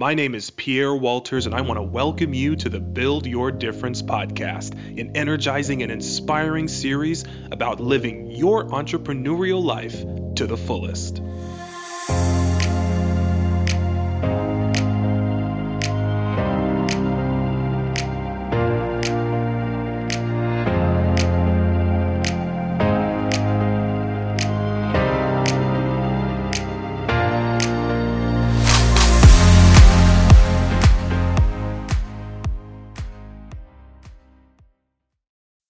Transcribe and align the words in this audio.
My 0.00 0.14
name 0.14 0.36
is 0.36 0.50
Pierre 0.50 0.94
Walters, 0.94 1.46
and 1.46 1.56
I 1.56 1.62
want 1.62 1.76
to 1.78 1.82
welcome 1.82 2.32
you 2.32 2.54
to 2.54 2.68
the 2.68 2.78
Build 2.78 3.26
Your 3.26 3.50
Difference 3.50 4.00
podcast, 4.00 4.74
an 4.96 5.16
energizing 5.16 5.82
and 5.82 5.90
inspiring 5.90 6.68
series 6.68 7.24
about 7.50 7.80
living 7.80 8.30
your 8.30 8.66
entrepreneurial 8.66 9.60
life 9.60 10.00
to 10.36 10.46
the 10.46 10.56
fullest. 10.56 11.20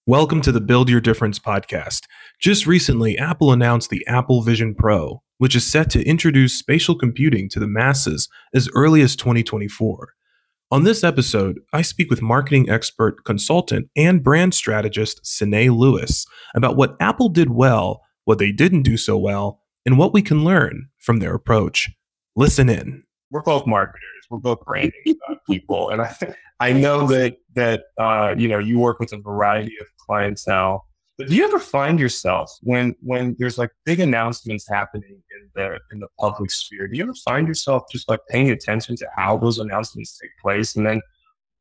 Welcome 0.08 0.40
to 0.40 0.52
the 0.52 0.62
Build 0.62 0.88
Your 0.88 1.02
Difference 1.02 1.38
podcast. 1.38 2.04
Just 2.40 2.66
recently, 2.66 3.18
Apple 3.18 3.52
announced 3.52 3.90
the 3.90 4.06
Apple 4.06 4.40
Vision 4.40 4.74
Pro, 4.74 5.22
which 5.36 5.54
is 5.54 5.70
set 5.70 5.90
to 5.90 6.02
introduce 6.08 6.58
spatial 6.58 6.94
computing 6.94 7.46
to 7.50 7.60
the 7.60 7.66
masses 7.66 8.26
as 8.54 8.70
early 8.74 9.02
as 9.02 9.14
2024. 9.14 10.14
On 10.70 10.84
this 10.84 11.04
episode, 11.04 11.60
I 11.74 11.82
speak 11.82 12.08
with 12.08 12.22
marketing 12.22 12.70
expert, 12.70 13.22
consultant, 13.26 13.90
and 13.94 14.24
brand 14.24 14.54
strategist 14.54 15.20
Sydnea 15.26 15.74
Lewis 15.74 16.24
about 16.54 16.74
what 16.74 16.96
Apple 17.00 17.28
did 17.28 17.50
well, 17.50 18.00
what 18.24 18.38
they 18.38 18.50
didn't 18.50 18.84
do 18.84 18.96
so 18.96 19.18
well, 19.18 19.60
and 19.84 19.98
what 19.98 20.14
we 20.14 20.22
can 20.22 20.42
learn 20.42 20.88
from 20.96 21.18
their 21.18 21.34
approach. 21.34 21.90
Listen 22.34 22.70
in. 22.70 23.02
We're 23.30 23.42
both 23.42 23.66
marketers. 23.66 24.17
We're 24.30 24.38
both 24.38 24.64
branding 24.64 24.92
people, 25.46 25.90
and 25.90 26.02
I 26.02 26.14
I 26.60 26.72
know 26.72 27.06
that 27.06 27.36
that 27.54 27.84
uh, 27.98 28.34
you 28.36 28.48
know 28.48 28.58
you 28.58 28.78
work 28.78 29.00
with 29.00 29.12
a 29.12 29.18
variety 29.18 29.76
of 29.80 29.86
clientele. 29.98 30.84
But 31.16 31.28
do 31.28 31.34
you 31.34 31.44
ever 31.44 31.58
find 31.58 31.98
yourself 31.98 32.56
when 32.62 32.94
when 33.00 33.34
there's 33.38 33.58
like 33.58 33.70
big 33.84 34.00
announcements 34.00 34.68
happening 34.68 35.10
in 35.10 35.50
the 35.54 35.78
in 35.92 36.00
the 36.00 36.08
public 36.18 36.50
sphere? 36.50 36.86
Do 36.88 36.96
you 36.96 37.02
ever 37.04 37.14
find 37.24 37.48
yourself 37.48 37.84
just 37.90 38.08
like 38.08 38.20
paying 38.28 38.50
attention 38.50 38.96
to 38.96 39.06
how 39.16 39.36
those 39.36 39.58
announcements 39.58 40.18
take 40.18 40.30
place, 40.40 40.76
and 40.76 40.86
then 40.86 41.00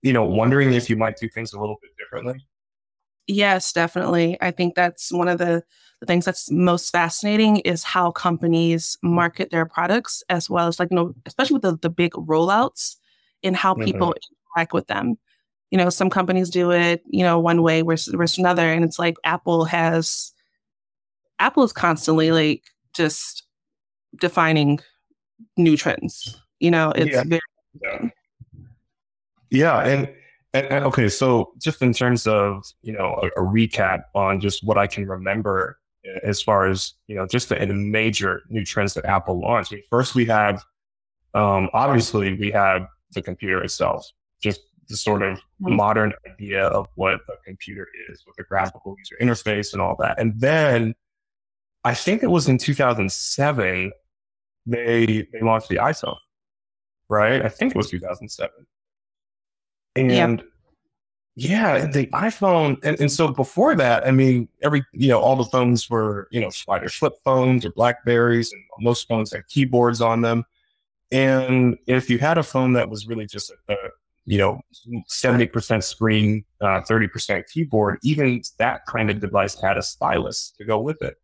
you 0.02 0.14
know 0.14 0.24
wondering 0.24 0.74
if 0.74 0.90
you 0.90 0.96
might 0.96 1.18
do 1.18 1.30
things 1.30 1.54
a 1.54 1.60
little 1.60 1.78
bit 1.82 1.92
differently? 1.98 2.44
Yes, 3.28 3.74
definitely. 3.74 4.38
I 4.42 4.52
think 4.52 4.76
that's 4.76 5.12
one 5.12 5.28
of 5.28 5.38
the, 5.38 5.64
the 6.00 6.06
things 6.06 6.26
that's 6.26 6.50
most 6.50 6.92
fascinating 6.92 7.58
is 7.58 7.84
how 7.84 8.12
companies 8.12 8.98
market 9.04 9.52
their 9.52 9.66
products, 9.66 10.24
as 10.30 10.50
well 10.50 10.68
as 10.68 10.80
like 10.80 10.90
you 10.92 10.96
know, 10.96 11.14
especially 11.26 11.56
with 11.56 11.64
the 11.64 11.78
the 11.82 11.90
big 11.90 12.14
rollouts 12.14 12.96
and 13.44 13.56
how 13.56 13.74
people 13.74 14.10
mm-hmm. 14.10 14.56
interact 14.56 14.74
with 14.74 14.88
them 14.88 15.18
you 15.72 15.78
know, 15.78 15.90
some 15.90 16.10
companies 16.10 16.50
do 16.50 16.72
it, 16.72 17.04
you 17.08 17.24
know, 17.24 17.40
one 17.40 17.62
way 17.62 17.82
versus, 17.82 18.14
versus 18.14 18.38
another. 18.38 18.72
And 18.72 18.84
it's 18.84 18.98
like 19.00 19.18
Apple 19.24 19.66
has, 19.66 20.32
Apple 21.40 21.64
is 21.64 21.74
constantly 21.74 22.32
like 22.32 22.64
just 22.94 23.44
defining 24.20 24.80
new 25.58 25.76
trends. 25.76 26.42
You 26.60 26.72
know, 26.72 26.92
it's 26.96 27.12
yeah. 27.12 27.24
very. 27.26 27.42
Yeah. 27.82 28.10
yeah. 29.50 29.80
And, 29.88 30.10
and, 30.54 30.66
and, 30.68 30.86
okay, 30.86 31.10
so 31.10 31.54
just 31.60 31.82
in 31.82 31.94
terms 31.94 32.26
of, 32.28 32.64
you 32.82 32.94
know, 32.94 33.20
a, 33.22 33.42
a 33.42 33.46
recap 33.46 34.04
on 34.16 34.40
just 34.40 34.64
what 34.64 34.78
I 34.78 34.88
can 34.88 35.08
remember 35.08 35.80
as 36.24 36.42
far 36.42 36.68
as, 36.68 36.94
you 37.08 37.16
know, 37.16 37.28
just 37.28 37.50
the, 37.50 37.56
the 37.56 37.74
major 37.74 38.44
new 38.50 38.64
trends 38.64 38.94
that 38.94 39.06
Apple 39.06 39.40
launched. 39.40 39.74
I 39.74 39.76
mean, 39.76 39.84
first, 39.90 40.16
we 40.16 40.26
had, 40.26 40.56
um, 41.34 41.70
obviously, 41.74 42.38
we 42.38 42.52
had 42.52 42.88
the 43.12 43.22
computer 43.22 43.62
itself, 43.62 44.08
just 44.42 44.62
the 44.88 44.96
sort 44.96 45.22
of 45.22 45.38
mm-hmm. 45.38 45.76
modern 45.76 46.14
idea 46.32 46.66
of 46.66 46.88
what 46.96 47.16
a 47.16 47.44
computer 47.46 47.88
is 48.10 48.24
with 48.26 48.38
a 48.40 48.44
graphical 48.44 48.96
user 48.98 49.18
interface 49.22 49.74
and 49.74 49.82
all 49.82 49.96
that. 50.00 50.20
And 50.20 50.40
then 50.40 50.96
I 51.84 51.94
think 51.94 52.24
it 52.24 52.28
was 52.28 52.48
in 52.48 52.58
2007 52.58 53.92
they 54.66 55.28
they 55.32 55.42
launched 55.42 55.70
the 55.70 55.78
iPhone, 55.78 56.18
right? 57.10 57.42
I 57.44 57.48
think 57.48 57.72
it 57.74 57.78
was 57.78 57.90
2007. 57.90 58.50
And 59.98 60.44
yeah, 61.36 61.86
the 61.88 62.08
iPhone, 62.08 62.84
and, 62.84 63.00
and 63.00 63.12
so 63.12 63.28
before 63.28 63.76
that, 63.76 64.08
I 64.08 64.12
mean, 64.12 64.48
every 64.64 64.84
you 64.92 65.10
know, 65.10 65.20
all 65.20 65.36
the 65.36 65.46
phones 65.46 65.90
were 65.90 66.28
you 66.32 66.42
know 66.42 66.50
slider 66.50 66.90
flip 66.90 67.14
phones 67.24 67.66
or 67.66 67.72
Blackberries, 67.72 68.52
and 68.52 68.62
most 68.80 69.08
phones 69.08 69.32
had 69.32 69.48
keyboards 69.48 70.02
on 70.02 70.22
them. 70.22 70.46
And 71.12 71.78
if 71.88 72.10
you 72.10 72.18
had 72.18 72.38
a 72.38 72.44
phone 72.44 72.74
that 72.74 72.90
was 72.90 73.08
really 73.08 73.26
just 73.26 73.52
a, 73.70 73.74
a 73.74 73.78
you 74.28 74.38
know, 74.38 74.60
70% 75.10 75.82
screen, 75.82 76.44
uh, 76.60 76.82
30% 76.82 77.44
keyboard, 77.50 77.98
even 78.04 78.42
that 78.60 78.86
kind 78.86 79.10
of 79.10 79.22
device 79.22 79.60
had 79.60 79.78
a 79.78 79.82
stylus 79.82 80.54
to 80.58 80.66
go 80.66 80.80
with 80.80 81.02
it. 81.02 81.16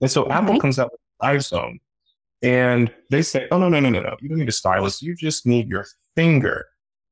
And 0.00 0.10
so 0.10 0.28
Apple 0.30 0.58
comes 0.58 0.78
out 0.78 0.90
with 0.90 1.00
iPhone 1.22 1.80
and 2.42 2.92
they 3.10 3.20
say, 3.20 3.46
oh, 3.50 3.58
no, 3.58 3.68
no, 3.68 3.78
no, 3.78 3.90
no, 3.90 4.00
no. 4.00 4.16
You 4.22 4.30
don't 4.30 4.38
need 4.38 4.48
a 4.48 4.52
stylus. 4.52 5.02
You 5.02 5.14
just 5.14 5.46
need 5.46 5.68
your 5.68 5.84
finger. 6.14 6.64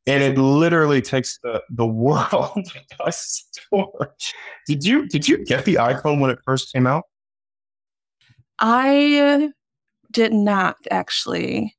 And 0.07 0.23
it 0.23 0.37
literally 0.37 1.01
takes 1.01 1.39
the, 1.43 1.63
the 1.71 1.87
world 1.87 2.67
by 2.99 3.11
storm. 3.11 3.89
Did 4.67 4.85
you, 4.85 5.09
did 5.09 5.27
you 5.27 5.45
get 5.45 5.65
the 5.65 5.77
iPhone 5.77 6.21
when 6.21 6.31
it 6.31 6.39
first 6.45 6.73
came 6.73 6.87
out? 6.87 7.05
I 8.59 9.51
did 10.11 10.33
not 10.33 10.77
actually. 10.91 11.75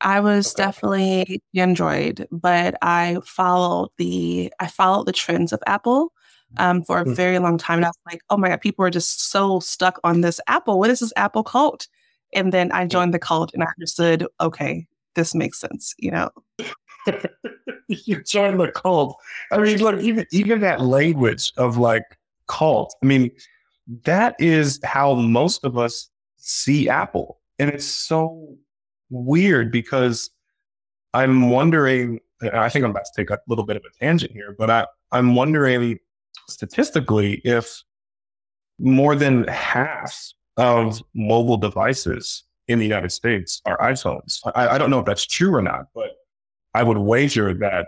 I 0.00 0.20
was 0.20 0.54
okay. 0.54 0.64
definitely 0.64 1.42
Android, 1.54 2.26
but 2.30 2.76
I 2.82 3.18
followed 3.24 3.90
the 3.96 4.52
I 4.60 4.66
followed 4.66 5.06
the 5.06 5.12
trends 5.12 5.52
of 5.52 5.62
Apple 5.66 6.12
um, 6.58 6.82
for 6.82 7.00
a 7.00 7.04
mm. 7.04 7.14
very 7.14 7.38
long 7.38 7.58
time. 7.58 7.78
And 7.78 7.86
I 7.86 7.88
was 7.88 7.98
like, 8.10 8.20
oh 8.30 8.36
my 8.36 8.48
God, 8.48 8.60
people 8.60 8.84
are 8.84 8.90
just 8.90 9.30
so 9.30 9.60
stuck 9.60 9.98
on 10.04 10.20
this 10.20 10.40
Apple. 10.48 10.78
What 10.78 10.90
is 10.90 11.00
this 11.00 11.12
Apple 11.16 11.42
cult? 11.42 11.88
And 12.34 12.52
then 12.52 12.72
I 12.72 12.86
joined 12.86 13.14
the 13.14 13.18
cult 13.18 13.52
and 13.54 13.62
I 13.62 13.66
understood, 13.66 14.26
okay, 14.40 14.86
this 15.14 15.34
makes 15.34 15.58
sense, 15.58 15.94
you 15.98 16.10
know. 16.10 16.30
you 17.88 18.22
joined 18.22 18.60
the 18.60 18.70
cult. 18.70 19.16
I 19.50 19.58
mean, 19.58 19.78
look, 19.78 20.00
even 20.00 20.26
even 20.30 20.60
that 20.60 20.80
language 20.80 21.52
of 21.56 21.78
like 21.78 22.04
cult, 22.48 22.94
I 23.02 23.06
mean, 23.06 23.30
that 24.04 24.34
is 24.38 24.80
how 24.84 25.14
most 25.14 25.64
of 25.64 25.78
us 25.78 26.10
see 26.36 26.88
Apple. 26.88 27.40
And 27.58 27.70
it's 27.70 27.86
so 27.86 28.56
weird 29.10 29.70
because 29.72 30.30
I'm 31.14 31.50
wondering, 31.50 32.20
I 32.52 32.68
think 32.68 32.84
I'm 32.84 32.90
about 32.90 33.04
to 33.04 33.12
take 33.16 33.30
a 33.30 33.38
little 33.48 33.64
bit 33.64 33.76
of 33.76 33.82
a 33.84 33.98
tangent 33.98 34.32
here, 34.32 34.54
but 34.58 34.70
I, 34.70 34.86
I'm 35.12 35.34
wondering 35.34 35.98
statistically 36.48 37.40
if 37.44 37.82
more 38.78 39.14
than 39.14 39.46
half 39.48 40.32
of 40.56 41.02
mobile 41.14 41.56
devices 41.56 42.44
in 42.68 42.78
the 42.78 42.84
United 42.84 43.12
States 43.12 43.62
are 43.64 43.78
iPhones. 43.78 44.40
I, 44.54 44.68
I 44.68 44.78
don't 44.78 44.90
know 44.90 45.00
if 45.00 45.06
that's 45.06 45.26
true 45.26 45.54
or 45.54 45.62
not, 45.62 45.86
but 45.94 46.10
I 46.76 46.82
would 46.82 46.98
wager 46.98 47.54
that 47.54 47.86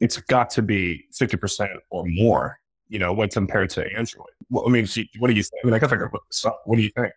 it's 0.00 0.18
got 0.18 0.50
to 0.50 0.62
be 0.62 1.04
50% 1.18 1.68
or 1.90 2.04
more, 2.06 2.58
you 2.88 2.98
know, 2.98 3.12
when 3.12 3.30
compared 3.30 3.70
to 3.70 3.84
Android. 3.96 4.26
Well, 4.50 4.64
I 4.66 4.70
mean, 4.70 4.86
what 5.18 5.28
do 5.28 5.34
you 5.34 5.42
think? 5.42 5.60
I 5.64 5.66
mean, 5.66 5.74
I 5.74 5.78
guess 5.78 5.92
I 5.92 5.96
could 5.96 6.12
look 6.12 6.28
this 6.30 6.44
up. 6.44 6.60
What 6.66 6.76
do 6.76 6.82
you 6.82 6.90
think? 6.90 7.12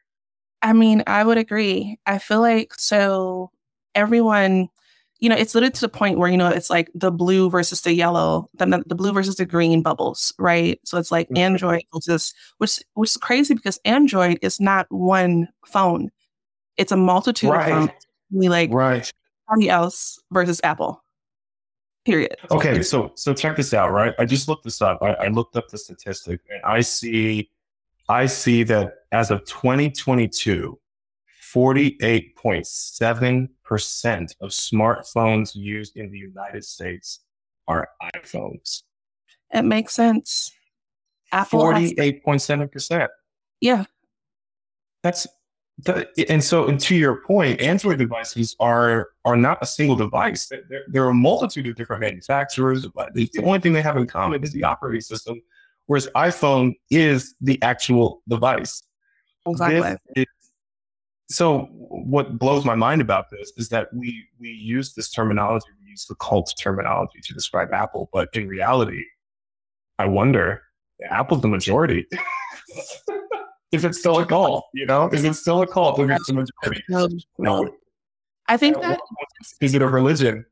I 0.61 0.73
mean, 0.73 1.03
I 1.07 1.23
would 1.23 1.37
agree. 1.37 1.99
I 2.05 2.17
feel 2.17 2.39
like 2.39 2.73
so 2.75 3.51
everyone, 3.93 4.69
you 5.19 5.27
know, 5.27 5.35
it's 5.35 5.53
literally 5.53 5.73
to 5.73 5.81
the 5.81 5.89
point 5.89 6.17
where, 6.17 6.29
you 6.29 6.37
know, 6.37 6.47
it's 6.47 6.69
like 6.69 6.89
the 6.95 7.11
blue 7.11 7.49
versus 7.49 7.81
the 7.81 7.93
yellow, 7.93 8.49
the, 8.53 8.83
the 8.85 8.95
blue 8.95 9.11
versus 9.11 9.35
the 9.35 9.45
green 9.45 9.81
bubbles, 9.81 10.33
right? 10.39 10.79
So 10.85 10.97
it's 10.97 11.11
like 11.11 11.27
mm-hmm. 11.27 11.37
Android 11.37 11.83
just 12.01 12.35
which 12.59 12.79
which 12.93 13.11
is 13.11 13.17
crazy 13.17 13.53
because 13.53 13.79
Android 13.83 14.39
is 14.41 14.61
not 14.61 14.87
one 14.89 15.49
phone. 15.65 16.09
It's 16.77 16.91
a 16.91 16.97
multitude 16.97 17.49
right. 17.49 17.71
of 17.71 17.77
phones. 17.89 17.91
We 18.31 18.47
like 18.47 18.71
right. 18.71 19.11
somebody 19.49 19.69
else 19.69 20.19
versus 20.31 20.61
Apple. 20.63 21.00
Period. 22.05 22.35
Okay, 22.49 22.81
so 22.81 23.11
so 23.15 23.33
check 23.33 23.57
this 23.57 23.75
out, 23.75 23.91
right? 23.91 24.15
I 24.17 24.25
just 24.25 24.47
looked 24.47 24.63
this 24.63 24.81
up. 24.81 25.03
I, 25.03 25.13
I 25.13 25.27
looked 25.27 25.55
up 25.55 25.67
the 25.69 25.77
statistic 25.77 26.41
and 26.49 26.59
I 26.63 26.81
see 26.81 27.51
I 28.09 28.25
see 28.25 28.63
that 28.63 28.95
as 29.11 29.29
of 29.29 29.45
2022, 29.45 30.79
48.7% 31.53 34.35
of 34.41 34.49
smartphones 34.49 35.55
used 35.55 35.95
in 35.95 36.09
the 36.11 36.17
United 36.17 36.65
States 36.65 37.19
are 37.67 37.87
iPhones. 38.15 38.81
It 39.53 39.61
makes 39.63 39.93
sense. 39.93 40.51
Apple 41.31 41.61
48.7%. 41.61 43.07
Yeah. 43.61 43.85
That's 45.03 45.27
and 46.29 46.43
so 46.43 46.67
and 46.67 46.79
to 46.81 46.95
your 46.95 47.21
point, 47.21 47.61
Android 47.61 47.99
devices 47.99 48.55
are 48.59 49.09
are 49.25 49.37
not 49.37 49.57
a 49.61 49.65
single 49.65 49.95
device. 49.95 50.47
There, 50.47 50.83
there 50.87 51.03
are 51.05 51.09
a 51.09 51.13
multitude 51.13 51.67
of 51.67 51.75
different 51.75 52.01
manufacturers, 52.01 52.87
but 52.87 53.13
the, 53.13 53.29
the 53.33 53.43
only 53.43 53.59
thing 53.59 53.73
they 53.73 53.81
have 53.81 53.97
in 53.97 54.07
common 54.07 54.43
is 54.43 54.51
the 54.51 54.63
operating 54.63 55.01
system 55.01 55.41
whereas 55.91 56.07
iPhone 56.15 56.73
is 56.89 57.35
the 57.41 57.61
actual 57.61 58.21
device. 58.29 58.83
Exactly. 59.45 59.97
Is, 60.15 60.25
so 61.29 61.67
what 61.73 62.39
blows 62.39 62.63
my 62.63 62.75
mind 62.75 63.01
about 63.01 63.29
this 63.29 63.51
is 63.57 63.67
that 63.69 63.93
we 63.93 64.25
we 64.39 64.51
use 64.51 64.93
this 64.93 65.11
terminology, 65.11 65.65
we 65.83 65.89
use 65.89 66.05
the 66.05 66.15
cult 66.15 66.53
terminology 66.57 67.19
to 67.21 67.33
describe 67.33 67.73
Apple, 67.73 68.09
but 68.13 68.29
in 68.33 68.47
reality, 68.47 69.03
I 69.99 70.05
wonder, 70.05 70.61
Apple's 71.09 71.41
the 71.41 71.49
majority. 71.49 72.05
is 73.71 73.85
it 73.85 73.95
still 73.95 74.19
a 74.19 74.25
cult? 74.25 74.65
You 74.73 74.85
know, 74.85 75.09
is 75.09 75.23
it 75.23 75.33
still 75.35 75.61
a 75.61 75.67
cult? 75.67 75.99
It's 75.99 76.27
the 76.27 76.33
majority? 76.33 77.23
No. 77.37 77.69
I 78.47 78.57
think 78.57 78.81
that 78.81 78.99
is 79.61 79.73
it 79.73 79.81
a 79.81 79.87
religion? 79.87 80.45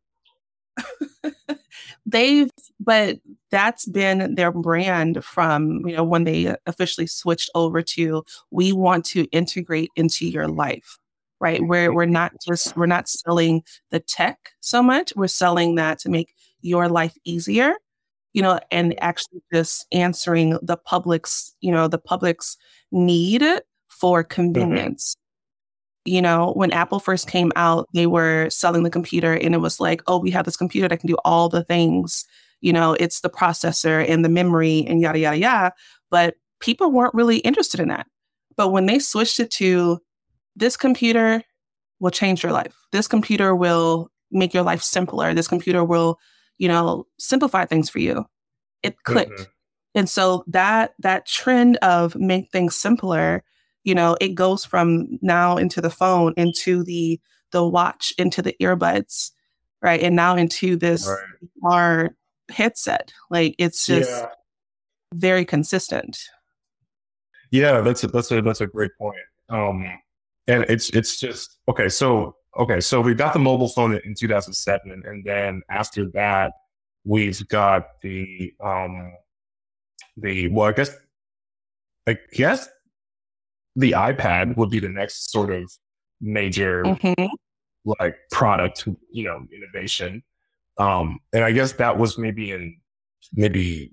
they've 2.06 2.50
but 2.80 3.18
that's 3.52 3.86
been 3.86 4.36
their 4.36 4.52
brand 4.52 5.24
from 5.24 5.86
you 5.88 5.96
know 5.96 6.04
when 6.04 6.24
they 6.24 6.56
officially 6.66 7.08
switched 7.08 7.50
over 7.56 7.82
to 7.82 8.24
we 8.52 8.72
want 8.72 9.06
to 9.06 9.26
integrate 9.26 9.90
into 9.96 10.28
your 10.28 10.48
life 10.48 10.98
right 11.40 11.62
where 11.66 11.94
we're 11.94 12.06
not 12.06 12.32
just 12.46 12.76
we're 12.78 12.86
not 12.86 13.08
selling 13.08 13.62
the 13.92 14.00
tech 14.00 14.52
so 14.62 14.82
much 14.82 15.14
we're 15.16 15.28
selling 15.28 15.76
that 15.76 16.00
to 16.00 16.10
make 16.10 16.34
your 16.62 16.88
life 16.88 17.16
easier 17.26 17.74
you 18.34 18.42
know 18.42 18.60
and 18.72 18.96
actually 19.02 19.42
just 19.54 19.86
answering 19.92 20.58
the 20.62 20.78
public's 20.78 21.56
you 21.62 21.72
know 21.72 21.88
the 21.88 21.98
public's 21.98 22.58
need 22.92 23.44
for 23.88 24.24
mm-hmm. 24.24 24.34
convenience 24.34 25.16
you 26.06 26.22
know, 26.22 26.54
when 26.54 26.72
Apple 26.72 27.00
first 27.00 27.28
came 27.28 27.52
out, 27.56 27.88
they 27.94 28.08
were 28.08 28.50
selling 28.50 28.84
the 28.84 28.90
computer 28.90 29.34
and 29.34 29.54
it 29.54 29.60
was 29.60 29.80
like, 29.80 30.02
oh, 30.08 30.18
we 30.18 30.32
have 30.32 30.46
this 30.46 30.58
computer 30.58 30.88
that 30.88 31.00
can 31.00 31.08
do 31.08 31.18
all 31.24 31.50
the 31.50 31.64
things. 31.64 32.26
You 32.62 32.74
know, 32.74 32.94
it's 32.94 33.22
the 33.22 33.30
processor 33.30 34.08
and 34.10 34.26
the 34.26 34.30
memory 34.30 34.86
and 34.88 35.02
yada, 35.02 35.20
yada, 35.20 35.38
yada. 35.38 35.74
But 36.10 36.36
people 36.60 36.92
weren't 36.92 37.14
really 37.14 37.38
interested 37.40 37.80
in 37.80 37.90
that. 37.90 38.08
But 38.56 38.70
when 38.70 38.86
they 38.86 38.98
switched 38.98 39.40
it 39.40 39.52
to 39.52 40.00
this 40.56 40.76
computer 40.76 41.44
will 42.00 42.12
change 42.12 42.44
your 42.44 42.54
life, 42.54 42.76
this 42.92 43.08
computer 43.08 43.56
will 43.56 44.10
make 44.32 44.54
your 44.54 44.64
life 44.64 44.82
simpler, 44.82 45.34
this 45.34 45.48
computer 45.48 45.84
will, 45.84 46.18
you 46.60 46.68
know, 46.68 47.08
simplify 47.18 47.66
things 47.66 47.90
for 47.90 48.00
you, 48.00 48.26
it 48.84 49.02
clicked. 49.04 49.32
Mm-hmm. 49.32 49.44
And 49.96 50.10
so 50.10 50.44
that 50.48 50.94
that 51.00 51.26
trend 51.26 51.78
of 51.78 52.16
make 52.16 52.52
things 52.52 52.76
simpler 52.76 53.44
you 53.84 53.96
know 53.96 54.16
it 54.22 54.36
goes 54.36 54.66
from 54.66 55.18
now 55.22 55.58
into 55.58 55.82
the 55.82 55.90
phone 55.90 56.34
into 56.38 56.84
the 56.84 57.20
the 57.52 57.68
watch 57.68 58.14
into 58.18 58.42
the 58.42 58.56
earbuds 58.62 59.32
right 59.82 60.02
and 60.02 60.16
now 60.16 60.36
into 60.36 60.76
this 60.76 61.08
right. 61.08 61.50
our 61.72 62.16
headset 62.52 63.12
like 63.30 63.56
it's 63.58 63.86
just 63.86 64.10
yeah. 64.10 64.28
very 65.14 65.46
consistent 65.46 66.20
yeah 67.52 67.82
that's 67.82 68.04
a 68.04 68.08
that's 68.08 68.32
a 68.32 68.42
that's 68.42 68.62
a 68.62 68.68
great 68.68 68.92
point 68.98 69.18
um 69.50 69.86
and 70.48 70.66
it's 70.70 70.90
it's 70.92 71.20
just 71.20 71.58
okay 71.68 71.90
so 71.90 72.36
okay 72.60 72.80
so 72.80 73.02
we 73.02 73.14
got 73.14 73.34
the 73.34 73.40
mobile 73.40 73.70
phone 73.70 74.00
in 74.06 74.14
2007 74.14 75.04
and 75.06 75.24
then 75.26 75.62
after 75.70 76.10
that 76.12 76.52
we've 77.06 77.48
got 77.48 78.00
the 78.02 78.54
um 78.64 79.14
the 80.18 80.48
well 80.50 80.68
i 80.68 80.72
guess 80.72 80.96
i 82.08 82.18
guess 82.34 82.68
the 83.76 83.92
iPad 83.92 84.58
would 84.58 84.70
be 84.70 84.80
the 84.80 84.90
next 84.90 85.32
sort 85.32 85.52
of 85.52 85.72
major 86.22 86.84
mm-hmm. 86.84 87.26
like 87.86 88.16
product, 88.32 88.88
you 89.12 89.24
know, 89.24 89.46
innovation. 89.54 90.24
Um, 90.78 91.20
and 91.34 91.44
I 91.44 91.52
guess 91.52 91.74
that 91.74 91.98
was 91.98 92.18
maybe 92.18 92.52
in 92.52 92.78
maybe 93.34 93.92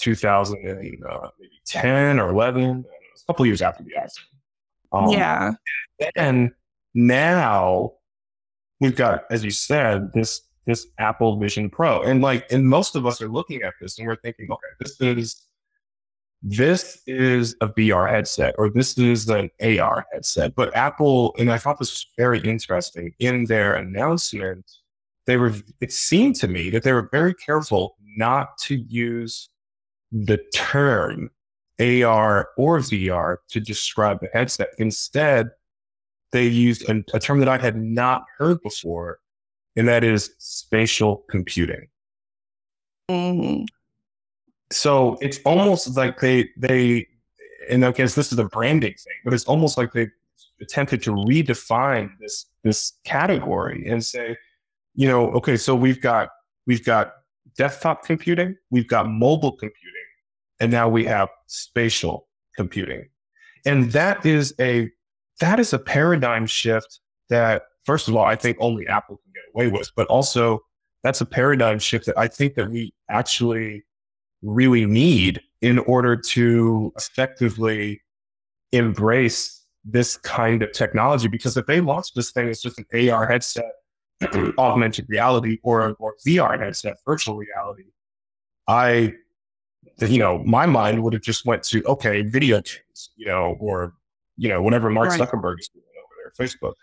2010 0.00 2.18
uh, 2.18 2.22
or 2.22 2.30
11, 2.30 2.84
a 2.84 3.26
couple 3.26 3.46
years 3.46 3.62
after 3.62 3.82
the 3.82 3.96
accident. 3.96 4.28
Um, 4.92 5.10
yeah. 5.10 5.52
And 6.16 6.50
now 6.94 7.92
we've 8.80 8.96
got, 8.96 9.24
as 9.30 9.44
you 9.44 9.50
said, 9.50 10.12
this 10.12 10.42
this 10.66 10.86
Apple 10.98 11.38
Vision 11.38 11.70
Pro, 11.70 12.02
and 12.02 12.20
like, 12.20 12.50
and 12.52 12.68
most 12.68 12.94
of 12.94 13.06
us 13.06 13.22
are 13.22 13.28
looking 13.28 13.62
at 13.62 13.72
this 13.80 13.98
and 13.98 14.06
we're 14.06 14.16
thinking, 14.16 14.48
okay, 14.50 14.68
this 14.78 15.00
is 15.00 15.48
this 16.42 17.02
is 17.06 17.56
a 17.60 17.68
VR 17.68 18.08
headset 18.08 18.54
or 18.58 18.70
this 18.70 18.96
is 18.96 19.28
an 19.28 19.50
AR 19.60 20.06
headset. 20.12 20.54
But 20.54 20.74
Apple, 20.76 21.34
and 21.38 21.50
I 21.50 21.58
thought 21.58 21.78
this 21.78 21.90
was 21.90 22.06
very 22.16 22.40
interesting 22.40 23.12
in 23.18 23.46
their 23.46 23.74
announcement, 23.74 24.70
they 25.26 25.36
were, 25.36 25.54
it 25.80 25.92
seemed 25.92 26.36
to 26.36 26.48
me 26.48 26.70
that 26.70 26.84
they 26.84 26.92
were 26.92 27.08
very 27.10 27.34
careful 27.34 27.96
not 28.16 28.56
to 28.58 28.76
use 28.76 29.50
the 30.12 30.38
term 30.54 31.30
AR 31.80 32.48
or 32.56 32.78
VR 32.78 33.36
to 33.48 33.60
describe 33.60 34.20
the 34.20 34.28
headset. 34.32 34.70
Instead, 34.78 35.50
they 36.32 36.46
used 36.46 36.88
a, 36.88 37.02
a 37.14 37.20
term 37.20 37.40
that 37.40 37.48
I 37.48 37.58
had 37.58 37.76
not 37.76 38.24
heard 38.36 38.62
before, 38.62 39.18
and 39.76 39.88
that 39.88 40.04
is 40.04 40.34
spatial 40.38 41.24
computing. 41.28 41.88
Mm-hmm 43.10 43.64
so 44.70 45.16
it's 45.20 45.40
almost 45.44 45.96
like 45.96 46.20
they 46.20 46.48
they 46.56 47.06
and 47.70 47.84
I 47.84 47.92
guess 47.92 48.14
this 48.14 48.32
is 48.32 48.38
a 48.38 48.44
branding 48.44 48.94
thing, 48.94 49.14
but 49.24 49.34
it's 49.34 49.44
almost 49.44 49.76
like 49.76 49.92
they 49.92 50.08
attempted 50.60 51.02
to 51.04 51.12
redefine 51.12 52.10
this 52.20 52.46
this 52.64 52.94
category 53.04 53.86
and 53.88 54.04
say, 54.04 54.36
you 54.94 55.08
know, 55.08 55.30
okay, 55.32 55.56
so 55.56 55.74
we've 55.74 56.00
got 56.00 56.28
we've 56.66 56.84
got 56.84 57.12
desktop 57.56 58.04
computing, 58.04 58.56
we've 58.70 58.88
got 58.88 59.08
mobile 59.08 59.52
computing, 59.52 59.92
and 60.60 60.70
now 60.70 60.88
we 60.88 61.04
have 61.04 61.28
spatial 61.46 62.28
computing. 62.56 63.08
And 63.66 63.90
that 63.92 64.24
is 64.24 64.54
a 64.60 64.90
that 65.40 65.60
is 65.60 65.72
a 65.72 65.78
paradigm 65.78 66.46
shift 66.46 67.00
that 67.28 67.62
first 67.84 68.08
of 68.08 68.14
all, 68.14 68.24
I 68.24 68.36
think 68.36 68.58
only 68.60 68.86
Apple 68.86 69.16
can 69.16 69.32
get 69.32 69.44
away 69.54 69.68
with, 69.68 69.90
but 69.96 70.06
also 70.08 70.60
that's 71.02 71.20
a 71.20 71.26
paradigm 71.26 71.78
shift 71.78 72.06
that 72.06 72.18
I 72.18 72.28
think 72.28 72.54
that 72.54 72.70
we 72.70 72.92
actually 73.08 73.84
really 74.42 74.86
need 74.86 75.40
in 75.62 75.78
order 75.80 76.16
to 76.16 76.92
effectively 76.96 78.02
embrace 78.72 79.64
this 79.84 80.16
kind 80.18 80.62
of 80.62 80.72
technology. 80.72 81.28
Because 81.28 81.56
if 81.56 81.66
they 81.66 81.80
launch 81.80 82.12
this 82.14 82.30
thing 82.30 82.48
as 82.48 82.60
just 82.60 82.78
an 82.78 83.10
AR 83.10 83.26
headset, 83.26 83.72
augmented 84.58 85.06
reality, 85.08 85.58
or, 85.62 85.96
or 85.98 86.14
VR 86.26 86.60
headset, 86.60 86.96
virtual 87.06 87.36
reality, 87.36 87.84
I, 88.66 89.14
you 90.00 90.18
know, 90.18 90.42
my 90.44 90.66
mind 90.66 91.02
would 91.02 91.12
have 91.14 91.22
just 91.22 91.46
went 91.46 91.62
to, 91.64 91.82
okay, 91.84 92.22
video 92.22 92.56
games, 92.56 93.10
you 93.16 93.26
know, 93.26 93.56
or, 93.60 93.94
you 94.38 94.48
know, 94.48 94.62
whenever 94.62 94.88
Mark 94.88 95.10
right. 95.10 95.20
Zuckerberg 95.20 95.56
is 95.58 95.68
doing 95.68 95.84
over 95.98 96.14
there, 96.22 96.46
Facebook. 96.46 96.74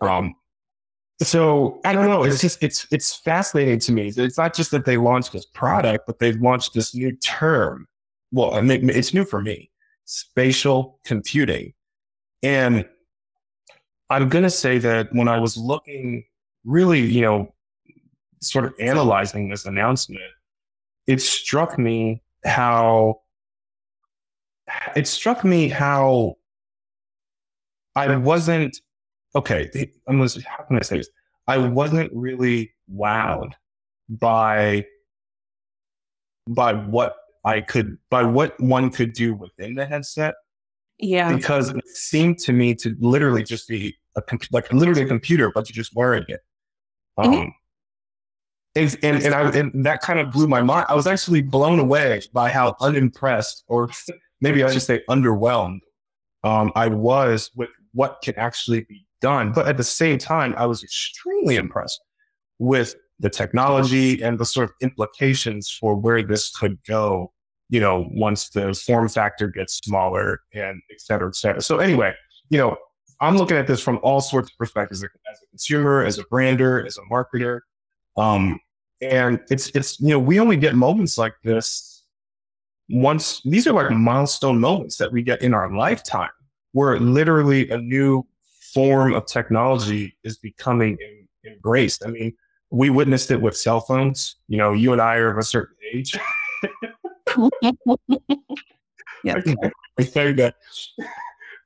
Um, 0.00 0.34
so 1.20 1.80
I 1.84 1.92
don't 1.92 2.06
know. 2.06 2.24
It's 2.24 2.40
just 2.40 2.62
it's 2.62 2.86
it's 2.90 3.14
fascinating 3.14 3.78
to 3.80 3.92
me. 3.92 4.12
It's 4.14 4.38
not 4.38 4.54
just 4.54 4.70
that 4.70 4.84
they 4.84 4.96
launched 4.96 5.32
this 5.32 5.46
product, 5.46 6.06
but 6.06 6.18
they've 6.18 6.40
launched 6.40 6.74
this 6.74 6.94
new 6.94 7.16
term. 7.16 7.86
Well, 8.32 8.54
I 8.54 8.60
mean, 8.60 8.90
it's 8.90 9.14
new 9.14 9.24
for 9.24 9.40
me: 9.40 9.70
spatial 10.04 10.98
computing. 11.04 11.74
And 12.42 12.86
I'm 14.10 14.28
going 14.28 14.44
to 14.44 14.50
say 14.50 14.78
that 14.78 15.12
when 15.12 15.28
I 15.28 15.38
was 15.38 15.56
looking, 15.56 16.24
really, 16.64 17.00
you 17.00 17.22
know, 17.22 17.54
sort 18.40 18.64
of 18.64 18.74
analyzing 18.80 19.48
this 19.48 19.64
announcement, 19.64 20.22
it 21.06 21.20
struck 21.22 21.78
me 21.78 22.22
how 22.44 23.20
it 24.96 25.06
struck 25.06 25.44
me 25.44 25.68
how 25.68 26.36
I 27.94 28.16
wasn't 28.16 28.78
okay, 29.34 29.90
I'm 30.06 30.18
was, 30.18 30.42
how 30.44 30.64
can 30.64 30.76
I 30.76 30.82
say 30.82 30.98
this? 30.98 31.08
I 31.46 31.58
wasn't 31.58 32.10
really 32.14 32.72
wowed 32.92 33.52
by 34.08 34.84
by 36.48 36.74
what 36.74 37.16
I 37.44 37.60
could 37.60 37.98
by 38.10 38.22
what 38.22 38.58
one 38.60 38.90
could 38.90 39.12
do 39.12 39.34
within 39.34 39.74
the 39.74 39.86
headset. 39.86 40.34
Yeah. 40.98 41.34
Because 41.34 41.70
it 41.70 41.86
seemed 41.88 42.38
to 42.40 42.52
me 42.52 42.74
to 42.76 42.94
literally 43.00 43.42
just 43.42 43.68
be 43.68 43.96
a 44.16 44.22
like 44.52 44.72
literally 44.72 45.02
a 45.02 45.06
computer, 45.06 45.50
but 45.52 45.68
you're 45.68 45.74
just 45.74 45.94
wearing 45.94 46.24
it. 46.28 46.40
Mm-hmm. 47.18 47.30
Um 47.30 47.34
mm-hmm. 47.34 47.48
and, 48.76 48.98
and, 49.02 49.24
and 49.24 49.34
I 49.34 49.50
and 49.58 49.84
that 49.84 50.00
kind 50.00 50.20
of 50.20 50.30
blew 50.30 50.46
my 50.46 50.62
mind. 50.62 50.86
I 50.88 50.94
was 50.94 51.06
actually 51.06 51.42
blown 51.42 51.78
away 51.78 52.22
by 52.32 52.50
how 52.50 52.76
unimpressed, 52.80 53.64
or 53.66 53.90
maybe 54.40 54.62
I 54.62 54.70
should 54.70 54.82
say 54.82 55.02
underwhelmed, 55.08 55.80
um, 56.44 56.72
I 56.74 56.88
was 56.88 57.50
with 57.56 57.70
what 57.92 58.18
can 58.22 58.34
actually 58.36 58.80
be 58.82 59.06
done. 59.20 59.52
But 59.52 59.68
at 59.68 59.76
the 59.76 59.84
same 59.84 60.18
time, 60.18 60.54
I 60.56 60.66
was 60.66 60.82
extremely 60.82 61.56
impressed 61.56 62.00
with 62.58 62.94
the 63.20 63.30
technology 63.30 64.22
and 64.22 64.38
the 64.38 64.44
sort 64.44 64.68
of 64.68 64.74
implications 64.80 65.70
for 65.70 65.94
where 65.94 66.22
this 66.22 66.50
could 66.50 66.78
go, 66.84 67.32
you 67.68 67.78
know, 67.78 68.08
once 68.10 68.48
the 68.48 68.74
form 68.74 69.08
factor 69.08 69.46
gets 69.46 69.74
smaller 69.76 70.40
and 70.52 70.80
et 70.90 71.00
cetera, 71.00 71.28
et 71.28 71.36
cetera. 71.36 71.62
So 71.62 71.78
anyway, 71.78 72.12
you 72.50 72.58
know, 72.58 72.76
I'm 73.20 73.36
looking 73.36 73.56
at 73.56 73.68
this 73.68 73.80
from 73.80 74.00
all 74.02 74.20
sorts 74.20 74.50
of 74.50 74.58
perspectives 74.58 75.04
as 75.04 75.10
a 75.42 75.46
consumer, 75.50 76.04
as 76.04 76.18
a 76.18 76.24
brander, 76.24 76.84
as 76.84 76.98
a 76.98 77.02
marketer. 77.12 77.60
Um, 78.16 78.58
and 79.00 79.40
it's, 79.50 79.68
it's, 79.68 80.00
you 80.00 80.08
know, 80.08 80.18
we 80.18 80.40
only 80.40 80.56
get 80.56 80.74
moments 80.74 81.16
like 81.16 81.34
this 81.44 82.04
once. 82.88 83.40
These 83.44 83.68
are 83.68 83.72
like 83.72 83.90
milestone 83.92 84.58
moments 84.58 84.96
that 84.96 85.12
we 85.12 85.22
get 85.22 85.42
in 85.42 85.54
our 85.54 85.72
lifetime 85.72 86.30
where 86.72 86.98
literally 86.98 87.70
a 87.70 87.78
new 87.78 88.26
form 88.72 89.14
of 89.14 89.26
technology 89.26 90.16
is 90.24 90.38
becoming 90.38 90.96
embraced. 91.44 92.04
I 92.04 92.08
mean, 92.10 92.32
we 92.70 92.90
witnessed 92.90 93.30
it 93.30 93.40
with 93.40 93.56
cell 93.56 93.80
phones. 93.80 94.36
You 94.48 94.58
know, 94.58 94.72
you 94.72 94.92
and 94.92 95.00
I 95.00 95.16
are 95.16 95.30
of 95.30 95.38
a 95.38 95.42
certain 95.42 95.76
age. 95.92 96.18
yeah. 99.24 99.34
We 99.98 100.04
say 100.04 100.32
that. 100.32 100.54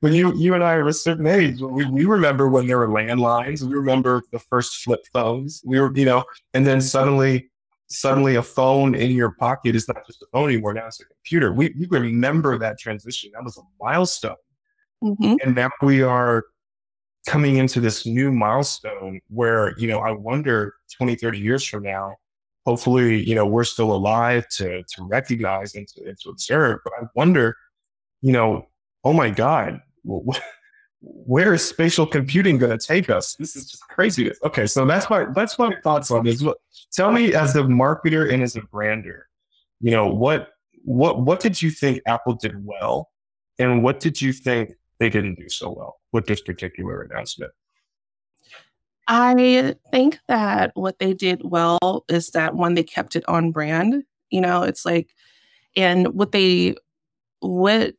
But 0.01 0.11
you, 0.11 0.35
you 0.35 0.53
and 0.53 0.63
I 0.63 0.73
are 0.73 0.81
of 0.81 0.87
a 0.87 0.93
certain 0.93 1.25
age. 1.25 1.59
We, 1.59 1.85
we 1.85 2.05
remember 2.05 2.49
when 2.49 2.67
there 2.67 2.77
were 2.77 2.87
landlines. 2.87 3.63
We 3.63 3.73
remember 3.73 4.21
the 4.31 4.39
first 4.39 4.83
flip 4.83 4.99
phones. 5.11 5.63
We 5.65 5.79
were, 5.79 5.91
you 5.95 6.05
know, 6.05 6.23
and 6.53 6.67
then 6.67 6.81
suddenly, 6.81 7.49
suddenly 7.87 8.35
a 8.35 8.43
phone 8.43 8.93
in 8.93 9.11
your 9.11 9.31
pocket 9.31 9.75
is 9.75 9.87
not 9.87 10.05
just 10.05 10.21
a 10.21 10.27
phone 10.31 10.49
anymore. 10.49 10.73
Now 10.73 10.87
it's 10.87 10.99
a 10.99 11.05
computer. 11.05 11.53
We, 11.53 11.73
we 11.79 11.87
remember 11.87 12.59
that 12.59 12.77
transition. 12.77 13.31
That 13.33 13.43
was 13.43 13.57
a 13.57 13.61
milestone. 13.81 14.35
Mm-hmm. 15.03 15.35
And 15.43 15.55
now 15.55 15.69
we 15.81 16.01
are 16.01 16.45
coming 17.27 17.57
into 17.57 17.79
this 17.79 18.05
new 18.05 18.31
milestone 18.31 19.19
where, 19.29 19.77
you 19.77 19.87
know, 19.87 19.99
I 19.99 20.11
wonder 20.11 20.75
20, 20.97 21.15
30 21.15 21.39
years 21.39 21.65
from 21.65 21.83
now, 21.83 22.15
hopefully, 22.65 23.23
you 23.23 23.35
know, 23.35 23.45
we're 23.45 23.63
still 23.63 23.91
alive 23.91 24.47
to, 24.49 24.83
to 24.83 25.03
recognize 25.03 25.75
and 25.75 25.87
to, 25.89 26.05
and 26.05 26.17
to 26.19 26.29
observe. 26.29 26.79
But 26.83 26.93
I 26.99 27.05
wonder, 27.15 27.55
you 28.21 28.31
know, 28.31 28.67
oh 29.03 29.13
my 29.13 29.29
God, 29.29 29.81
where 31.01 31.53
is 31.53 31.67
spatial 31.67 32.05
computing 32.05 32.57
going 32.57 32.77
to 32.77 32.85
take 32.85 33.09
us? 33.09 33.35
This 33.35 33.55
is 33.55 33.69
just 33.69 33.87
crazy. 33.87 34.31
Okay, 34.43 34.65
so 34.65 34.85
that's 34.85 35.09
my 35.09 35.25
that's 35.33 35.59
my 35.59 35.73
thoughts 35.83 36.11
on 36.11 36.25
this. 36.25 36.43
Tell 36.91 37.11
me, 37.11 37.33
as 37.33 37.55
a 37.55 37.61
marketer 37.61 38.31
and 38.31 38.41
as 38.41 38.55
a 38.55 38.61
brander, 38.61 39.27
you 39.79 39.91
know 39.91 40.07
what 40.07 40.49
what 40.83 41.21
what 41.21 41.39
did 41.39 41.61
you 41.61 41.69
think 41.69 42.01
Apple 42.07 42.33
did 42.33 42.65
well, 42.65 43.09
and 43.59 43.83
what 43.83 43.99
did 43.99 44.21
you 44.21 44.33
think 44.33 44.71
they 44.99 45.09
didn't 45.09 45.35
do 45.35 45.49
so 45.49 45.71
well 45.71 45.99
with 46.11 46.25
this 46.25 46.41
particular 46.41 47.01
announcement? 47.01 47.51
I 49.07 49.75
think 49.91 50.19
that 50.27 50.71
what 50.73 50.99
they 50.99 51.13
did 51.13 51.41
well 51.43 52.03
is 52.09 52.31
that 52.31 52.55
one, 52.55 52.73
they 52.73 52.83
kept 52.83 53.15
it 53.15 53.27
on 53.27 53.51
brand. 53.51 54.03
You 54.29 54.41
know, 54.41 54.63
it's 54.63 54.85
like, 54.85 55.09
and 55.75 56.07
what 56.09 56.33
they, 56.33 56.75
what 57.39 57.95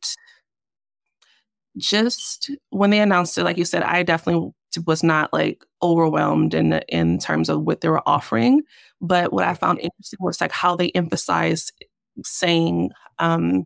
just 1.77 2.51
when 2.69 2.89
they 2.89 2.99
announced 2.99 3.37
it, 3.37 3.43
like 3.43 3.57
you 3.57 3.65
said, 3.65 3.83
I 3.83 4.03
definitely 4.03 4.51
was 4.85 5.01
not 5.01 5.33
like 5.33 5.63
overwhelmed 5.81 6.53
in 6.53 6.73
in 6.89 7.17
terms 7.17 7.49
of 7.49 7.61
what 7.61 7.81
they 7.81 7.89
were 7.89 8.07
offering. 8.07 8.61
But 9.01 9.33
what 9.33 9.45
I 9.45 9.53
found 9.53 9.79
interesting 9.79 10.19
was 10.21 10.41
like 10.41 10.51
how 10.51 10.75
they 10.75 10.89
emphasized 10.91 11.71
saying, 12.23 12.91
um, 13.17 13.65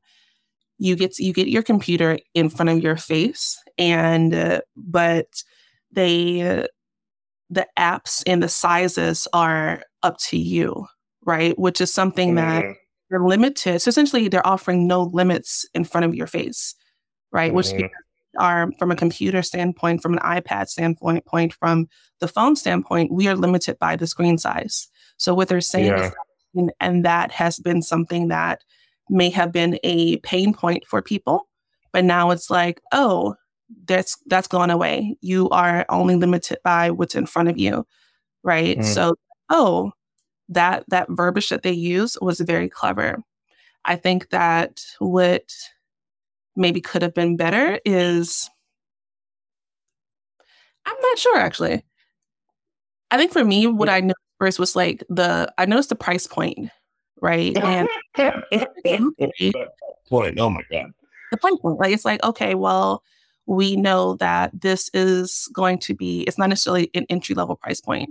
you 0.78 0.96
get 0.96 1.18
you 1.20 1.34
get 1.34 1.48
your 1.48 1.64
computer 1.64 2.18
in 2.34 2.50
front 2.50 2.70
of 2.70 2.80
your 2.80 2.98
face 2.98 3.58
and 3.78 4.34
uh, 4.34 4.62
but 4.76 5.28
they 5.92 6.42
uh, 6.42 6.68
the 7.50 7.68
apps 7.78 8.24
and 8.26 8.42
the 8.42 8.50
sizes 8.50 9.28
are 9.34 9.84
up 10.02 10.18
to 10.18 10.38
you 10.38 10.86
right 11.26 11.58
which 11.58 11.80
is 11.80 11.94
something 11.94 12.36
that 12.36 12.64
mm-hmm. 12.64 12.74
you're 13.10 13.28
limited 13.28 13.82
so 13.82 13.90
essentially 13.90 14.28
they're 14.28 14.46
offering 14.46 14.88
no 14.88 15.04
limits 15.04 15.66
in 15.74 15.84
front 15.84 16.06
of 16.06 16.16
your 16.16 16.28
face 16.28 16.76
right 17.32 17.54
mm-hmm. 17.54 17.58
which 17.58 17.92
are 18.40 18.72
from 18.80 18.90
a 18.90 18.96
computer 18.96 19.44
standpoint 19.44 20.02
from 20.02 20.14
an 20.14 20.20
ipad 20.20 20.68
standpoint 20.68 21.24
point 21.26 21.54
from 21.54 21.88
the 22.20 22.28
phone 22.28 22.56
standpoint 22.56 23.14
we 23.14 23.28
are 23.28 23.36
limited 23.36 23.78
by 23.78 23.96
the 23.96 24.08
screen 24.08 24.38
size 24.38 24.88
so 25.18 25.36
what 25.36 25.48
they're 25.48 25.62
saying 25.62 25.88
yeah. 25.88 26.08
is 26.08 26.14
and 26.80 27.06
that 27.06 27.32
has 27.32 27.60
been 27.60 27.82
something 27.82 28.28
that 28.28 28.64
may 29.10 29.30
have 29.30 29.52
been 29.52 29.80
a 29.84 30.18
pain 30.18 30.54
point 30.54 30.86
for 30.88 31.02
people, 31.02 31.48
but 31.92 32.06
now 32.06 32.32
it's 32.32 32.50
like, 32.50 32.82
oh, 32.92 33.36
that's 33.86 34.18
that's 34.28 34.48
gone 34.48 34.70
away. 34.70 35.16
You 35.22 35.50
are 35.50 35.86
only 35.90 36.16
limited 36.16 36.60
by 36.64 36.92
what's 36.92 37.16
in 37.16 37.26
front 37.26 37.50
of 37.50 37.58
you, 37.58 37.86
right? 38.44 38.78
Mm. 38.78 38.86
So, 38.86 39.16
oh, 39.50 39.92
that 40.50 40.86
that 40.90 41.08
verbiage 41.10 41.50
that 41.50 41.64
they 41.64 41.72
use 41.72 42.18
was 42.22 42.40
very 42.40 42.70
clever. 42.70 43.22
I 43.86 43.96
think 43.96 44.30
that 44.30 44.84
what 45.00 45.52
maybe 46.56 46.82
could 46.82 47.02
have 47.02 47.14
been 47.14 47.36
better 47.36 47.80
is 47.86 48.50
I'm 50.86 50.96
not 51.02 51.18
sure 51.18 51.38
actually. 51.38 51.84
I 53.12 53.18
think 53.18 53.32
for 53.32 53.44
me, 53.44 53.68
what 53.68 53.90
I 53.90 54.00
noticed 54.00 54.18
first 54.40 54.60
was 54.60 54.76
like 54.76 55.04
the 55.10 55.54
I 55.58 55.66
noticed 55.66 55.90
the 55.90 55.96
price 55.96 56.28
point 56.28 56.70
right? 57.24 57.58
And 57.58 57.88
point, 60.10 60.40
oh 60.40 60.50
my 60.50 60.62
god, 60.70 60.92
the 61.32 61.38
point 61.38 61.62
point, 61.62 61.80
like 61.80 61.94
it's 61.94 62.06
like 62.06 62.24
okay, 62.24 62.54
well, 62.54 63.02
we 63.48 63.76
know 63.76 64.16
that 64.18 64.52
this 64.62 64.92
is 64.94 65.50
going 65.54 65.80
to 65.80 65.96
be 65.96 66.24
it's 66.24 66.38
not 66.38 66.50
necessarily 66.50 66.92
an 66.94 67.06
entry 67.10 67.34
level 67.34 67.56
price 67.56 67.82
point, 67.82 68.10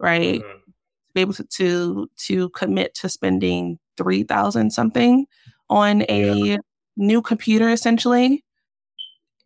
right? 0.00 0.40
Mm-hmm. 0.40 0.58
To 0.58 1.14
be 1.14 1.20
able 1.20 1.34
to, 1.34 1.44
to 1.44 2.10
to 2.16 2.48
commit 2.50 2.94
to 2.94 3.08
spending 3.08 3.78
three 3.96 4.22
thousand 4.22 4.72
something 4.72 5.26
on 5.68 6.02
a 6.08 6.32
yeah. 6.34 6.56
new 6.96 7.20
computer, 7.20 7.68
essentially, 7.68 8.42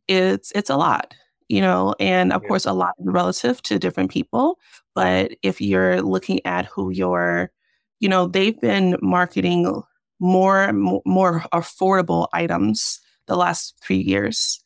it's 0.09 0.53
it's 0.55 0.71
a 0.71 0.77
lot 0.77 1.15
you 1.51 1.61
know, 1.61 1.95
and 2.01 2.33
of 2.33 2.43
yeah. 2.43 2.49
course, 2.49 2.65
a 2.65 2.73
lot 2.73 2.95
relative 2.99 3.61
to 3.63 3.79
different 3.79 4.11
people. 4.11 4.59
But 4.95 5.33
if 5.43 5.61
you're 5.61 6.01
looking 6.01 6.41
at 6.47 6.65
who 6.65 6.91
your 6.91 7.51
you 8.01 8.09
know, 8.09 8.27
they've 8.27 8.61
been 8.61 8.97
marketing 9.03 9.83
more 10.21 10.73
more 10.73 11.45
affordable 11.53 12.29
items 12.33 13.01
the 13.27 13.37
last 13.37 13.77
three 13.83 13.99
years, 13.99 14.61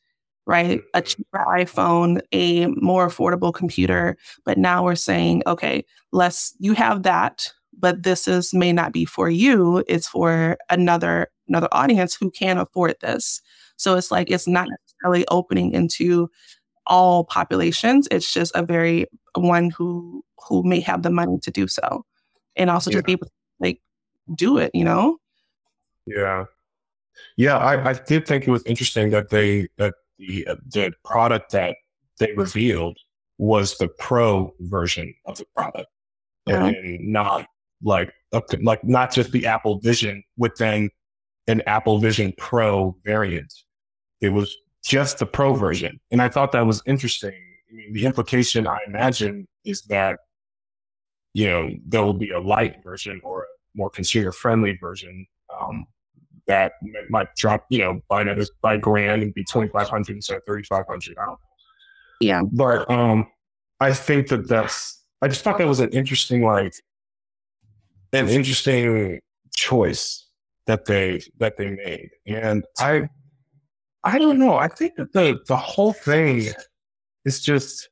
right? 0.46 0.80
A 0.94 1.02
mm-hmm. 1.02 1.06
cheaper 1.06 1.44
iPhone, 1.48 2.20
a 2.32 2.66
more 2.66 3.08
affordable 3.08 3.52
computer, 3.54 4.16
but 4.44 4.58
now 4.58 4.84
we're 4.84 4.94
saying, 4.94 5.42
okay, 5.46 5.84
let's 6.12 6.54
you 6.58 6.74
have 6.74 7.02
that, 7.04 7.52
but 7.78 8.02
this 8.02 8.28
is 8.28 8.52
may 8.54 8.72
not 8.72 8.92
be 8.92 9.04
for 9.04 9.30
you. 9.30 9.84
It's 9.88 10.08
for 10.08 10.58
another 10.70 11.28
another 11.48 11.68
audience 11.72 12.14
who 12.14 12.30
can 12.30 12.58
afford 12.58 12.96
this. 13.00 13.40
So 13.76 13.96
it's 13.96 14.10
like 14.10 14.30
it's 14.30 14.48
not 14.48 14.68
necessarily 14.68 15.26
opening 15.28 15.72
into 15.72 16.30
all 16.86 17.24
populations. 17.24 18.08
It's 18.10 18.32
just 18.32 18.52
a 18.54 18.62
very 18.62 19.06
one 19.34 19.70
who 19.70 20.24
who 20.48 20.62
may 20.62 20.80
have 20.80 21.02
the 21.02 21.10
money 21.10 21.38
to 21.42 21.50
do 21.50 21.68
so 21.68 22.04
and 22.58 22.70
also 22.70 22.90
yeah. 22.90 22.98
to 22.98 23.02
be 23.02 23.12
able 23.12 23.26
to 23.26 23.32
like 23.60 23.80
do 24.34 24.58
it, 24.58 24.70
you 24.74 24.84
know? 24.84 25.18
Yeah. 26.06 26.44
Yeah, 27.36 27.56
I, 27.56 27.90
I 27.90 27.92
did 27.94 28.26
think 28.26 28.46
it 28.46 28.50
was 28.50 28.62
interesting 28.64 29.10
that 29.10 29.30
they 29.30 29.68
that 29.76 29.94
the 30.18 30.46
uh, 30.46 30.56
the 30.68 30.92
product 31.04 31.52
that 31.52 31.76
they 32.18 32.32
revealed 32.32 32.98
was 33.38 33.78
the 33.78 33.88
pro 33.88 34.52
version 34.60 35.14
of 35.24 35.38
the 35.38 35.44
product, 35.56 35.88
uh-huh. 36.46 36.66
and 36.66 37.00
not 37.00 37.46
like 37.82 38.12
like 38.60 38.84
not 38.84 39.12
just 39.12 39.32
the 39.32 39.46
Apple 39.46 39.78
Vision 39.80 40.22
within 40.36 40.90
an 41.46 41.62
Apple 41.66 41.98
Vision 41.98 42.32
Pro 42.36 42.96
variant. 43.04 43.52
It 44.20 44.30
was 44.30 44.56
just 44.84 45.18
the 45.18 45.26
Pro 45.26 45.54
version, 45.54 46.00
and 46.10 46.20
I 46.20 46.28
thought 46.28 46.52
that 46.52 46.66
was 46.66 46.82
interesting. 46.86 47.34
I 47.70 47.74
mean, 47.74 47.92
the 47.92 48.06
implication 48.06 48.66
I 48.66 48.78
imagine 48.86 49.46
is 49.64 49.82
that 49.82 50.18
you 51.38 51.46
know, 51.46 51.70
there 51.86 52.02
will 52.02 52.14
be 52.14 52.30
a 52.30 52.40
light 52.40 52.82
version 52.82 53.20
or 53.22 53.42
a 53.42 53.46
more 53.76 53.88
consumer 53.88 54.32
friendly 54.32 54.76
version 54.76 55.24
um, 55.56 55.86
that 56.48 56.72
might 57.10 57.28
drop, 57.36 57.64
you 57.70 57.78
know, 57.78 58.00
by 58.08 58.22
another 58.22 58.44
by 58.60 58.76
grand 58.76 59.22
and 59.22 59.32
be 59.32 59.44
2500 59.44 60.16
instead 60.16 60.38
of 60.38 60.42
3500. 60.46 61.16
I 61.16 61.24
don't 61.24 61.30
know. 61.34 61.38
Yeah. 62.20 62.42
But 62.42 62.90
um, 62.90 63.28
I 63.78 63.92
think 63.92 64.26
that 64.30 64.48
that's, 64.48 65.00
I 65.22 65.28
just 65.28 65.44
thought 65.44 65.58
that 65.58 65.68
was 65.68 65.78
an 65.78 65.90
interesting, 65.90 66.42
like, 66.42 66.74
an 68.12 68.28
interesting 68.28 69.20
choice 69.54 70.26
that 70.66 70.86
they, 70.86 71.22
that 71.38 71.56
they 71.56 71.70
made. 71.70 72.10
And 72.26 72.64
I, 72.80 73.08
I 74.02 74.18
don't 74.18 74.40
know. 74.40 74.56
I 74.56 74.66
think 74.66 74.96
that 74.96 75.12
the, 75.12 75.38
the 75.46 75.56
whole 75.56 75.92
thing 75.92 76.48
is 77.24 77.40
just, 77.40 77.90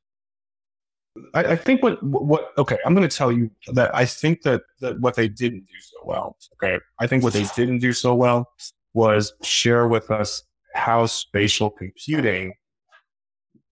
I, 1.33 1.43
I, 1.43 1.55
think 1.55 1.83
what 1.83 2.01
what 2.03 2.51
okay, 2.57 2.77
I'm 2.85 2.93
going 2.95 3.07
to 3.07 3.15
tell 3.15 3.31
you 3.31 3.49
that 3.73 3.93
I 3.95 4.05
think 4.05 4.41
that 4.43 4.63
that 4.81 4.99
what 4.99 5.15
they 5.15 5.27
didn't 5.27 5.61
do 5.61 5.79
so 5.79 5.97
well. 6.03 6.37
Okay, 6.53 6.79
I 6.99 7.07
think 7.07 7.23
what 7.23 7.33
they 7.33 7.45
didn't 7.55 7.79
do 7.79 7.93
so 7.93 8.15
well 8.15 8.51
was 8.93 9.33
share 9.41 9.87
with 9.87 10.09
us 10.11 10.43
how 10.73 11.05
spatial 11.05 11.69
computing 11.69 12.53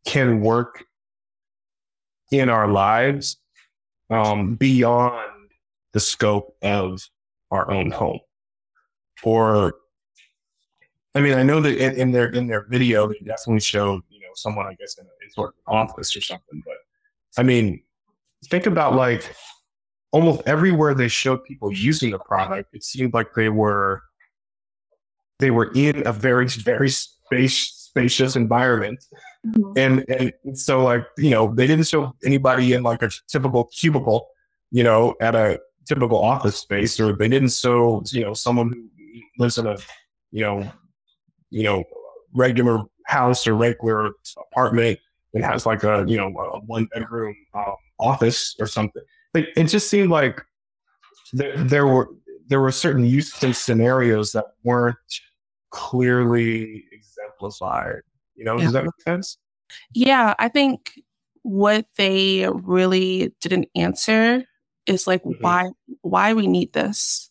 can 0.05 0.41
work 0.41 0.83
in 2.31 2.49
our 2.49 2.67
lives 2.67 3.37
um, 4.09 4.55
beyond 4.55 5.49
the 5.93 5.99
scope 5.99 6.55
of 6.61 7.07
our 7.51 7.71
own 7.71 7.91
home. 7.91 8.19
Or, 9.23 9.75
I 11.15 11.21
mean, 11.21 11.33
I 11.33 11.43
know 11.43 11.61
that 11.61 11.77
in, 11.77 11.95
in 11.95 12.11
their 12.11 12.29
in 12.29 12.47
their 12.47 12.65
video, 12.67 13.07
they 13.07 13.19
definitely 13.25 13.61
showed 13.61 14.03
you 14.09 14.19
know 14.19 14.27
someone 14.35 14.67
I 14.67 14.73
guess 14.73 14.97
in 14.97 15.05
a, 15.05 15.09
in 15.23 15.31
sort 15.31 15.55
of 15.67 15.73
office 15.73 16.15
or 16.15 16.21
something, 16.21 16.61
but 16.65 16.75
I 17.37 17.43
mean, 17.43 17.81
think 18.45 18.65
about 18.65 18.95
like 18.95 19.35
almost 20.11 20.41
everywhere 20.45 20.93
they 20.93 21.07
showed 21.07 21.43
people 21.43 21.71
using 21.73 22.11
the 22.11 22.19
product, 22.19 22.73
it 22.73 22.83
seemed 22.83 23.13
like 23.13 23.33
they 23.35 23.49
were 23.49 24.01
they 25.39 25.51
were 25.51 25.71
in 25.75 26.07
a 26.07 26.13
very 26.13 26.47
very 26.47 26.89
space 26.89 27.75
spacious 27.95 28.35
environment. 28.35 29.03
Mm-hmm. 29.47 29.71
And 29.77 30.33
and 30.45 30.57
so 30.57 30.83
like, 30.83 31.05
you 31.17 31.29
know, 31.29 31.53
they 31.53 31.67
didn't 31.67 31.87
show 31.87 32.13
anybody 32.25 32.73
in 32.73 32.83
like 32.83 33.01
a 33.01 33.09
typical 33.27 33.65
cubicle, 33.65 34.27
you 34.71 34.83
know, 34.83 35.15
at 35.21 35.35
a 35.35 35.59
typical 35.87 36.19
office 36.19 36.57
space, 36.57 36.99
or 36.99 37.13
they 37.13 37.29
didn't 37.29 37.53
show, 37.53 38.03
you 38.11 38.21
know, 38.21 38.33
someone 38.33 38.73
who 38.73 38.89
lives 39.39 39.57
in 39.57 39.67
a, 39.67 39.77
you 40.31 40.41
know, 40.41 40.69
you 41.51 41.63
know, 41.63 41.83
regular 42.33 42.83
house 43.05 43.47
or 43.47 43.55
regular 43.55 44.11
apartment 44.51 44.99
and 45.35 45.43
has 45.43 45.65
like 45.65 45.83
a, 45.83 46.03
you 46.07 46.17
know, 46.17 46.27
a 46.27 46.59
one 46.61 46.85
bedroom 46.93 47.35
um, 47.53 47.75
office 47.99 48.55
or 48.59 48.65
something. 48.65 49.03
Like 49.33 49.49
it 49.55 49.65
just 49.65 49.89
seemed 49.89 50.09
like 50.09 50.41
there, 51.33 51.55
there 51.57 51.87
were 51.87 52.09
there 52.47 52.61
were 52.61 52.71
certain 52.71 53.05
use 53.05 53.31
case 53.31 53.59
scenarios 53.59 54.31
that 54.31 54.45
weren't 54.63 54.97
clearly 55.71 56.85
exemplified. 56.91 58.01
You 58.35 58.45
know, 58.45 58.57
yeah. 58.57 58.63
does 58.63 58.73
that 58.73 58.83
make 58.85 59.01
sense? 59.01 59.37
Yeah, 59.93 60.33
I 60.39 60.47
think 60.47 60.99
what 61.41 61.85
they 61.97 62.47
really 62.49 63.33
didn't 63.41 63.67
answer 63.75 64.43
is 64.85 65.07
like 65.07 65.23
mm-hmm. 65.23 65.43
why 65.43 65.69
why 66.01 66.33
we 66.33 66.47
need 66.47 66.73
this. 66.73 67.29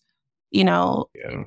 You 0.51 0.65
know, 0.65 1.09
yeah. 1.15 1.45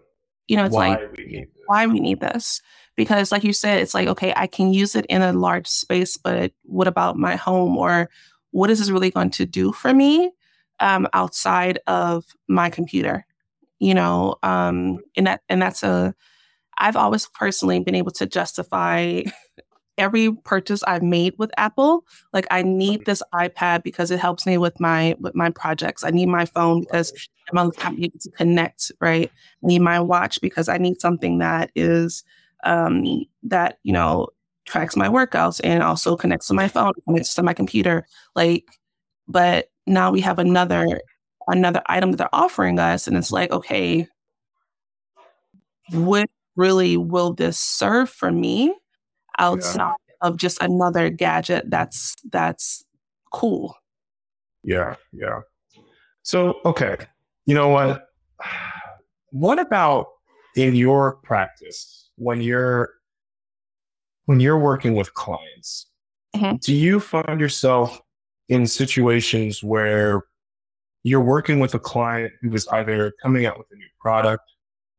you 0.47 0.57
know, 0.57 0.65
it's 0.65 0.75
why 0.75 0.89
like 0.89 1.17
we 1.17 1.47
why 1.67 1.87
we 1.87 1.99
need 1.99 2.19
this. 2.19 2.61
Because 2.97 3.31
like 3.31 3.43
you 3.45 3.53
said, 3.53 3.79
it's 3.79 3.93
like, 3.93 4.07
okay, 4.09 4.33
I 4.35 4.47
can 4.47 4.73
use 4.73 4.95
it 4.95 5.05
in 5.05 5.21
a 5.21 5.31
large 5.31 5.67
space, 5.67 6.17
but 6.17 6.51
what 6.63 6.87
about 6.87 7.15
my 7.15 7.37
home 7.37 7.77
or 7.77 8.09
what 8.51 8.69
is 8.69 8.79
this 8.79 8.89
really 8.89 9.11
going 9.11 9.29
to 9.31 9.45
do 9.45 9.71
for 9.71 9.93
me 9.93 10.31
um, 10.79 11.07
outside 11.13 11.79
of 11.87 12.25
my 12.49 12.69
computer? 12.69 13.25
You 13.79 13.93
know, 13.93 14.35
um, 14.41 14.99
and 15.15 15.27
that 15.27 15.41
and 15.47 15.61
that's 15.61 15.83
a 15.83 16.15
I've 16.79 16.95
always 16.95 17.27
personally 17.27 17.79
been 17.79 17.95
able 17.95 18.11
to 18.11 18.25
justify 18.25 19.21
every 19.97 20.31
purchase 20.31 20.83
I've 20.83 21.03
made 21.03 21.33
with 21.37 21.51
Apple. 21.57 22.05
Like 22.33 22.47
I 22.51 22.61
need 22.61 23.05
this 23.05 23.23
iPad 23.33 23.83
because 23.83 24.11
it 24.11 24.19
helps 24.19 24.45
me 24.45 24.57
with 24.57 24.79
my 24.79 25.15
with 25.19 25.35
my 25.35 25.49
projects. 25.49 26.03
I 26.03 26.09
need 26.11 26.27
my 26.27 26.45
phone 26.45 26.81
because 26.81 27.13
I'm 27.51 27.57
able 27.57 27.71
to 27.71 28.31
connect, 28.31 28.91
right? 28.99 29.31
I 29.63 29.67
need 29.67 29.79
my 29.79 29.99
watch 29.99 30.41
because 30.41 30.69
I 30.69 30.77
need 30.77 31.01
something 31.01 31.39
that 31.39 31.71
is 31.75 32.23
um 32.67 33.25
that, 33.43 33.79
you 33.83 33.93
know, 33.93 34.27
tracks 34.65 34.95
my 34.95 35.07
workouts 35.07 35.59
and 35.63 35.81
also 35.81 36.15
connects 36.15 36.47
to 36.47 36.53
my 36.53 36.67
phone, 36.67 36.93
connects 37.07 37.33
to 37.35 37.43
my 37.43 37.53
computer. 37.53 38.05
Like, 38.35 38.65
but 39.27 39.69
now 39.87 40.11
we 40.11 40.21
have 40.21 40.37
another 40.37 41.01
another 41.47 41.81
item 41.87 42.11
that 42.11 42.17
they're 42.17 42.35
offering 42.35 42.77
us, 42.77 43.07
and 43.07 43.17
it's 43.17 43.31
like, 43.31 43.51
okay, 43.51 44.07
what 45.91 46.29
really 46.55 46.97
will 46.97 47.33
this 47.33 47.57
serve 47.57 48.09
for 48.09 48.31
me 48.31 48.75
outside 49.39 49.77
yeah. 49.77 50.27
of 50.27 50.37
just 50.37 50.61
another 50.61 51.09
gadget 51.09 51.69
that's 51.69 52.15
that's 52.29 52.85
cool? 53.31 53.75
Yeah, 54.63 54.95
yeah. 55.13 55.41
So, 56.23 56.59
okay, 56.65 56.97
you 57.45 57.55
know 57.55 57.69
what? 57.69 58.07
What 59.31 59.59
about 59.59 60.07
in 60.55 60.73
your 60.73 61.17
practice 61.17 62.06
when 62.17 62.41
you're 62.41 62.93
when 64.25 64.39
you're 64.39 64.59
working 64.59 64.95
with 64.95 65.13
clients? 65.13 65.87
Mm-hmm. 66.35 66.57
Do 66.57 66.73
you 66.73 66.99
find 66.99 67.39
yourself 67.39 68.01
in 68.49 68.67
situations 68.67 69.63
where 69.63 70.23
you're 71.03 71.21
working 71.21 71.59
with 71.59 71.73
a 71.73 71.79
client 71.79 72.33
who 72.41 72.53
is 72.53 72.67
either 72.69 73.13
coming 73.21 73.45
out 73.45 73.57
with 73.57 73.67
a 73.71 73.75
new 73.75 73.87
product 73.99 74.43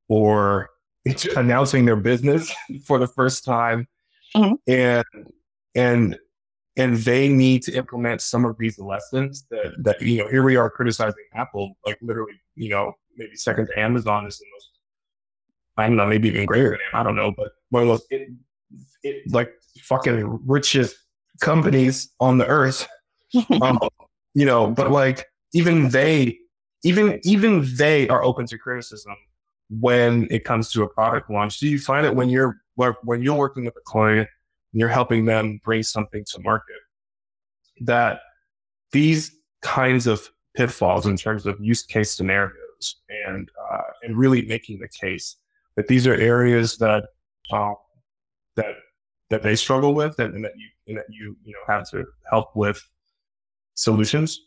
or 0.08 0.70
announcing 1.36 1.84
their 1.84 1.96
business 1.96 2.52
for 2.84 2.98
the 2.98 3.06
first 3.06 3.44
time 3.44 3.86
mm-hmm. 4.34 4.54
and 4.66 5.04
and 5.74 6.18
and 6.76 6.96
they 6.98 7.28
need 7.28 7.62
to 7.62 7.72
implement 7.72 8.20
some 8.20 8.44
of 8.44 8.56
these 8.58 8.78
lessons 8.78 9.44
that 9.50 9.72
that 9.78 10.00
you 10.00 10.18
know 10.18 10.28
here 10.28 10.42
we 10.42 10.56
are 10.56 10.70
criticizing 10.70 11.24
apple 11.34 11.74
like 11.86 11.98
literally 12.00 12.40
you 12.54 12.68
know 12.68 12.92
maybe 13.16 13.34
second 13.36 13.66
to 13.66 13.78
amazon 13.78 14.26
is 14.26 14.38
the 14.38 14.46
most 14.54 14.77
i 15.78 15.86
don't 15.86 15.96
know 15.96 16.06
maybe 16.06 16.28
even 16.28 16.46
greater 16.46 16.70
than 16.70 17.00
i 17.00 17.02
don't 17.02 17.16
know 17.16 17.32
but 17.36 17.52
one 17.70 17.82
of 17.82 17.88
those 17.88 18.02
it, 18.10 18.28
it, 19.02 19.32
like 19.32 19.52
fucking 19.82 20.40
richest 20.46 20.96
companies 21.40 22.10
on 22.20 22.38
the 22.38 22.46
earth 22.46 22.86
um, 23.62 23.78
you 24.34 24.44
know 24.44 24.68
but 24.68 24.90
like 24.90 25.26
even 25.54 25.88
they 25.88 26.38
even 26.84 27.20
even 27.24 27.66
they 27.76 28.08
are 28.08 28.22
open 28.22 28.46
to 28.46 28.58
criticism 28.58 29.16
when 29.70 30.26
it 30.30 30.44
comes 30.44 30.70
to 30.72 30.82
a 30.82 30.88
product 30.88 31.30
launch. 31.30 31.58
Do 31.58 31.68
you 31.68 31.78
find 31.78 32.06
it 32.06 32.14
when 32.14 32.28
you're 32.28 32.60
when 33.02 33.22
you're 33.22 33.36
working 33.36 33.64
with 33.64 33.76
a 33.76 33.82
client 33.84 34.28
and 34.72 34.80
you're 34.80 34.88
helping 34.88 35.24
them 35.24 35.60
bring 35.64 35.82
something 35.82 36.24
to 36.30 36.40
market 36.40 36.76
that 37.80 38.20
these 38.92 39.32
kinds 39.62 40.06
of 40.06 40.30
pitfalls 40.54 41.06
in 41.06 41.16
terms 41.16 41.46
of 41.46 41.58
use 41.60 41.82
case 41.82 42.12
scenarios 42.12 42.96
and 43.26 43.50
uh, 43.70 43.82
and 44.02 44.16
really 44.16 44.42
making 44.42 44.78
the 44.78 44.88
case 44.88 45.36
that 45.78 45.86
these 45.86 46.06
are 46.08 46.14
areas 46.14 46.76
that 46.78 47.04
um, 47.52 47.76
that 48.56 48.74
that 49.30 49.42
they 49.42 49.54
struggle 49.54 49.94
with 49.94 50.18
and, 50.18 50.34
and 50.34 50.44
that 50.44 50.52
you 50.56 50.68
and 50.88 50.98
that 50.98 51.06
you 51.08 51.36
you 51.44 51.52
know 51.52 51.72
have 51.72 51.88
to 51.90 52.04
help 52.30 52.54
with 52.54 52.82
solutions 53.74 54.40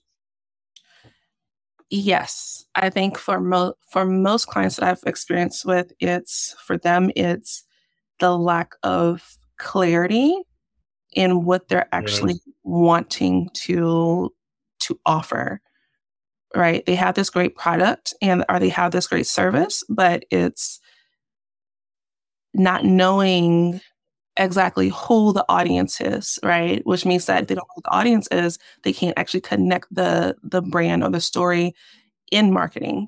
Yes, 1.94 2.64
I 2.74 2.90
think 2.90 3.18
for 3.18 3.42
mo- 3.42 3.74
for 3.90 4.06
most 4.06 4.48
clients 4.48 4.78
that 4.78 4.88
I've 4.88 5.04
experienced 5.06 5.66
with, 5.66 5.92
it's 6.00 6.56
for 6.66 6.78
them 6.78 7.12
it's 7.18 7.66
the 8.22 8.38
lack 8.38 8.76
of 8.82 9.36
clarity 9.58 10.42
in 11.12 11.44
what 11.44 11.68
they're 11.68 11.94
actually 11.94 12.36
yes. 12.46 12.56
wanting 12.64 13.50
to 13.66 14.34
to 14.80 15.00
offer. 15.06 15.60
Right? 16.56 16.86
They 16.86 16.96
have 16.96 17.16
this 17.16 17.30
great 17.30 17.58
product 17.58 18.14
and 18.22 18.46
or 18.48 18.58
they 18.58 18.70
have 18.70 18.94
this 18.94 19.08
great 19.08 19.28
service, 19.28 19.84
but 19.90 20.24
it's 20.32 20.80
not 22.54 22.84
knowing 22.86 23.82
exactly 24.38 24.90
who 24.90 25.34
the 25.34 25.46
audience 25.50 26.00
is, 26.02 26.40
right? 26.44 26.86
Which 26.86 27.06
means 27.06 27.26
that 27.26 27.44
if 27.44 27.48
they 27.48 27.56
don't 27.56 27.68
know 27.68 27.74
who 27.76 27.82
the 27.84 27.92
audience 27.92 28.28
is, 28.32 28.58
they 28.84 28.94
can't 28.94 29.18
actually 29.18 29.42
connect 29.42 29.88
the 29.94 30.36
the 30.44 30.62
brand 30.62 31.04
or 31.04 31.10
the 31.10 31.22
story 31.22 31.74
in 32.32 32.54
marketing, 32.54 33.08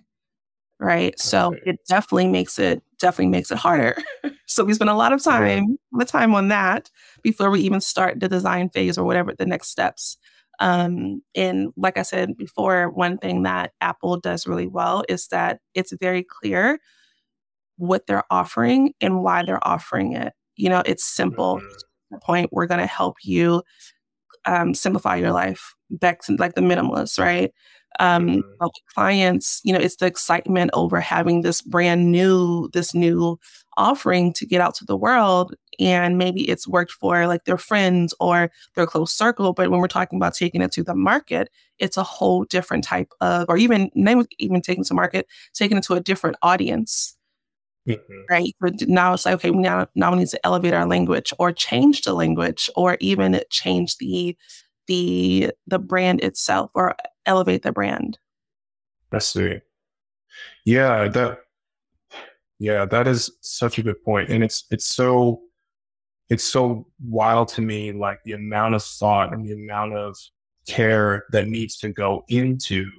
right? 0.79 1.17
So 1.19 1.56
it 1.65 1.79
definitely 1.88 2.27
makes 2.27 2.60
it 2.60 2.84
definitely 2.99 3.27
makes 3.27 3.51
it 3.51 3.58
harder. 3.58 3.97
so 4.47 4.63
we 4.63 4.73
spend 4.73 4.89
a 4.89 4.95
lot 4.95 5.13
of 5.13 5.23
time, 5.23 5.77
the 5.91 6.06
time 6.06 6.36
on 6.36 6.49
that 6.49 6.89
before 7.21 7.49
we 7.49 7.62
even 7.62 7.82
start 7.82 8.19
the 8.19 8.29
design 8.29 8.69
phase 8.69 8.97
or 8.97 9.06
whatever 9.06 9.34
the 9.38 9.45
next 9.45 9.69
steps. 9.69 10.17
Um, 10.60 11.21
and 11.36 11.73
like 11.75 11.97
I 11.97 12.03
said 12.03 12.38
before, 12.38 12.89
one 12.89 13.17
thing 13.17 13.43
that 13.43 13.73
Apple 13.82 14.19
does 14.19 14.47
really 14.47 14.67
well 14.67 15.03
is 15.10 15.27
that 15.27 15.60
it's 15.73 15.91
very 15.93 16.23
clear 16.23 16.79
what 17.77 18.07
they're 18.07 18.23
offering 18.29 18.93
and 19.01 19.23
why 19.23 19.43
they're 19.43 19.65
offering 19.67 20.13
it 20.13 20.33
you 20.55 20.69
know, 20.69 20.83
it's 20.86 21.03
simple. 21.03 21.57
Mm-hmm. 21.57 22.17
point 22.21 22.49
we're 22.51 22.67
going 22.67 22.79
to 22.79 22.86
help 22.86 23.17
you 23.23 23.63
um, 24.45 24.73
simplify 24.73 25.15
your 25.15 25.31
life 25.31 25.73
back 25.89 26.21
to 26.23 26.36
like 26.36 26.53
the 26.53 26.62
minimalist, 26.62 27.17
right? 27.19 27.51
Um, 27.99 28.27
mm-hmm. 28.27 28.67
clients, 28.93 29.62
you 29.63 29.73
know, 29.73 29.79
it's 29.79 29.97
the 29.97 30.07
excitement 30.07 30.71
over 30.73 30.99
having 30.99 31.41
this 31.41 31.62
brand 31.62 32.12
new, 32.12 32.69
this 32.73 32.93
new 32.93 33.39
offering 33.77 34.33
to 34.33 34.45
get 34.45 34.62
out 34.62 34.75
to 34.75 34.86
the 34.86 34.97
world. 34.97 35.55
And 35.79 36.17
maybe 36.17 36.47
it's 36.49 36.67
worked 36.67 36.91
for 36.91 37.25
like 37.25 37.45
their 37.45 37.57
friends 37.57 38.13
or 38.19 38.51
their 38.75 38.86
close 38.86 39.12
circle. 39.12 39.53
But 39.53 39.69
when 39.69 39.79
we're 39.79 39.88
talking 39.88 40.17
about 40.17 40.36
taking 40.36 40.62
it 40.62 40.71
to 40.73 40.83
the 40.83 40.95
market, 40.95 41.49
it's 41.79 41.97
a 41.97 42.03
whole 42.03 42.45
different 42.45 42.83
type 42.83 43.09
of, 43.21 43.45
or 43.49 43.57
even 43.57 43.89
even 44.38 44.62
taking 44.62 44.83
to 44.83 44.93
market, 44.93 45.27
taking 45.53 45.77
it 45.77 45.83
to 45.86 45.95
a 45.95 45.99
different 45.99 46.38
audience. 46.43 47.15
Mm-hmm. 47.87 48.21
Right. 48.29 48.55
But 48.61 48.87
now 48.87 49.13
it's 49.13 49.25
like, 49.25 49.35
okay, 49.35 49.51
now, 49.51 49.87
now 49.95 50.11
we 50.11 50.19
need 50.19 50.29
to 50.29 50.45
elevate 50.45 50.73
our 50.73 50.87
language 50.87 51.33
or 51.37 51.51
change 51.51 52.01
the 52.01 52.13
language 52.13 52.69
or 52.75 52.97
even 52.99 53.39
change 53.49 53.97
the 53.97 54.37
the 54.87 55.51
the 55.67 55.79
brand 55.79 56.21
itself 56.21 56.71
or 56.75 56.95
elevate 57.25 57.63
the 57.63 57.71
brand. 57.71 58.17
I 59.11 59.19
see. 59.19 59.59
Yeah, 60.65 61.07
that 61.09 61.39
yeah, 62.59 62.85
that 62.85 63.07
is 63.07 63.31
such 63.41 63.77
a 63.77 63.83
good 63.83 64.01
point. 64.03 64.29
And 64.29 64.43
it's 64.43 64.65
it's 64.71 64.85
so 64.85 65.41
it's 66.29 66.43
so 66.43 66.87
wild 67.05 67.49
to 67.49 67.61
me 67.61 67.91
like 67.91 68.23
the 68.23 68.33
amount 68.33 68.75
of 68.75 68.83
thought 68.83 69.33
and 69.33 69.45
the 69.45 69.53
amount 69.53 69.93
of 69.93 70.17
care 70.67 71.25
that 71.31 71.47
needs 71.47 71.77
to 71.77 71.89
go 71.89 72.23
into 72.29 72.89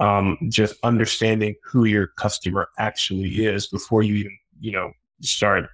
um, 0.00 0.38
just 0.48 0.74
understanding 0.82 1.54
who 1.64 1.84
your 1.84 2.08
customer 2.18 2.68
actually 2.78 3.44
is 3.44 3.66
before 3.66 4.02
you 4.02 4.14
even, 4.16 4.38
you 4.60 4.72
know, 4.72 4.92
start 5.22 5.68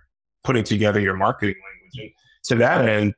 putting 0.44 0.64
together 0.64 1.00
your 1.00 1.16
marketing 1.16 1.56
language. 1.56 1.98
And 1.98 2.10
to 2.44 2.54
that 2.56 2.88
end, 2.88 3.14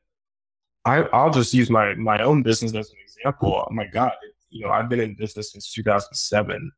I, 0.84 1.02
I'll 1.12 1.30
just 1.30 1.54
use 1.54 1.70
my 1.70 1.94
my 1.94 2.22
own 2.22 2.42
business 2.42 2.74
as 2.74 2.90
an 2.90 2.96
example. 3.02 3.64
Oh 3.68 3.72
my 3.72 3.86
God, 3.86 4.12
you 4.50 4.64
know, 4.64 4.70
I've 4.70 4.88
been 4.88 5.00
in 5.00 5.14
business 5.14 5.52
since 5.52 5.72
2007 5.72 6.70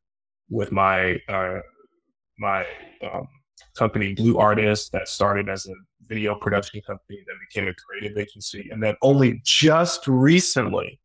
with 0.48 0.72
my 0.72 1.18
uh, 1.28 1.60
my 2.38 2.64
um, 3.02 3.26
company, 3.76 4.14
Blue 4.14 4.38
Artist, 4.38 4.92
that 4.92 5.08
started 5.08 5.48
as 5.48 5.66
a 5.66 5.74
video 6.06 6.34
production 6.34 6.80
company 6.86 7.18
that 7.26 7.34
became 7.48 7.68
a 7.68 7.74
creative 7.74 8.16
agency. 8.16 8.68
And 8.70 8.82
then 8.82 8.94
only 9.02 9.40
just 9.44 10.06
recently 10.06 11.00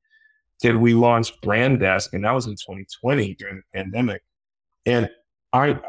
did 0.62 0.78
we 0.78 0.94
launch 0.94 1.40
Brand 1.42 1.80
Desk, 1.80 2.14
and 2.14 2.24
that 2.24 2.32
was 2.32 2.46
in 2.46 2.54
2020 2.54 3.36
during 3.36 3.58
the 3.58 3.80
pandemic. 3.80 4.22
And 4.86 5.10
I, 5.54 5.80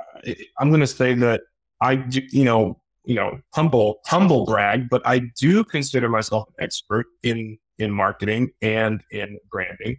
I'm 0.58 0.70
going 0.70 0.80
to 0.80 0.86
say 0.86 1.14
that 1.14 1.42
I, 1.80 1.96
do, 1.96 2.22
you 2.30 2.44
know, 2.44 2.80
you 3.04 3.14
know, 3.14 3.40
humble, 3.52 4.00
humble 4.06 4.46
brag, 4.46 4.88
but 4.88 5.02
I 5.04 5.22
do 5.38 5.64
consider 5.64 6.08
myself 6.08 6.48
an 6.56 6.64
expert 6.64 7.06
in 7.22 7.58
in 7.78 7.90
marketing 7.90 8.50
and 8.62 9.02
in 9.10 9.38
branding. 9.50 9.96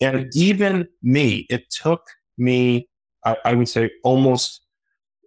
And 0.00 0.28
even 0.34 0.88
me, 1.02 1.46
it 1.48 1.70
took 1.70 2.02
me, 2.36 2.88
I, 3.24 3.36
I 3.44 3.54
would 3.54 3.68
say, 3.68 3.90
almost 4.04 4.60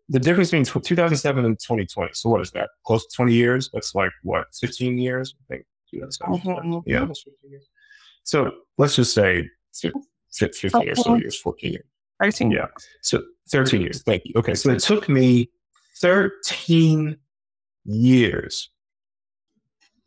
the 0.09 0.19
difference 0.19 0.51
between 0.51 0.65
2007 0.65 1.45
and 1.45 1.57
2020. 1.57 2.11
So 2.13 2.29
what 2.29 2.41
is 2.41 2.51
that? 2.51 2.69
Close 2.85 3.07
to 3.07 3.15
20 3.15 3.33
years? 3.33 3.69
That's 3.73 3.95
like 3.95 4.11
what, 4.23 4.47
15 4.53 4.97
years? 4.97 5.33
I 5.39 5.53
think. 5.53 5.65
Mm-hmm. 5.93 6.79
Yeah, 6.85 7.01
almost 7.01 7.23
15 7.23 7.51
years. 7.51 7.67
So 8.25 8.51
let's 8.77 8.95
just 8.95 9.13
say 9.13 9.47
15 10.33 10.81
years, 10.81 11.03
so 11.03 11.15
years, 11.15 11.39
14 11.39 11.71
years. 11.71 11.85
13. 12.21 12.51
Yeah. 12.51 12.65
So 13.01 13.23
13 13.49 13.81
years. 13.81 14.01
Thank 14.03 14.23
you. 14.25 14.33
Okay. 14.35 14.55
So 14.55 14.71
it 14.71 14.79
took 14.79 15.07
me 15.07 15.49
13 15.99 17.17
years 17.85 18.69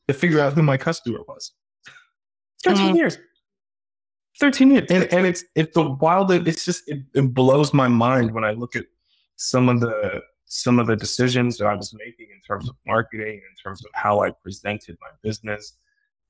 to 0.09 0.14
figure 0.14 0.40
out 0.40 0.52
who 0.54 0.62
my 0.62 0.76
customer 0.76 1.20
was. 1.28 1.52
13 2.64 2.87
mm-hmm. 2.87 2.96
years. 2.96 3.18
13 4.40 4.70
years. 4.72 4.90
And, 4.90 5.04
and 5.12 5.26
it's, 5.26 5.44
it's 5.54 5.74
the 5.74 5.90
wild, 5.90 6.33
it's 6.33 6.64
just, 6.64 6.88
it, 6.88 7.02
it 7.14 7.35
blows 7.35 7.72
my 7.72 7.88
mind 7.88 8.33
when 8.33 8.44
I 8.44 8.50
look 8.50 8.74
at 8.74 8.85
some 9.37 9.68
of 9.68 9.81
the, 9.81 10.20
some 10.46 10.81
of 10.81 10.88
the 10.88 10.96
decisions 10.96 11.59
that 11.59 11.66
I 11.66 11.74
was 11.74 11.94
making 11.94 12.28
in 12.35 12.40
terms 12.40 12.68
of 12.68 12.74
marketing, 12.85 13.35
in 13.35 13.62
terms 13.62 13.85
of 13.85 13.90
how 13.94 14.22
I 14.22 14.31
presented 14.31 14.96
my 15.00 15.11
business. 15.22 15.74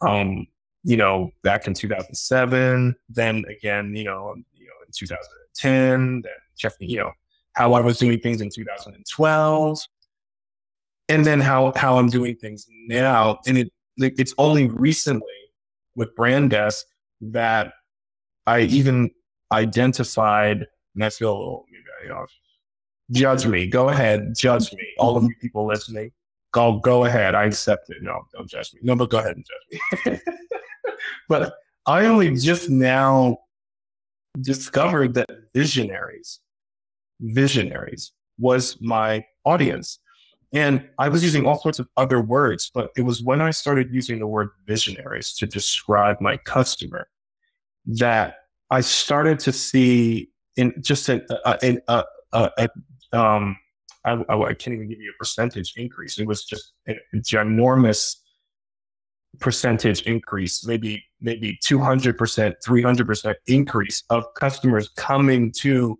Um, 0.01 0.47
you 0.85 0.97
know, 0.97 1.31
back 1.43 1.67
in 1.67 1.75
2007, 1.75 2.95
then 3.09 3.45
again, 3.49 3.95
you 3.95 4.05
know, 4.05 4.35
you 4.55 4.67
know, 4.67 4.73
in 4.87 4.93
2010, 4.95 6.23
then 6.23 6.33
Jeff, 6.57 6.75
you 6.81 6.99
know, 6.99 7.13
how 7.53 7.73
I 7.73 7.81
was 7.81 7.99
doing 7.99 8.21
things 8.21 8.41
in 8.41 8.51
2012, 8.51 9.81
and 11.09 11.27
then 11.27 11.41
how 11.41 11.73
how 11.77 11.99
I'm 11.99 12.09
doing 12.09 12.37
things 12.37 12.67
now. 12.87 13.39
And 13.47 13.59
it 13.59 13.73
it's 13.97 14.35
only 14.39 14.69
recently 14.69 15.27
with 15.97 16.15
Brand 16.15 16.51
Desk 16.51 16.87
that 17.21 17.73
I 18.47 18.61
even 18.61 19.11
identified, 19.53 20.67
and 20.95 21.05
I 21.05 21.11
feel 21.11 21.37
little 21.37 21.67
you 22.05 22.13
uh, 22.13 22.15
know, 22.15 22.27
judge 23.11 23.47
me. 23.47 23.67
Go 23.67 23.89
ahead, 23.89 24.35
judge 24.37 24.73
me. 24.73 24.87
All 24.99 25.17
of 25.17 25.25
you 25.25 25.35
people 25.41 25.67
listening, 25.67 26.13
go 26.53 26.79
go 26.79 27.05
ahead. 27.05 27.35
I 27.35 27.45
accept 27.45 27.91
it. 27.91 27.97
No, 28.03 28.23
don't 28.33 28.49
judge 28.49 28.73
me. 28.75 28.81
No, 28.83 28.95
but 28.95 29.11
go 29.11 29.19
ahead 29.19 29.37
and 29.37 29.45
judge 29.45 30.07
me. 30.07 30.21
but 31.29 31.55
I 31.87 32.07
only 32.07 32.35
just 32.37 32.69
now 32.69 33.39
discovered 34.41 35.15
that 35.15 35.31
visionaries, 35.55 36.41
visionaries 37.21 38.13
was 38.39 38.79
my 38.81 39.25
audience. 39.45 39.99
And 40.53 40.89
I 40.99 41.09
was 41.09 41.23
using 41.23 41.45
all 41.47 41.59
sorts 41.59 41.79
of 41.79 41.89
other 41.97 42.21
words, 42.21 42.71
but 42.73 42.91
it 42.97 43.03
was 43.03 43.23
when 43.23 43.41
I 43.41 43.51
started 43.51 43.93
using 43.93 44.19
the 44.19 44.27
word 44.27 44.49
visionaries 44.67 45.35
to 45.35 45.47
describe 45.47 46.21
my 46.21 46.37
customer 46.39 47.09
that 47.87 48.37
I 48.71 48.81
started 48.81 49.39
to 49.41 49.53
see 49.53 50.31
in 50.57 50.75
just 50.81 51.09
a, 51.09 51.23
a, 51.45 51.79
a, 51.89 52.05
a, 52.33 52.51
a 53.13 53.19
um, 53.19 53.57
I, 54.05 54.13
I, 54.29 54.55
can't 54.55 54.75
even 54.75 54.89
give 54.89 55.01
you 55.01 55.11
a 55.11 55.19
percentage 55.19 55.75
increase. 55.77 56.19
It 56.19 56.27
was 56.27 56.45
just 56.45 56.73
a 56.87 56.95
ginormous 57.17 58.17
percentage 59.41 60.03
increase, 60.03 60.67
maybe 60.67 61.05
maybe 61.21 61.59
200%, 61.65 62.55
300% 62.67 63.35
increase 63.47 64.03
of 64.11 64.25
customers 64.35 64.89
coming 64.91 65.53
to 65.53 65.99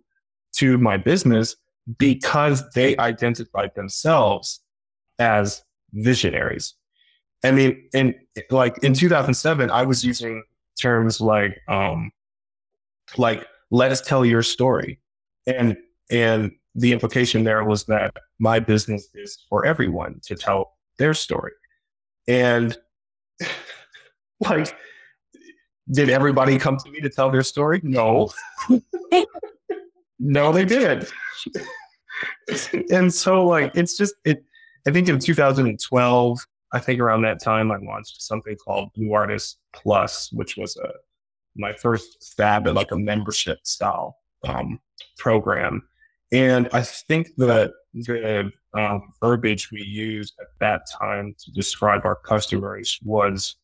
to 0.55 0.77
my 0.77 0.97
business 0.97 1.55
because 1.97 2.63
they 2.71 2.97
identified 2.97 3.71
themselves 3.75 4.61
as 5.19 5.63
visionaries. 5.93 6.75
I 7.43 7.51
mean, 7.51 7.89
in 7.93 8.15
like 8.49 8.77
in 8.83 8.93
2007, 8.93 9.71
I 9.71 9.83
was 9.83 10.03
using 10.03 10.43
terms 10.79 11.21
like 11.21 11.59
um 11.67 12.11
like 13.17 13.45
let 13.71 13.91
us 13.91 14.01
tell 14.01 14.25
your 14.25 14.43
story. 14.43 14.99
And 15.47 15.77
and 16.11 16.51
the 16.75 16.91
implication 16.91 17.43
there 17.43 17.63
was 17.63 17.85
that 17.85 18.13
my 18.39 18.59
business 18.59 19.07
is 19.13 19.37
for 19.49 19.65
everyone 19.65 20.19
to 20.23 20.35
tell 20.35 20.77
their 20.97 21.13
story. 21.13 21.51
And 22.27 22.77
like, 24.39 24.75
did 25.91 26.09
everybody 26.09 26.57
come 26.57 26.77
to 26.77 26.91
me 26.91 26.99
to 27.01 27.09
tell 27.09 27.31
their 27.31 27.43
story? 27.43 27.81
No. 27.83 28.31
no, 30.19 30.51
they 30.53 30.65
did. 30.65 31.07
and 32.91 33.13
so, 33.13 33.45
like, 33.45 33.75
it's 33.75 33.97
just, 33.97 34.15
it, 34.25 34.43
I 34.87 34.91
think 34.91 35.09
in 35.09 35.19
2012, 35.19 36.39
I 36.71 36.79
think 36.79 36.99
around 36.99 37.23
that 37.23 37.41
time, 37.41 37.71
I 37.71 37.77
launched 37.77 38.21
something 38.21 38.55
called 38.55 38.93
Blue 38.93 39.13
Artist 39.13 39.59
Plus, 39.73 40.31
which 40.31 40.55
was 40.55 40.77
a 40.77 40.89
my 41.55 41.73
first 41.73 42.23
stab 42.23 42.67
at 42.67 42.75
like 42.75 42.91
a 42.91 42.97
membership 42.97 43.59
style 43.63 44.17
um, 44.47 44.79
program. 45.17 45.87
And 46.31 46.69
I 46.73 46.81
think 46.81 47.35
that 47.37 47.71
the 47.93 48.51
um, 48.73 49.13
verbiage 49.19 49.71
we 49.71 49.81
used 49.81 50.35
at 50.39 50.47
that 50.59 50.81
time 50.99 51.35
to 51.39 51.51
describe 51.51 52.05
our 52.05 52.15
customers 52.15 52.99
was 53.03 53.55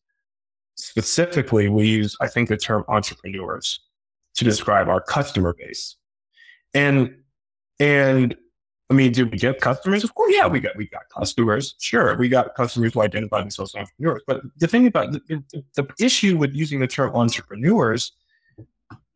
specifically, 0.74 1.68
we 1.68 1.86
use, 1.86 2.16
I 2.20 2.26
think, 2.26 2.48
the 2.48 2.56
term 2.56 2.84
entrepreneurs 2.88 3.80
to 4.34 4.44
describe 4.44 4.88
our 4.88 5.00
customer 5.00 5.54
base. 5.56 5.96
And, 6.74 7.14
and 7.78 8.36
I 8.90 8.94
mean, 8.94 9.12
did 9.12 9.30
we 9.30 9.38
get 9.38 9.60
customers? 9.60 10.04
Of 10.04 10.14
course, 10.14 10.34
yeah, 10.34 10.46
we 10.46 10.60
got, 10.60 10.76
we 10.76 10.88
got 10.88 11.02
customers. 11.16 11.76
Sure. 11.80 12.16
We 12.16 12.28
got 12.28 12.54
customers 12.54 12.94
who 12.94 13.00
identify 13.00 13.40
themselves 13.40 13.74
as 13.74 13.80
entrepreneurs. 13.80 14.22
But 14.26 14.42
the 14.58 14.66
thing 14.66 14.86
about 14.86 15.12
the, 15.12 15.20
the, 15.28 15.62
the 15.76 16.04
issue 16.04 16.36
with 16.36 16.54
using 16.54 16.80
the 16.80 16.86
term 16.86 17.14
entrepreneurs 17.14 18.12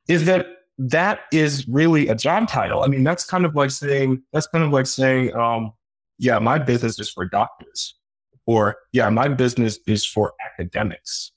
is 0.09 0.25
that 0.25 0.47
that 0.88 1.21
is 1.33 1.69
really 1.69 2.09
a 2.09 2.14
job 2.14 2.49
title. 2.49 2.83
I 2.83 2.87
mean, 2.87 3.05
that's 3.05 3.25
kind 3.25 3.45
of 3.45 3.55
like 3.55 3.71
saying, 3.71 4.23
that's 4.33 4.47
kind 4.47 4.64
of 4.64 4.71
like 4.71 4.87
saying, 4.87 5.35
um, 5.37 5.73
yeah, 6.19 6.38
my 6.38 6.59
business 6.59 6.99
is 6.99 7.11
for 7.11 7.25
doctors 7.25 7.95
or 8.47 8.77
yeah, 8.93 9.09
my 9.09 9.29
business 9.29 9.79
is 9.87 10.05
for 10.05 10.33
academics. 10.45 11.33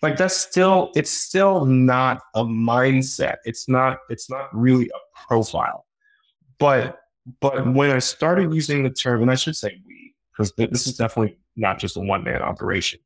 Like 0.00 0.16
that's 0.16 0.36
still 0.36 0.92
it's 0.94 1.10
still 1.10 1.64
not 1.64 2.20
a 2.34 2.44
mindset. 2.44 3.36
It's 3.44 3.68
not 3.68 3.98
it's 4.10 4.30
not 4.30 4.48
really 4.54 4.88
a 4.88 5.26
profile. 5.26 5.86
But 6.58 7.00
but 7.40 7.72
when 7.74 7.90
i 7.90 7.98
started 7.98 8.52
using 8.54 8.82
the 8.82 8.90
term 8.90 9.22
and 9.22 9.30
i 9.30 9.34
should 9.34 9.56
say 9.56 9.80
we 9.86 10.14
because 10.32 10.52
this 10.56 10.86
is 10.86 10.96
definitely 10.96 11.36
not 11.56 11.78
just 11.78 11.96
a 11.96 12.00
one 12.00 12.24
man 12.24 12.42
operation 12.42 12.98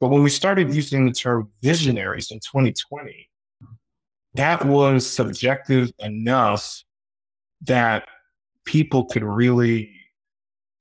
but 0.00 0.08
when 0.08 0.22
we 0.22 0.30
started 0.30 0.74
using 0.74 1.06
the 1.06 1.12
term 1.12 1.50
visionaries 1.62 2.30
in 2.30 2.38
2020 2.38 3.28
that 4.38 4.64
was 4.64 5.06
subjective 5.06 5.92
enough 5.98 6.82
that 7.62 8.08
people 8.64 9.04
could 9.04 9.24
really 9.24 9.92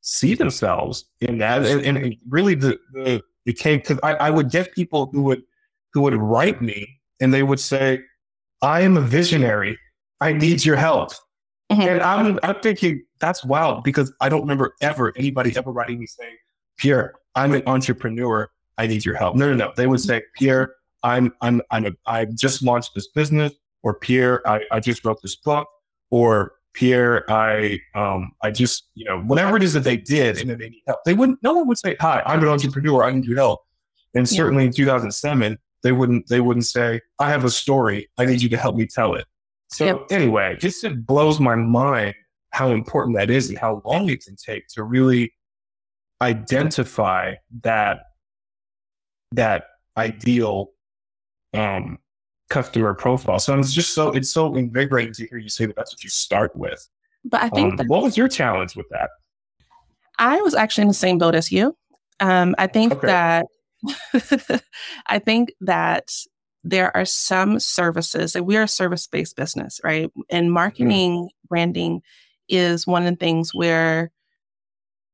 see 0.02 0.36
themselves 0.36 1.06
in 1.20 1.40
that 1.40 1.66
and, 1.66 1.98
and 1.98 2.16
really 2.30 2.56
the, 2.56 2.80
the 2.94 3.22
became 3.46 3.80
because 3.80 4.00
I, 4.04 4.14
I 4.14 4.30
would 4.30 4.52
get 4.52 4.74
people 4.74 5.10
who 5.12 5.24
would 5.24 5.42
who 5.94 6.02
would 6.02 6.16
write 6.16 6.62
me 6.62 7.00
and 7.20 7.34
they 7.34 7.44
would 7.44 7.60
say, 7.60 8.02
I 8.62 8.82
am 8.82 8.98
a 8.98 9.02
visionary. 9.02 9.78
I 10.22 10.34
need 10.34 10.64
your 10.64 10.76
help. 10.76 11.12
Mm-hmm. 11.72 11.82
And 11.82 12.02
I'm, 12.02 12.40
I'm 12.44 12.60
thinking 12.62 13.04
that's 13.20 13.44
wild 13.44 13.84
because 13.84 14.14
I 14.22 14.30
don't 14.30 14.42
remember 14.42 14.76
ever 14.82 15.14
anybody 15.18 15.56
ever 15.58 15.72
writing 15.72 16.00
me 16.00 16.06
saying, 16.06 16.38
Pierre, 16.78 17.14
I'm 17.36 17.54
an 17.54 17.64
entrepreneur. 17.66 18.50
I 18.78 18.88
need 18.88 19.04
your 19.06 19.16
help. 19.16 19.36
No, 19.36 19.48
no, 19.48 19.56
no. 19.56 19.74
They 19.76 19.88
would 19.88 20.00
say, 20.00 20.22
Pierre, 20.36 20.76
I'm, 21.04 21.34
I'm, 21.42 21.62
I'm 21.72 21.86
a, 21.86 21.92
I 22.06 22.26
just 22.26 22.64
launched 22.64 22.94
this 22.96 23.08
business 23.08 23.54
or 23.84 23.96
Pierre, 23.96 24.48
I, 24.48 24.62
I 24.72 24.80
just 24.80 25.06
wrote 25.06 25.22
this 25.22 25.36
book 25.36 25.68
or 26.10 26.54
Pierre, 26.74 27.30
I, 27.32 27.80
um, 27.96 28.32
I 28.44 28.52
just, 28.52 28.90
you 28.96 29.06
know, 29.06 29.22
whatever 29.22 29.58
it 29.58 29.64
is 29.64 29.74
that 29.74 29.84
they 29.84 29.98
did 29.98 30.38
and 30.38 30.50
then 30.50 30.60
they 30.60 30.70
need 30.70 30.84
help. 30.88 31.00
They 31.06 31.14
wouldn't, 31.14 31.40
no 31.42 31.54
one 31.54 31.68
would 31.68 31.78
say, 31.78 31.96
hi, 32.00 32.22
I'm 32.26 32.42
an 32.42 32.50
entrepreneur. 32.50 33.04
I 33.04 33.12
need 33.12 33.26
your 33.26 33.38
help. 33.38 33.62
And 34.14 34.28
certainly 34.28 34.64
yeah. 34.64 34.68
in 34.68 34.74
2007, 34.74 35.58
they 35.84 35.92
wouldn't 35.92 36.28
they 36.28 36.40
wouldn't 36.40 36.66
say, 36.66 37.02
I 37.20 37.30
have 37.30 37.46
a 37.46 37.50
story. 37.50 38.10
I 38.18 38.26
need 38.26 38.42
you 38.42 38.50
to 38.50 38.58
help 38.58 38.76
me 38.76 38.88
tell 38.88 39.16
it. 39.16 39.26
So 39.70 39.86
yep. 39.86 40.08
anyway, 40.10 40.56
just 40.60 40.84
it 40.84 41.06
blows 41.06 41.40
my 41.40 41.56
mind 41.56 42.16
how 42.52 42.72
important 42.72 43.16
that 43.18 43.30
is 43.30 43.50
and 43.50 43.58
how 43.58 43.82
long 43.86 44.10
it 44.10 44.24
can 44.24 44.36
take 44.36 44.68
to 44.70 44.84
really 44.84 45.34
identify 46.22 47.36
that 47.62 48.00
that 49.34 49.66
ideal 49.98 50.72
um, 51.54 51.98
customer 52.50 52.94
profile. 52.94 53.40
So 53.40 53.58
it's 53.58 53.74
just 53.74 53.94
so 53.94 54.12
it's 54.12 54.30
so 54.30 54.56
invigorating 54.56 55.14
to 55.14 55.28
hear 55.28 55.38
you 55.38 55.50
say 55.50 55.66
that 55.66 55.76
that's 55.76 55.94
what 55.94 56.04
you 56.04 56.10
start 56.10 56.56
with. 56.56 56.88
But 57.26 57.44
I 57.44 57.50
think 57.50 57.80
um, 57.80 57.88
what 57.88 58.04
was 58.04 58.18
your 58.18 58.28
challenge 58.28 58.76
with 58.76 58.88
that? 58.90 59.10
I 60.20 60.42
was 60.42 60.56
actually 60.56 60.84
in 60.84 60.88
the 60.88 60.94
same 60.94 61.18
boat 61.18 61.36
as 61.36 61.52
you. 61.52 61.76
Um, 62.20 62.56
I 62.58 62.68
think 62.68 62.94
okay. 62.94 63.08
that 63.08 63.46
I 65.08 65.20
think 65.20 65.54
that 65.62 66.10
there 66.64 66.96
are 66.96 67.06
some 67.06 67.60
services 67.60 68.34
that 68.34 68.44
we 68.44 68.58
are 68.58 68.64
a 68.64 68.68
service-based 68.68 69.36
business, 69.36 69.80
right? 69.84 70.12
And 70.30 70.48
mm-hmm. 70.48 70.54
marketing, 70.54 71.12
mm-hmm. 71.14 71.48
branding 71.48 72.02
is 72.50 72.88
one 72.88 73.06
of 73.06 73.14
the 73.14 73.18
things 73.18 73.54
where 73.54 74.12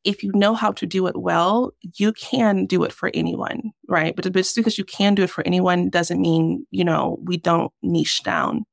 if 0.04 0.24
you 0.24 0.32
know 0.34 0.54
how 0.54 0.72
to 0.74 0.86
do 0.86 1.08
it 1.08 1.16
well, 1.18 1.72
you 1.96 2.14
can 2.14 2.66
do 2.66 2.84
it 2.84 2.92
for 2.92 3.10
anyone, 3.14 3.72
right? 3.88 4.16
But 4.16 4.32
just 4.34 4.56
because 4.56 4.78
you 4.78 4.84
can 4.84 5.16
do 5.16 5.24
it 5.24 5.30
for 5.30 5.46
anyone 5.48 5.90
doesn't 5.90 6.22
mean, 6.22 6.66
you 6.72 6.84
know, 6.84 7.20
we 7.24 7.38
don't 7.38 7.72
niche 7.82 8.24
down. 8.24 8.66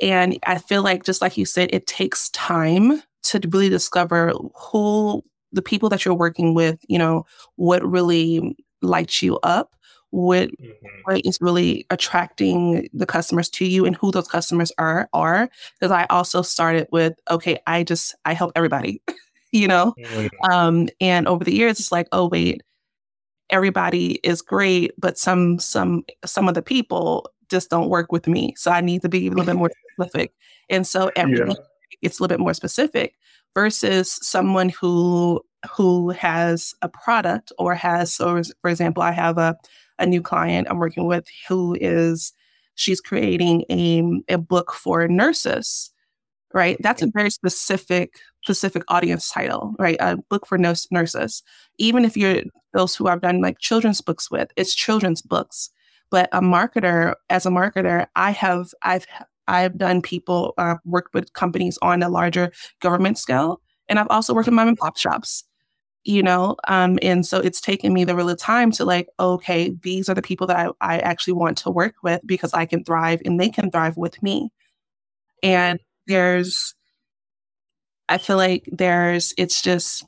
And 0.00 0.38
I 0.46 0.58
feel 0.58 0.82
like, 0.82 1.04
just 1.04 1.20
like 1.20 1.36
you 1.36 1.44
said, 1.44 1.70
it 1.72 1.86
takes 1.86 2.30
time 2.30 3.02
to 3.24 3.40
really 3.50 3.68
discover 3.68 4.32
who 4.56 5.22
the 5.52 5.62
people 5.62 5.88
that 5.90 6.04
you're 6.04 6.14
working 6.14 6.54
with, 6.54 6.80
you 6.88 6.98
know, 6.98 7.26
what 7.56 7.84
really 7.84 8.56
lights 8.82 9.22
you 9.22 9.38
up, 9.42 9.74
what, 10.10 10.48
mm-hmm. 10.48 10.88
what 11.04 11.24
is 11.24 11.38
really 11.40 11.86
attracting 11.90 12.88
the 12.92 13.06
customers 13.06 13.48
to 13.50 13.66
you 13.66 13.84
and 13.84 13.94
who 13.96 14.10
those 14.10 14.26
customers 14.26 14.72
are 14.78 15.08
are. 15.12 15.50
Because 15.78 15.92
I 15.92 16.06
also 16.08 16.42
started 16.42 16.88
with, 16.90 17.12
okay, 17.30 17.58
I 17.66 17.84
just 17.84 18.14
I 18.24 18.32
help 18.32 18.52
everybody. 18.56 19.02
you 19.52 19.68
know? 19.68 19.94
Mm-hmm. 19.98 20.52
Um, 20.52 20.88
and 21.00 21.28
over 21.28 21.44
the 21.44 21.54
years, 21.54 21.80
it's 21.80 21.92
like, 21.92 22.08
oh, 22.12 22.28
wait, 22.28 22.62
everybody 23.50 24.20
is 24.22 24.42
great, 24.42 24.92
but 24.98 25.18
some 25.18 25.58
some 25.58 26.04
some 26.24 26.48
of 26.48 26.54
the 26.54 26.62
people 26.62 27.30
just 27.50 27.70
don't 27.70 27.88
work 27.88 28.12
with 28.12 28.26
me. 28.26 28.54
So 28.56 28.70
I 28.70 28.80
need 28.80 29.02
to 29.02 29.08
be 29.08 29.26
a 29.26 29.30
little 29.30 29.44
bit 29.44 29.56
more 29.56 29.70
specific. 29.94 30.32
And 30.68 30.86
so 30.86 31.10
every 31.16 31.38
yeah. 31.38 31.54
it's 32.00 32.18
a 32.18 32.22
little 32.22 32.36
bit 32.36 32.42
more 32.42 32.54
specific 32.54 33.14
versus 33.54 34.18
someone 34.22 34.68
who 34.70 35.40
who 35.70 36.10
has 36.10 36.74
a 36.80 36.88
product 36.88 37.52
or 37.58 37.74
has 37.74 38.14
so 38.14 38.42
for 38.62 38.70
example, 38.70 39.02
I 39.02 39.12
have 39.12 39.38
a 39.38 39.56
a 39.98 40.06
new 40.06 40.22
client 40.22 40.66
I'm 40.70 40.78
working 40.78 41.06
with 41.06 41.26
who 41.48 41.76
is 41.78 42.32
she's 42.74 43.00
creating 43.02 43.64
a, 43.70 44.02
a 44.32 44.38
book 44.38 44.72
for 44.72 45.06
nurses 45.08 45.92
right? 46.52 46.76
That's 46.80 47.02
a 47.02 47.06
very 47.06 47.30
specific 47.30 48.14
specific 48.42 48.82
audience 48.88 49.30
title, 49.30 49.74
right? 49.78 49.96
A 50.00 50.16
book 50.16 50.46
for 50.46 50.58
nurse, 50.58 50.86
nurses. 50.90 51.42
Even 51.78 52.04
if 52.04 52.16
you're 52.16 52.42
those 52.72 52.94
who 52.94 53.08
I've 53.08 53.20
done 53.20 53.40
like 53.40 53.58
children's 53.58 54.00
books 54.00 54.30
with, 54.30 54.50
it's 54.56 54.74
children's 54.74 55.22
books. 55.22 55.70
But 56.10 56.28
a 56.32 56.40
marketer, 56.40 57.14
as 57.28 57.46
a 57.46 57.50
marketer, 57.50 58.06
I 58.16 58.30
have 58.32 58.72
I've 58.82 59.06
I've 59.46 59.78
done 59.78 60.02
people 60.02 60.54
uh, 60.58 60.76
worked 60.84 61.14
with 61.14 61.32
companies 61.34 61.78
on 61.82 62.02
a 62.02 62.08
larger 62.08 62.52
government 62.80 63.18
scale, 63.18 63.60
and 63.88 63.98
I've 63.98 64.10
also 64.10 64.34
worked 64.34 64.46
with 64.46 64.54
mom 64.54 64.68
and 64.68 64.76
pop 64.76 64.96
shops. 64.96 65.44
You 66.04 66.22
know, 66.22 66.56
um, 66.66 66.98
and 67.02 67.26
so 67.26 67.38
it's 67.40 67.60
taken 67.60 67.92
me 67.92 68.04
the 68.04 68.16
real 68.16 68.34
time 68.34 68.70
to 68.72 68.86
like, 68.86 69.08
okay, 69.20 69.74
these 69.82 70.08
are 70.08 70.14
the 70.14 70.22
people 70.22 70.46
that 70.46 70.56
I, 70.56 70.94
I 70.96 70.98
actually 71.00 71.34
want 71.34 71.58
to 71.58 71.70
work 71.70 71.96
with 72.02 72.22
because 72.24 72.54
I 72.54 72.64
can 72.64 72.84
thrive 72.84 73.20
and 73.26 73.38
they 73.38 73.50
can 73.50 73.70
thrive 73.70 73.98
with 73.98 74.22
me. 74.22 74.50
And 75.42 75.78
there's 76.06 76.74
I 78.10 78.18
feel 78.18 78.36
like 78.36 78.68
there's 78.70 79.32
it's 79.38 79.62
just 79.62 80.04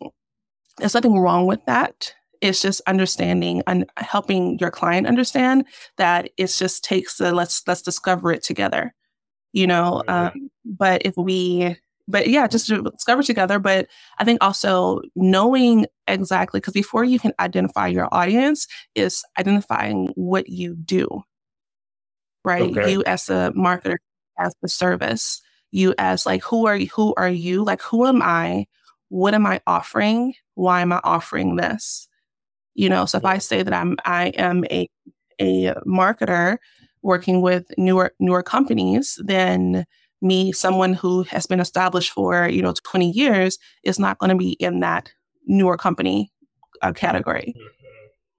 there's 0.78 0.94
nothing 0.94 1.18
wrong 1.18 1.46
with 1.46 1.64
that. 1.66 2.14
It's 2.40 2.60
just 2.60 2.82
understanding 2.88 3.62
and 3.68 3.88
helping 3.96 4.58
your 4.58 4.72
client 4.72 5.06
understand 5.06 5.64
that 5.96 6.30
it 6.36 6.48
just 6.48 6.84
takes 6.84 7.16
the 7.16 7.32
let's 7.32 7.62
let's 7.66 7.82
discover 7.82 8.32
it 8.32 8.42
together. 8.42 8.92
You 9.52 9.66
know, 9.66 10.02
um, 10.08 10.50
but 10.64 11.02
if 11.04 11.14
we 11.16 11.76
but 12.08 12.28
yeah, 12.28 12.48
just 12.48 12.66
to 12.66 12.82
discover 12.82 13.22
together. 13.22 13.60
But 13.60 13.86
I 14.18 14.24
think 14.24 14.42
also 14.42 15.00
knowing 15.14 15.86
exactly 16.08 16.58
because 16.58 16.74
before 16.74 17.04
you 17.04 17.20
can 17.20 17.32
identify 17.38 17.86
your 17.86 18.08
audience 18.12 18.66
is 18.96 19.22
identifying 19.38 20.08
what 20.16 20.48
you 20.48 20.74
do. 20.74 21.22
Right. 22.44 22.62
Okay. 22.62 22.90
You 22.90 23.04
as 23.04 23.30
a 23.30 23.52
marketer, 23.56 23.98
as 24.38 24.52
the 24.60 24.68
service 24.68 25.40
you 25.72 25.94
as 25.98 26.24
like 26.24 26.42
who 26.44 26.66
are 26.66 26.76
you 26.76 26.88
who 26.94 27.14
are 27.16 27.28
you? 27.28 27.64
Like 27.64 27.82
who 27.82 28.06
am 28.06 28.22
i? 28.22 28.66
What 29.08 29.34
am 29.34 29.46
i 29.46 29.60
offering? 29.66 30.34
Why 30.54 30.82
am 30.82 30.92
i 30.92 31.00
offering 31.02 31.56
this? 31.56 32.08
You 32.74 32.88
know 32.88 33.04
so 33.04 33.18
if 33.18 33.24
i 33.24 33.38
say 33.38 33.62
that 33.62 33.74
i'm 33.74 33.96
i 34.06 34.28
am 34.28 34.64
a 34.70 34.88
a 35.40 35.74
marketer 35.86 36.56
working 37.02 37.42
with 37.42 37.66
newer 37.76 38.14
newer 38.18 38.42
companies 38.42 39.20
then 39.24 39.84
me 40.22 40.52
someone 40.52 40.94
who 40.94 41.24
has 41.24 41.46
been 41.46 41.60
established 41.60 42.12
for 42.12 42.48
you 42.48 42.62
know 42.62 42.72
20 42.84 43.10
years 43.10 43.58
is 43.82 43.98
not 43.98 44.18
going 44.18 44.30
to 44.30 44.36
be 44.36 44.52
in 44.52 44.80
that 44.80 45.12
newer 45.46 45.76
company 45.76 46.32
uh, 46.80 46.92
category. 46.92 47.54
Mm-hmm 47.56 47.81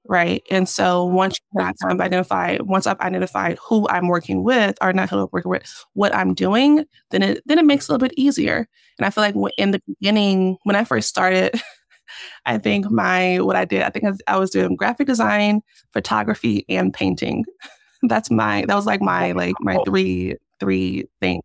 right? 0.07 0.43
And 0.49 0.67
so 0.67 1.05
once 1.05 1.39
I've 1.57 1.99
identified, 1.99 2.63
once 2.63 2.87
I've 2.87 2.99
identified 2.99 3.57
who 3.65 3.87
I'm 3.89 4.07
working 4.07 4.43
with, 4.43 4.77
or 4.81 4.93
not 4.93 5.09
who 5.09 5.19
I'm 5.19 5.27
working 5.31 5.51
with, 5.51 5.85
what 5.93 6.13
I'm 6.15 6.33
doing, 6.33 6.85
then 7.11 7.23
it 7.23 7.43
then 7.45 7.59
it 7.59 7.65
makes 7.65 7.85
it 7.85 7.89
a 7.89 7.93
little 7.93 8.07
bit 8.07 8.17
easier. 8.17 8.67
And 8.97 9.05
I 9.05 9.09
feel 9.09 9.23
like 9.23 9.35
in 9.57 9.71
the 9.71 9.81
beginning, 9.87 10.57
when 10.63 10.75
I 10.75 10.83
first 10.83 11.09
started, 11.09 11.59
I 12.45 12.57
think 12.57 12.91
my 12.91 13.39
what 13.39 13.55
I 13.55 13.65
did, 13.65 13.83
I 13.83 13.89
think 13.89 14.05
I 14.27 14.37
was 14.37 14.51
doing 14.51 14.75
graphic 14.75 15.07
design, 15.07 15.61
photography, 15.93 16.65
and 16.69 16.93
painting. 16.93 17.45
That's 18.03 18.29
my 18.29 18.65
that 18.67 18.75
was 18.75 18.85
like 18.85 19.01
my 19.01 19.31
like 19.31 19.55
my 19.61 19.77
three 19.85 20.35
three 20.59 21.05
things. 21.21 21.43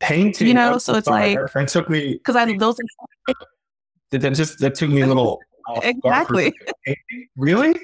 Painting, 0.00 0.48
you 0.48 0.54
know. 0.54 0.76
So 0.76 0.94
it's 0.94 1.08
like 1.08 1.38
it 1.38 1.68
took 1.68 1.88
me 1.88 2.14
because 2.14 2.36
I 2.36 2.56
those. 2.58 2.76
That 4.10 4.34
just 4.34 4.58
that 4.58 4.74
took 4.74 4.90
me 4.90 5.00
a 5.00 5.06
little 5.06 5.40
exactly. 5.82 6.54
really? 7.36 7.74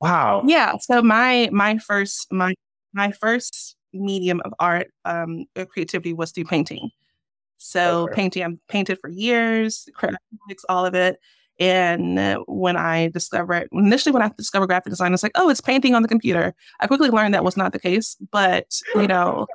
Wow. 0.00 0.42
Yeah. 0.46 0.76
So 0.80 1.02
my 1.02 1.48
my 1.52 1.78
first 1.78 2.30
my 2.30 2.54
my 2.92 3.12
first 3.12 3.76
medium 3.92 4.42
of 4.44 4.52
art 4.58 4.88
um 5.04 5.46
creativity 5.68 6.12
was 6.12 6.32
through 6.32 6.44
painting. 6.44 6.90
So 7.58 8.02
okay. 8.02 8.14
painting, 8.14 8.42
I've 8.42 8.68
painted 8.68 8.98
for 9.00 9.08
years, 9.08 9.88
acrylics, 9.96 10.64
all 10.68 10.84
of 10.84 10.94
it. 10.94 11.18
And 11.60 12.38
when 12.46 12.76
I 12.76 13.08
discovered, 13.08 13.68
initially 13.72 14.12
when 14.12 14.22
I 14.22 14.30
discovered 14.36 14.66
graphic 14.66 14.90
design, 14.90 15.08
I 15.08 15.10
was 15.12 15.22
like, 15.22 15.32
oh, 15.36 15.48
it's 15.48 15.60
painting 15.60 15.94
on 15.94 16.02
the 16.02 16.08
computer. 16.08 16.54
I 16.80 16.86
quickly 16.86 17.10
learned 17.10 17.32
that 17.34 17.44
was 17.44 17.56
not 17.56 17.72
the 17.72 17.78
case, 17.78 18.16
but 18.32 18.80
you 18.94 19.06
know, 19.06 19.46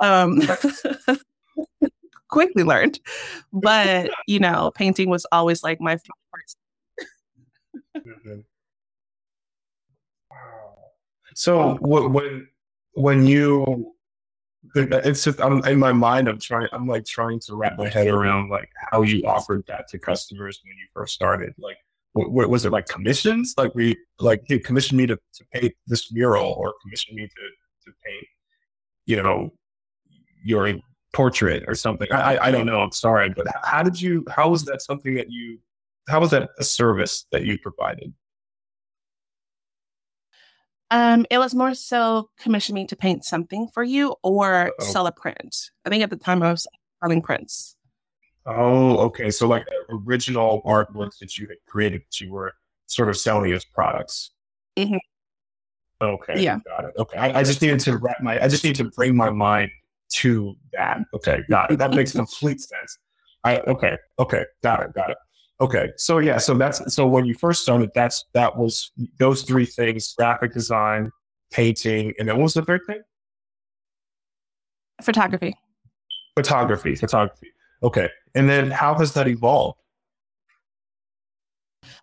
um, 0.00 0.40
quickly 2.28 2.64
learned. 2.64 3.00
But, 3.52 4.10
you 4.26 4.38
know, 4.38 4.70
painting 4.74 5.08
was 5.08 5.26
always 5.32 5.62
like 5.62 5.80
my 5.80 5.96
first. 5.96 6.56
mm-hmm. 7.96 8.40
So 11.34 11.78
when 11.80 12.48
when 12.92 13.26
you 13.26 13.94
it's 14.74 15.24
just 15.24 15.40
I'm 15.40 15.64
in 15.64 15.78
my 15.78 15.92
mind 15.92 16.28
I'm 16.28 16.38
trying 16.38 16.68
I'm 16.72 16.86
like 16.86 17.06
trying 17.06 17.40
to 17.40 17.54
wrap 17.54 17.78
my 17.78 17.88
head 17.88 18.08
around 18.08 18.50
like 18.50 18.68
how 18.90 19.02
you 19.02 19.22
offered 19.22 19.64
that 19.68 19.88
to 19.88 19.98
customers 19.98 20.60
when 20.64 20.76
you 20.76 20.86
first 20.92 21.14
started 21.14 21.54
like 21.58 21.76
what, 22.12 22.50
was 22.50 22.64
it 22.64 22.72
like 22.72 22.86
commissions 22.86 23.54
like 23.56 23.72
we 23.74 23.96
like 24.18 24.42
hey 24.46 24.58
commissioned 24.58 24.98
me 24.98 25.06
to, 25.06 25.16
to 25.16 25.44
paint 25.52 25.72
this 25.86 26.12
mural 26.12 26.54
or 26.58 26.74
commissioned 26.82 27.16
me 27.16 27.26
to 27.26 27.88
to 27.90 27.96
paint 28.04 28.26
you 29.06 29.22
know 29.22 29.52
your 30.44 30.74
portrait 31.12 31.64
or 31.66 31.74
something. 31.74 32.08
I, 32.12 32.38
I 32.38 32.50
don't 32.50 32.66
know. 32.66 32.80
I'm 32.80 32.92
sorry, 32.92 33.30
but 33.30 33.46
how 33.62 33.82
did 33.82 34.00
you? 34.00 34.24
How 34.30 34.48
was 34.48 34.64
that 34.66 34.82
something 34.82 35.14
that 35.14 35.30
you? 35.30 35.58
How 36.08 36.20
was 36.20 36.30
that 36.30 36.50
a 36.58 36.64
service 36.64 37.26
that 37.32 37.44
you 37.44 37.58
provided? 37.58 38.12
Um, 40.90 41.26
it 41.30 41.38
was 41.38 41.54
more 41.54 41.74
so 41.74 42.30
commission 42.38 42.74
me 42.74 42.86
to 42.86 42.96
paint 42.96 43.24
something 43.24 43.68
for 43.68 43.82
you 43.82 44.16
or 44.22 44.68
Uh-oh. 44.68 44.84
sell 44.84 45.06
a 45.06 45.12
print. 45.12 45.70
I 45.84 45.90
think 45.90 46.02
at 46.02 46.10
the 46.10 46.16
time 46.16 46.42
I 46.42 46.50
was 46.50 46.66
selling 47.02 47.20
prints. 47.20 47.76
Oh, 48.46 48.96
okay. 48.98 49.30
So 49.30 49.46
like 49.46 49.66
original 49.90 50.62
artworks 50.64 51.18
that 51.18 51.36
you 51.36 51.46
had 51.46 51.58
created, 51.66 52.02
that 52.10 52.20
you 52.20 52.32
were 52.32 52.54
sort 52.86 53.10
of 53.10 53.18
selling 53.18 53.52
as 53.52 53.66
products. 53.66 54.30
Mm-hmm. 54.78 54.96
Okay. 56.00 56.40
Yeah. 56.40 56.58
Got 56.66 56.86
it. 56.86 56.94
Okay. 56.98 57.18
I, 57.18 57.40
I, 57.40 57.42
just 57.42 57.60
needed 57.60 57.80
to 57.80 57.98
wrap 57.98 58.22
my. 58.22 58.42
I 58.42 58.48
just 58.48 58.64
need 58.64 58.76
to 58.76 58.84
bring 58.84 59.14
my 59.14 59.30
mind 59.30 59.70
to 60.10 60.56
that. 60.72 61.00
Okay, 61.14 61.40
got 61.48 61.70
it. 61.70 61.78
That 61.78 61.92
makes 61.92 62.12
complete 62.22 62.60
sense. 62.60 62.98
I 63.44 63.58
okay, 63.60 63.96
okay, 64.18 64.44
got 64.62 64.82
it, 64.82 64.94
got 64.94 65.10
it. 65.10 65.16
Okay, 65.60 65.90
so 65.96 66.18
yeah, 66.18 66.38
so 66.38 66.54
that's 66.54 66.94
so 66.94 67.06
when 67.06 67.24
you 67.24 67.34
first 67.34 67.62
started, 67.62 67.90
that's 67.94 68.24
that 68.32 68.56
was 68.56 68.92
those 69.18 69.42
three 69.42 69.66
things: 69.66 70.14
graphic 70.16 70.52
design, 70.52 71.10
painting, 71.50 72.12
and 72.18 72.28
then 72.28 72.36
what 72.36 72.44
was 72.44 72.54
the 72.54 72.62
third 72.62 72.82
thing? 72.86 73.02
Photography. 75.02 75.56
Photography, 76.36 76.94
photography. 76.94 77.48
Okay, 77.82 78.08
and 78.34 78.48
then 78.48 78.70
how 78.70 78.94
has 78.94 79.14
that 79.14 79.28
evolved? 79.28 79.78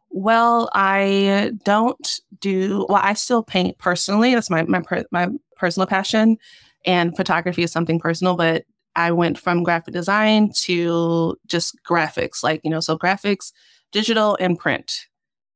Well, 0.10 0.70
I 0.74 1.52
don't 1.64 2.22
do 2.40 2.86
well. 2.90 3.02
I 3.04 3.14
still 3.14 3.44
paint 3.44 3.78
personally. 3.78 4.34
That's 4.34 4.50
my 4.50 4.64
my 4.64 4.82
my 5.12 5.30
personal 5.58 5.88
passion 5.88 6.38
and 6.86 7.16
photography 7.16 7.64
is 7.64 7.72
something 7.72 8.00
personal, 8.00 8.36
but 8.36 8.64
I 8.96 9.12
went 9.12 9.38
from 9.38 9.64
graphic 9.64 9.94
design 9.94 10.52
to 10.64 11.36
just 11.48 11.76
graphics, 11.88 12.44
like, 12.44 12.62
you 12.64 12.70
know, 12.70 12.80
so 12.80 12.98
graphics, 12.98 13.52
digital 13.92 14.38
and 14.40 14.58
print, 14.58 15.08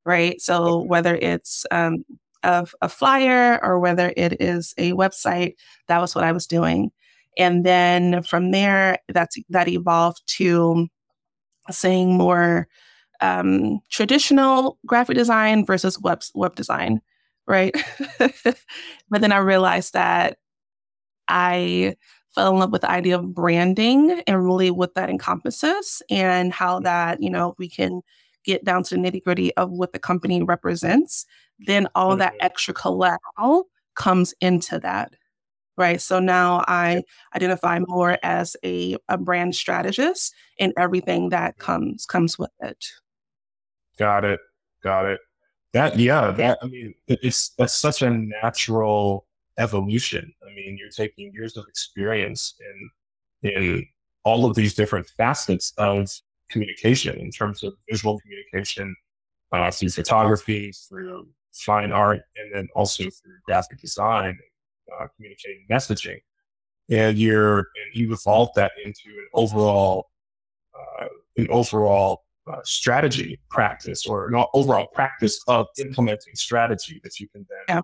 right? 0.06 0.39
So 0.42 0.84
whether 0.84 1.15
it's 1.15 1.65
um, 1.72 2.04
a, 2.44 2.68
a 2.82 2.89
flyer 2.89 3.60
or 3.63 3.80
whether 3.80 4.13
it 4.18 4.42
is 4.42 4.74
a 4.78 4.92
website, 4.94 5.56
that 5.88 6.00
was 6.00 6.15
what 6.15 6.24
I 6.24 6.32
was 6.32 6.48
doing. 6.48 6.92
And 7.38 7.65
then 7.65 8.24
from 8.24 8.52
there, 8.52 9.00
that's 9.08 9.38
that 9.50 9.68
evolved 9.68 10.22
to 10.38 10.88
saying 11.70 12.18
more 12.18 12.68
um, 13.22 13.80
traditional 13.89 14.78
graphic 14.86 15.15
design 15.15 15.65
versus 15.65 16.00
web 16.00 16.22
web 16.34 16.56
design, 16.56 17.02
right? 17.48 17.76
but 18.20 19.22
then 19.22 19.32
I 19.32 19.38
realized 19.38 19.94
that 19.94 20.38
I 21.30 21.96
fell 22.36 22.52
in 22.52 22.60
love 22.60 22.72
with 22.72 22.82
the 22.82 22.92
idea 22.92 23.18
of 23.18 23.34
branding 23.34 24.22
and 24.28 24.44
really 24.44 24.72
what 24.72 24.96
that 24.96 25.10
encompasses 25.10 26.02
and 26.10 26.54
how 26.54 26.80
that 26.82 27.22
you 27.22 27.30
know 27.30 27.56
we 27.58 27.70
can 27.70 28.02
get 28.46 28.63
down 28.65 28.84
to 28.84 28.96
the 28.96 29.02
nitty 29.02 29.24
gritty 29.24 29.56
of 29.56 29.72
what 29.72 29.94
the 29.94 30.00
company 30.00 30.44
represents. 30.44 31.26
Then 31.60 31.88
all 31.96 32.15
that 32.18 32.34
mm-hmm. 32.34 32.46
extra 32.46 32.74
collateral 32.74 33.68
comes 33.96 34.34
into 34.42 34.80
that 34.80 35.13
right? 35.80 36.02
So 36.02 36.20
now 36.20 36.65
I 36.68 37.04
identify 37.34 37.80
more 37.88 38.20
as 38.22 38.56
a, 38.65 38.98
a 39.08 39.18
brand 39.18 39.56
strategist 39.56 40.36
and 40.60 40.74
everything 40.78 41.30
that 41.30 41.58
comes 41.58 42.06
comes 42.06 42.38
with 42.38 42.52
it. 42.60 42.86
Got 43.98 44.26
it. 44.26 44.42
Got 44.84 45.06
it. 45.06 45.22
That 45.72 45.98
yeah, 45.98 46.32
that 46.32 46.60
I 46.62 46.68
mean 46.68 46.94
it's 47.08 47.50
that's 47.58 47.74
such 47.74 48.02
a 48.02 48.10
natural 48.10 49.26
evolution. 49.60 50.34
I 50.43 50.54
mean, 50.54 50.78
you're 50.80 50.89
taking 50.89 51.32
years 51.34 51.58
of 51.58 51.65
experience 51.67 52.56
in 52.60 53.52
in 53.52 53.86
all 54.24 54.45
of 54.45 54.56
these 54.56 54.74
different 54.74 55.08
facets 55.08 55.74
of 55.78 56.10
communication 56.50 57.17
in 57.19 57.32
terms 57.32 57.63
of 57.63 57.74
visual 57.89 58.19
communication, 58.19 58.95
uh, 59.52 59.72
through 59.72 59.89
photography, 59.89 60.72
through 60.72 61.28
fine 61.54 61.91
art, 61.91 62.22
and 62.36 62.54
then 62.54 62.67
also 62.76 63.04
through 63.04 63.38
graphic 63.45 63.80
design 63.80 64.38
uh, 65.00 65.08
communicating 65.15 65.65
messaging, 65.69 66.19
and 66.89 67.17
you're 67.17 67.60
and 67.60 67.93
you 67.93 68.12
evolve 68.13 68.50
that 68.56 68.72
into 68.84 69.08
an 69.08 69.28
overall 69.34 70.10
uh, 70.78 71.06
an 71.38 71.48
overall 71.50 72.24
uh, 72.52 72.60
strategy 72.63 73.39
practice 73.50 74.06
or 74.06 74.28
an 74.28 74.43
overall 74.54 74.88
practice 74.93 75.39
of 75.48 75.67
implementing 75.80 76.36
strategy 76.36 77.00
that 77.04 77.19
you 77.19 77.28
can 77.30 77.45
then. 77.50 77.76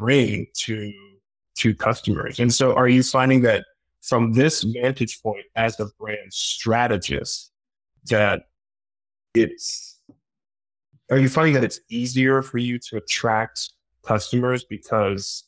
Bring 0.00 0.46
to 0.54 0.92
to 1.56 1.74
customers. 1.74 2.40
And 2.40 2.52
so, 2.52 2.74
are 2.74 2.88
you 2.88 3.02
finding 3.02 3.42
that 3.42 3.64
from 4.02 4.32
this 4.32 4.62
vantage 4.62 5.22
point 5.22 5.44
as 5.56 5.78
a 5.78 5.86
brand 5.98 6.32
strategist 6.32 7.52
that 8.08 8.44
it's 9.34 10.00
are 11.10 11.18
you 11.18 11.28
finding 11.28 11.54
that 11.54 11.64
it's 11.64 11.80
easier 11.90 12.40
for 12.40 12.58
you 12.58 12.78
to 12.78 12.96
attract 12.96 13.70
customers 14.06 14.64
because 14.64 15.44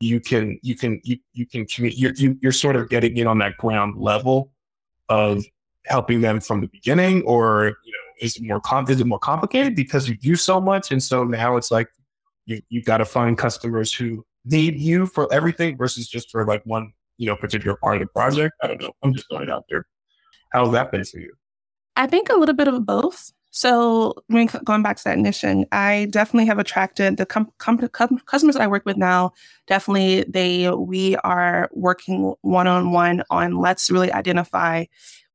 you 0.00 0.20
can 0.20 0.58
you 0.62 0.76
can 0.76 1.00
you, 1.02 1.18
you 1.32 1.46
can 1.46 1.66
you're, 1.78 2.12
you, 2.12 2.38
you're 2.40 2.52
sort 2.52 2.76
of 2.76 2.88
getting 2.88 3.16
in 3.16 3.26
on 3.26 3.38
that 3.38 3.56
ground 3.56 3.96
level 3.98 4.52
of 5.08 5.44
helping 5.86 6.20
them 6.20 6.38
from 6.38 6.60
the 6.60 6.68
beginning 6.68 7.22
or 7.22 7.76
you 7.84 7.92
know 7.92 7.98
is 8.20 8.36
it 8.36 8.42
more 8.44 8.60
com- 8.60 8.88
is 8.88 9.00
it 9.00 9.06
more 9.06 9.18
complicated 9.18 9.74
because 9.74 10.08
you 10.08 10.16
do 10.16 10.36
so 10.36 10.60
much 10.60 10.92
and 10.92 11.02
so 11.02 11.24
now 11.24 11.56
it's 11.56 11.70
like 11.70 11.88
you 12.48 12.60
you 12.68 12.82
got 12.82 12.98
to 12.98 13.04
find 13.04 13.38
customers 13.38 13.92
who 13.92 14.24
need 14.44 14.78
you 14.78 15.06
for 15.06 15.32
everything 15.32 15.76
versus 15.76 16.08
just 16.08 16.30
for 16.30 16.46
like 16.46 16.62
one 16.64 16.92
you 17.18 17.26
know 17.26 17.36
particular 17.36 17.76
part 17.76 17.96
of 17.96 18.00
the 18.00 18.06
project 18.08 18.54
i 18.62 18.66
don't 18.66 18.80
know 18.80 18.92
i'm 19.02 19.12
just 19.12 19.28
going 19.28 19.50
out 19.50 19.64
there 19.68 19.86
how's 20.52 20.72
that 20.72 20.90
been 20.90 21.04
for 21.04 21.18
you 21.18 21.32
i 21.96 22.06
think 22.06 22.28
a 22.28 22.36
little 22.36 22.54
bit 22.54 22.68
of 22.68 22.84
both 22.84 23.30
so, 23.50 24.14
going 24.28 24.82
back 24.82 24.98
to 24.98 25.04
that 25.04 25.18
mission, 25.18 25.64
I 25.72 26.06
definitely 26.10 26.46
have 26.46 26.58
attracted 26.58 27.16
the 27.16 27.24
com- 27.24 27.50
com- 27.58 27.88
com- 27.88 28.20
customers 28.26 28.56
I 28.56 28.66
work 28.66 28.84
with 28.84 28.96
now. 28.96 29.32
Definitely, 29.66 30.24
they 30.28 30.70
we 30.70 31.16
are 31.16 31.70
working 31.72 32.34
one 32.42 32.66
on 32.66 32.92
one 32.92 33.22
on 33.30 33.56
let's 33.56 33.90
really 33.90 34.12
identify 34.12 34.84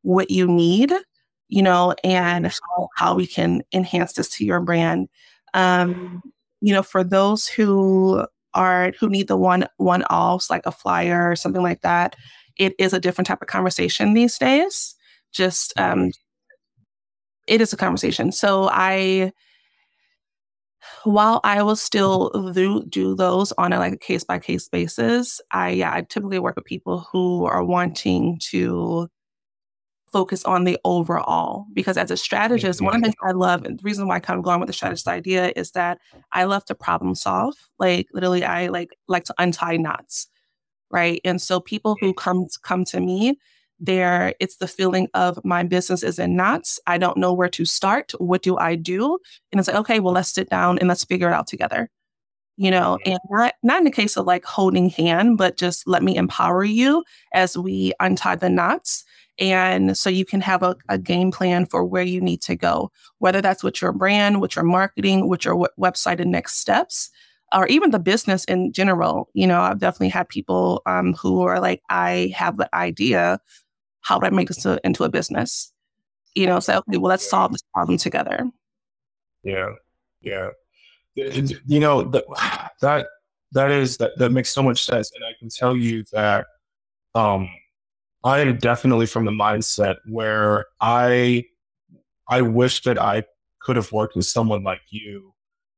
what 0.04 0.30
you 0.30 0.48
need, 0.48 0.94
you 1.50 1.64
know, 1.64 1.96
and 2.04 2.48
how, 2.48 2.90
how 2.96 3.16
we 3.16 3.26
can 3.26 3.64
enhance 3.74 4.14
this 4.14 4.30
to 4.38 4.46
your 4.46 4.60
brand. 4.60 5.10
Um, 5.56 6.22
you 6.64 6.74
know, 6.74 6.84
for 6.84 7.04
those 7.04 7.48
who 7.48 8.26
are 8.54 8.94
who 9.00 9.10
need 9.10 9.28
the 9.28 9.38
one 9.38 9.68
one 9.78 10.04
offs 10.06 10.50
like 10.50 10.66
a 10.66 10.72
flyer 10.72 11.30
or 11.30 11.36
something 11.36 11.62
like 11.62 11.82
that, 11.82 12.16
it 12.58 12.74
is 12.80 12.94
a 12.94 13.00
different 13.02 13.28
type 13.28 13.42
of 13.42 13.48
conversation 13.50 14.14
these 14.14 14.38
days. 14.38 14.96
Just 15.34 15.78
um, 15.80 16.12
it 17.48 17.62
is 17.62 17.74
a 17.74 17.78
conversation. 17.78 18.32
So 18.32 18.70
I, 18.72 19.34
while 21.04 21.42
I 21.44 21.64
will 21.64 21.76
still 21.76 22.30
do, 22.54 22.86
do 22.88 23.16
those 23.16 23.52
on 23.58 23.74
a 23.74 23.80
like 23.80 23.94
a 23.94 23.98
case 23.98 24.24
by 24.24 24.40
case 24.40 24.70
basis, 24.70 25.42
I 25.52 25.72
yeah, 25.72 25.94
I 25.94 26.02
typically 26.02 26.40
work 26.40 26.56
with 26.56 26.66
people 26.66 27.08
who 27.12 27.46
are 27.46 27.64
wanting 27.64 28.40
to 28.52 29.10
focus 30.14 30.46
on 30.46 30.64
the 30.64 30.80
overall 30.86 31.66
because 31.74 31.98
as 31.98 32.12
a 32.12 32.18
strategist, 32.18 32.82
one 32.82 32.96
of 32.96 33.02
the 33.02 33.08
things 33.08 33.16
I 33.22 33.32
love 33.32 33.66
and 33.66 33.80
the 33.80 33.84
reason 33.84 34.08
why 34.08 34.16
I 34.16 34.20
kind 34.20 34.38
of 34.38 34.46
going 34.46 34.60
with 34.60 34.68
the 34.68 34.74
strategist 34.74 35.08
idea 35.08 35.52
is 35.56 35.72
that 35.72 36.00
I 36.32 36.46
love 36.46 36.64
to 36.66 36.76
problem 36.76 37.16
solve. 37.16 37.56
Like 37.80 38.08
literally 38.14 38.46
I 38.46 38.68
like 38.68 38.96
like 39.08 39.26
to 39.26 39.36
untie 39.38 39.78
knots. 39.78 40.28
Right. 40.92 41.20
And 41.26 41.42
so 41.42 41.60
people 41.60 41.98
who 42.00 42.14
come 42.14 42.48
come 42.62 42.86
to 42.86 43.00
me, 43.00 43.38
there 43.80 44.34
it's 44.40 44.58
the 44.58 44.68
feeling 44.68 45.10
of 45.14 45.44
my 45.44 45.64
business 45.64 46.04
is 46.04 46.20
in 46.20 46.36
knots 46.36 46.80
i 46.88 46.98
don't 46.98 47.18
know 47.18 47.34
where 47.34 47.50
to 47.50 47.66
start 47.66 48.12
what 48.20 48.42
do 48.42 48.56
i 48.58 48.76
do 48.76 49.18
and 49.52 49.60
it's 49.60 49.68
like 49.68 49.76
okay 49.76 50.00
well 50.00 50.14
let's 50.14 50.30
sit 50.30 50.50
down 50.50 50.78
and 50.80 50.88
let's 50.88 51.04
figure 51.04 51.28
it 51.28 51.34
out 51.34 51.48
together 51.48 51.90
you 52.58 52.70
know 52.70 52.98
and 53.06 53.20
not 53.30 53.54
not 53.64 53.78
in 53.80 53.84
the 53.84 53.92
case 53.92 54.16
of 54.18 54.26
like 54.26 54.46
holding 54.46 54.90
hand 54.90 55.38
but 55.38 55.58
just 55.58 55.88
let 55.88 56.04
me 56.04 56.16
empower 56.16 56.64
you 56.64 57.04
as 57.34 57.58
we 57.58 57.94
untie 58.00 58.36
the 58.36 58.50
knots 58.50 59.04
and 59.40 59.98
so 59.98 60.12
you 60.12 60.24
can 60.24 60.42
have 60.42 60.62
a, 60.62 60.76
a 60.90 60.98
game 60.98 61.32
plan 61.32 61.66
for 61.66 61.84
where 61.84 62.04
you 62.04 62.22
need 62.22 62.42
to 62.42 62.56
go 62.56 62.92
whether 63.20 63.42
that's 63.42 63.64
with 63.64 63.82
your 63.82 63.92
brand 63.92 64.42
with 64.42 64.56
your 64.56 64.66
marketing 64.66 65.28
with 65.28 65.46
your 65.46 65.56
w- 65.56 65.68
website 65.80 66.20
and 66.20 66.32
next 66.32 66.58
steps 66.58 67.10
or 67.54 67.68
even 67.68 67.92
the 67.92 68.00
business 68.00 68.44
in 68.46 68.72
general 68.72 69.30
you 69.34 69.48
know 69.48 69.62
i've 69.62 69.80
definitely 69.80 70.10
had 70.10 70.30
people 70.30 70.82
um, 70.86 71.14
who 71.14 71.42
are 71.42 71.60
like 71.60 71.82
i 71.90 72.32
have 72.36 72.58
the 72.58 72.74
idea 72.76 73.40
how 74.04 74.20
do 74.20 74.26
I 74.26 74.30
make 74.30 74.50
this 74.50 74.66
into 74.84 75.04
a 75.04 75.10
business? 75.10 75.72
You 76.36 76.46
know, 76.46 76.60
say, 76.60 76.76
okay, 76.76 76.98
well, 76.98 77.10
let's 77.10 77.28
solve 77.28 77.54
this 77.54 77.64
problem 77.74 77.98
together. 77.98 78.46
Yeah, 79.44 79.72
yeah. 80.22 80.50
You 81.16 81.80
know 81.80 82.04
that 82.04 82.26
that 82.82 83.08
that 83.52 83.72
is 83.72 83.98
that 83.98 84.18
that 84.18 84.32
makes 84.32 84.50
so 84.50 84.64
much 84.64 84.84
sense, 84.84 85.12
and 85.16 85.24
I 85.24 85.32
can 85.40 85.50
tell 85.50 85.76
you 85.76 86.04
that 86.12 86.46
um, 87.16 87.50
I 88.24 88.40
am 88.40 88.58
definitely 88.58 89.06
from 89.06 89.26
the 89.26 89.32
mindset 89.32 89.98
where 90.06 90.66
I 90.82 91.46
I 92.28 92.42
wish 92.42 92.82
that 92.84 93.00
I 93.00 93.24
could 93.60 93.76
have 93.76 93.92
worked 93.92 94.16
with 94.16 94.26
someone 94.26 94.64
like 94.64 94.82
you 94.90 95.34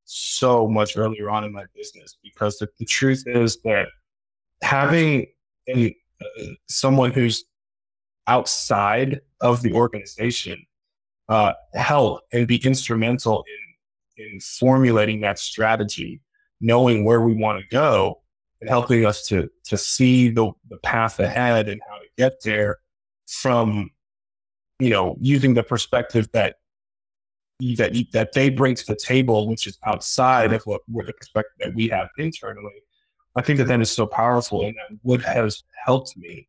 so 0.05 0.67
much 0.67 0.97
earlier 0.97 1.29
on 1.29 1.43
in 1.43 1.51
my 1.51 1.65
business 1.75 2.17
because 2.23 2.57
the, 2.57 2.67
the 2.79 2.85
truth 2.85 3.23
is 3.25 3.57
that 3.63 3.87
having 4.61 5.25
a, 5.67 5.95
uh, 6.21 6.43
someone 6.67 7.11
who's 7.11 7.43
outside 8.27 9.21
of 9.41 9.61
the 9.61 9.73
organization 9.73 10.63
uh, 11.29 11.53
help 11.73 12.21
and 12.31 12.47
be 12.47 12.57
instrumental 12.63 13.43
in, 13.47 13.64
in 14.17 14.39
formulating 14.39 15.21
that 15.21 15.39
strategy, 15.39 16.21
knowing 16.61 17.05
where 17.05 17.21
we 17.21 17.33
want 17.33 17.59
to 17.61 17.67
go 17.67 18.21
and 18.61 18.69
helping 18.69 19.05
us 19.05 19.27
to, 19.27 19.49
to 19.65 19.77
see 19.77 20.29
the, 20.29 20.51
the 20.69 20.77
path 20.77 21.19
ahead 21.19 21.67
and 21.69 21.81
how 21.89 21.97
to 21.97 22.05
get 22.17 22.41
there 22.43 22.77
from, 23.27 23.89
you 24.79 24.89
know, 24.89 25.15
using 25.19 25.53
the 25.53 25.63
perspective 25.63 26.29
that 26.33 26.55
that 27.77 27.95
that 28.11 28.33
they 28.33 28.49
bring 28.49 28.75
to 28.75 28.85
the 28.85 28.95
table, 28.95 29.47
which 29.47 29.65
is 29.67 29.77
outside 29.85 30.51
of 30.51 30.61
what 30.63 30.81
the 30.87 31.13
perspective 31.13 31.53
that 31.59 31.73
we 31.73 31.87
have 31.87 32.09
internally. 32.17 32.73
I 33.35 33.41
think 33.41 33.57
that 33.59 33.67
that 33.67 33.81
is 33.81 33.91
so 33.91 34.05
powerful, 34.05 34.65
and 34.65 34.75
that 34.75 34.97
would 35.03 35.21
have 35.21 35.53
helped 35.85 36.17
me. 36.17 36.47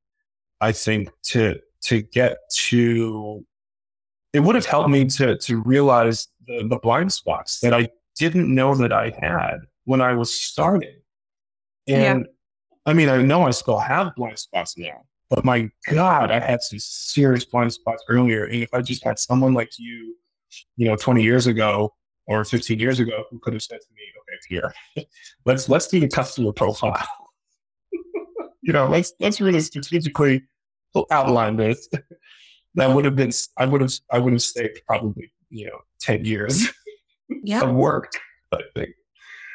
I 0.61 0.73
think 0.73 1.11
to 1.25 1.61
to 1.83 2.03
get 2.03 2.39
to 2.51 3.45
it 4.37 4.41
would 4.41 4.55
have 4.55 4.66
helped 4.66 4.91
me 4.91 5.07
to 5.07 5.39
to 5.39 5.62
realize 5.62 6.28
the, 6.47 6.66
the 6.68 6.76
blind 6.76 7.11
spots 7.11 7.61
that 7.61 7.72
I 7.72 7.89
didn't 8.16 8.55
know 8.55 8.74
that 8.74 8.93
I 8.93 9.12
had 9.18 9.61
when 9.84 10.03
I 10.03 10.12
was 10.12 10.30
starting. 10.30 11.01
And 11.89 12.20
yeah. 12.20 12.32
I 12.84 12.93
mean, 12.93 13.09
I 13.09 13.22
know 13.22 13.45
I 13.45 13.51
still 13.51 13.78
have 13.78 14.14
blind 14.14 14.39
spots 14.39 14.76
now, 14.76 15.05
but 15.30 15.45
my 15.45 15.70
God, 15.89 16.30
I 16.30 16.39
had 16.39 16.61
some 16.61 16.78
serious 16.78 17.47
blind 17.47 17.72
spots 17.72 18.05
earlier. 18.09 18.45
And 18.45 18.62
if 18.62 18.74
I 18.74 18.82
just 18.82 19.03
had 19.05 19.18
someone 19.18 19.55
like 19.55 19.70
you, 19.78 20.14
you 20.76 20.87
know, 20.87 20.97
20 20.97 21.22
years 21.22 21.47
ago 21.47 21.95
or 22.26 22.45
15 22.45 22.78
years 22.78 23.01
ago 23.01 23.24
who 23.30 23.39
could 23.39 23.55
have 23.55 23.62
said 23.62 23.80
to 23.80 23.87
me, 23.95 24.03
okay, 24.20 24.39
here, 24.95 25.07
let's 25.47 25.68
let's 25.70 25.87
do 25.87 25.99
the 25.99 26.09
customer 26.09 26.53
profile. 26.53 27.09
you 28.62 28.72
know, 28.74 28.87
let's 28.87 29.14
let's 29.18 29.41
really 29.41 29.61
strategically 29.61 30.43
outline 31.11 31.57
this, 31.57 31.89
that 32.77 32.95
would 32.95 33.05
have 33.05 33.16
been 33.16 33.33
I 33.57 33.66
would 33.66 33.81
have 33.81 33.93
I 34.11 34.18
would 34.18 34.33
have 34.33 34.43
saved 34.43 34.81
probably 34.87 35.33
you 35.51 35.66
know 35.66 35.79
ten 35.99 36.24
years 36.24 36.68
yeah. 37.43 37.62
of 37.62 37.74
work. 37.74 38.12
I 38.53 38.61
think. 38.74 38.91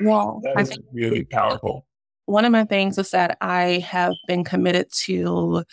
Well, 0.01 0.41
that 0.43 0.57
I 0.57 0.63
think 0.63 0.83
really 0.91 1.23
powerful. 1.23 1.85
One 2.25 2.45
of 2.45 2.51
my 2.51 2.65
things 2.65 2.97
is 2.97 3.11
that 3.11 3.37
I 3.41 3.85
have 3.87 4.13
been 4.27 4.43
committed 4.43 4.87
to 5.05 5.63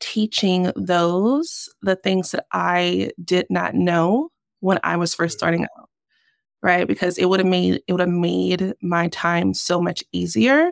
teaching 0.00 0.72
those 0.74 1.68
the 1.82 1.96
things 1.96 2.32
that 2.32 2.46
I 2.52 3.12
did 3.24 3.46
not 3.48 3.74
know 3.74 4.30
when 4.60 4.78
I 4.82 4.96
was 4.96 5.14
first 5.14 5.36
mm. 5.36 5.38
starting 5.38 5.62
out. 5.62 5.88
Right. 6.62 6.86
Because 6.86 7.18
it 7.18 7.26
would 7.26 7.40
have 7.40 7.48
made 7.48 7.82
it 7.86 7.92
would 7.92 8.00
have 8.00 8.08
made 8.08 8.74
my 8.82 9.08
time 9.08 9.54
so 9.54 9.80
much 9.80 10.04
easier. 10.12 10.70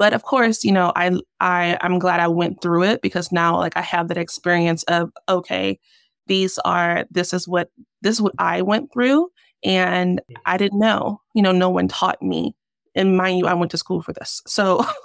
But 0.00 0.14
of 0.14 0.22
course, 0.22 0.64
you 0.64 0.72
know, 0.72 0.94
I 0.96 1.12
I 1.40 1.76
I'm 1.82 1.98
glad 1.98 2.20
I 2.20 2.28
went 2.28 2.62
through 2.62 2.84
it 2.84 3.02
because 3.02 3.30
now 3.30 3.58
like 3.58 3.76
I 3.76 3.82
have 3.82 4.08
that 4.08 4.16
experience 4.16 4.82
of 4.84 5.12
okay, 5.28 5.78
these 6.26 6.58
are 6.60 7.04
this 7.10 7.34
is 7.34 7.46
what 7.46 7.70
this 8.00 8.16
is 8.16 8.22
what 8.22 8.32
I 8.38 8.62
went 8.62 8.90
through 8.94 9.28
and 9.62 10.22
I 10.46 10.56
didn't 10.56 10.78
know. 10.78 11.20
You 11.34 11.42
know, 11.42 11.52
no 11.52 11.68
one 11.68 11.86
taught 11.86 12.22
me. 12.22 12.56
And 12.94 13.14
mind 13.14 13.40
you, 13.40 13.46
I 13.46 13.52
went 13.52 13.70
to 13.72 13.76
school 13.76 14.00
for 14.00 14.14
this. 14.14 14.40
So 14.46 14.86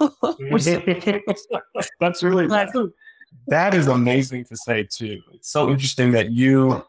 that's 2.00 2.22
really 2.22 2.46
that's 2.48 2.72
that 3.48 3.74
is 3.74 3.88
amazing 3.88 4.46
to 4.46 4.56
say 4.56 4.88
too. 4.90 5.20
It's 5.34 5.52
so 5.52 5.68
interesting 5.68 6.12
that 6.12 6.30
you, 6.30 6.82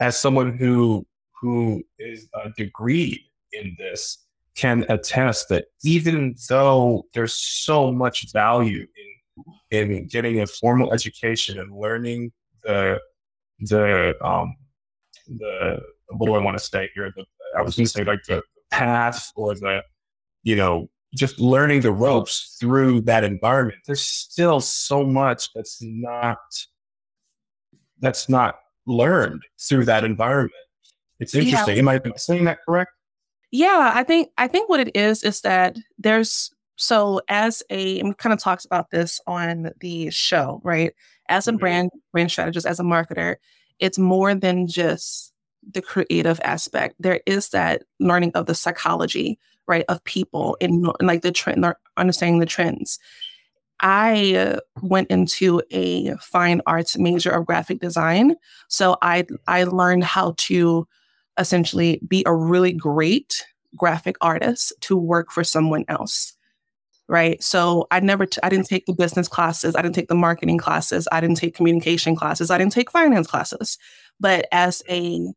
as 0.00 0.18
someone 0.18 0.58
who 0.58 1.06
who 1.40 1.84
is 2.00 2.26
uh, 2.34 2.48
a 2.48 2.50
degree 2.60 3.24
in 3.52 3.76
this, 3.78 4.18
can 4.56 4.84
attest 4.88 5.48
that 5.48 5.66
even 5.82 6.34
though 6.48 7.06
there's 7.14 7.34
so 7.34 7.90
much 7.90 8.30
value 8.32 8.86
in 9.70 9.90
in 9.90 10.06
getting 10.06 10.40
a 10.40 10.46
formal 10.46 10.92
education 10.92 11.58
and 11.58 11.74
learning 11.74 12.32
the 12.64 13.00
the 13.60 14.14
um 14.24 14.54
the 15.26 15.80
what 16.08 16.26
do 16.26 16.34
I 16.34 16.38
want 16.38 16.58
to 16.58 16.64
say 16.64 16.90
here? 16.94 17.10
The, 17.16 17.24
I 17.56 17.62
was 17.62 17.76
going 17.76 17.86
to 17.86 17.92
say 17.92 18.04
like 18.04 18.22
the 18.24 18.42
path 18.70 19.32
or 19.36 19.54
the 19.54 19.82
you 20.42 20.56
know 20.56 20.88
just 21.14 21.38
learning 21.38 21.82
the 21.82 21.92
ropes 21.92 22.56
through 22.60 23.02
that 23.02 23.24
environment. 23.24 23.78
There's 23.86 24.02
still 24.02 24.60
so 24.60 25.04
much 25.04 25.52
that's 25.54 25.78
not 25.80 26.38
that's 28.00 28.28
not 28.28 28.56
learned 28.86 29.42
through 29.60 29.84
that 29.86 30.04
environment. 30.04 30.52
It's 31.20 31.34
interesting. 31.34 31.76
Yeah. 31.76 31.80
Am 31.80 31.88
I 31.88 32.00
saying 32.16 32.44
that 32.44 32.58
correct? 32.66 32.90
Yeah, 33.52 33.92
I 33.94 34.02
think 34.02 34.30
I 34.38 34.48
think 34.48 34.70
what 34.70 34.80
it 34.80 34.96
is 34.96 35.22
is 35.22 35.42
that 35.42 35.76
there's 35.98 36.50
so 36.76 37.20
as 37.28 37.62
a 37.68 38.00
and 38.00 38.08
we 38.08 38.14
kind 38.14 38.32
of 38.32 38.40
talks 38.40 38.64
about 38.64 38.90
this 38.90 39.20
on 39.26 39.70
the 39.80 40.10
show, 40.10 40.60
right? 40.64 40.94
As 41.28 41.46
a 41.46 41.50
mm-hmm. 41.50 41.58
brand 41.58 41.90
brand 42.12 42.30
strategist, 42.30 42.66
as 42.66 42.80
a 42.80 42.82
marketer, 42.82 43.36
it's 43.78 43.98
more 43.98 44.34
than 44.34 44.66
just 44.66 45.32
the 45.70 45.82
creative 45.82 46.40
aspect. 46.42 46.96
There 46.98 47.20
is 47.26 47.50
that 47.50 47.82
learning 48.00 48.32
of 48.34 48.46
the 48.46 48.54
psychology, 48.54 49.38
right, 49.68 49.84
of 49.88 50.02
people 50.04 50.56
and, 50.60 50.86
and 50.98 51.06
like 51.06 51.20
the 51.20 51.30
trend, 51.30 51.64
understanding 51.98 52.40
the 52.40 52.46
trends. 52.46 52.98
I 53.80 54.58
went 54.80 55.10
into 55.10 55.60
a 55.70 56.14
fine 56.16 56.62
arts 56.66 56.96
major 56.96 57.30
of 57.30 57.46
graphic 57.46 57.80
design, 57.80 58.36
so 58.68 58.96
I 59.02 59.26
I 59.46 59.64
learned 59.64 60.04
how 60.04 60.34
to 60.38 60.88
essentially 61.38 62.00
be 62.06 62.22
a 62.26 62.34
really 62.34 62.72
great 62.72 63.44
graphic 63.76 64.16
artist 64.20 64.72
to 64.80 64.96
work 64.96 65.30
for 65.30 65.44
someone 65.44 65.84
else 65.88 66.34
right? 67.08 67.42
So 67.42 67.86
i 67.90 68.00
never 68.00 68.26
t- 68.26 68.40
I 68.42 68.48
didn't 68.48 68.66
take 68.66 68.86
the 68.86 68.94
business 68.94 69.28
classes 69.28 69.76
i 69.76 69.82
didn't 69.82 69.94
take 69.94 70.08
the 70.08 70.14
marketing 70.14 70.58
classes 70.58 71.06
i 71.12 71.20
didn't 71.20 71.36
take 71.36 71.54
communication 71.54 72.16
classes 72.16 72.50
i 72.50 72.58
didn't 72.58 72.72
take 72.72 72.90
finance 72.90 73.26
classes. 73.26 73.76
But 74.18 74.46
as 74.52 74.82
a 74.88 75.32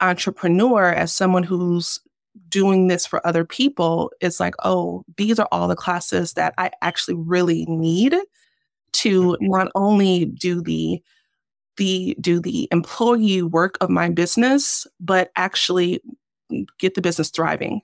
entrepreneur 0.00 0.92
as 0.92 1.12
someone 1.12 1.42
who's 1.42 2.00
doing 2.48 2.86
this 2.86 3.04
for 3.04 3.26
other 3.26 3.44
people 3.44 4.12
it's 4.20 4.38
like 4.38 4.54
oh 4.64 5.04
these 5.16 5.38
are 5.38 5.48
all 5.50 5.66
the 5.66 5.74
classes 5.74 6.34
that 6.34 6.54
i 6.56 6.70
actually 6.82 7.16
really 7.16 7.66
need 7.66 8.14
to 8.92 9.32
mm-hmm. 9.32 9.46
not 9.48 9.72
only 9.74 10.26
do 10.26 10.62
the 10.62 11.02
the 11.78 12.16
do 12.20 12.40
the 12.40 12.68
employee 12.70 13.42
work 13.42 13.78
of 13.80 13.88
my 13.88 14.10
business, 14.10 14.86
but 15.00 15.30
actually 15.36 16.02
get 16.78 16.94
the 16.94 17.00
business 17.00 17.30
thriving, 17.30 17.80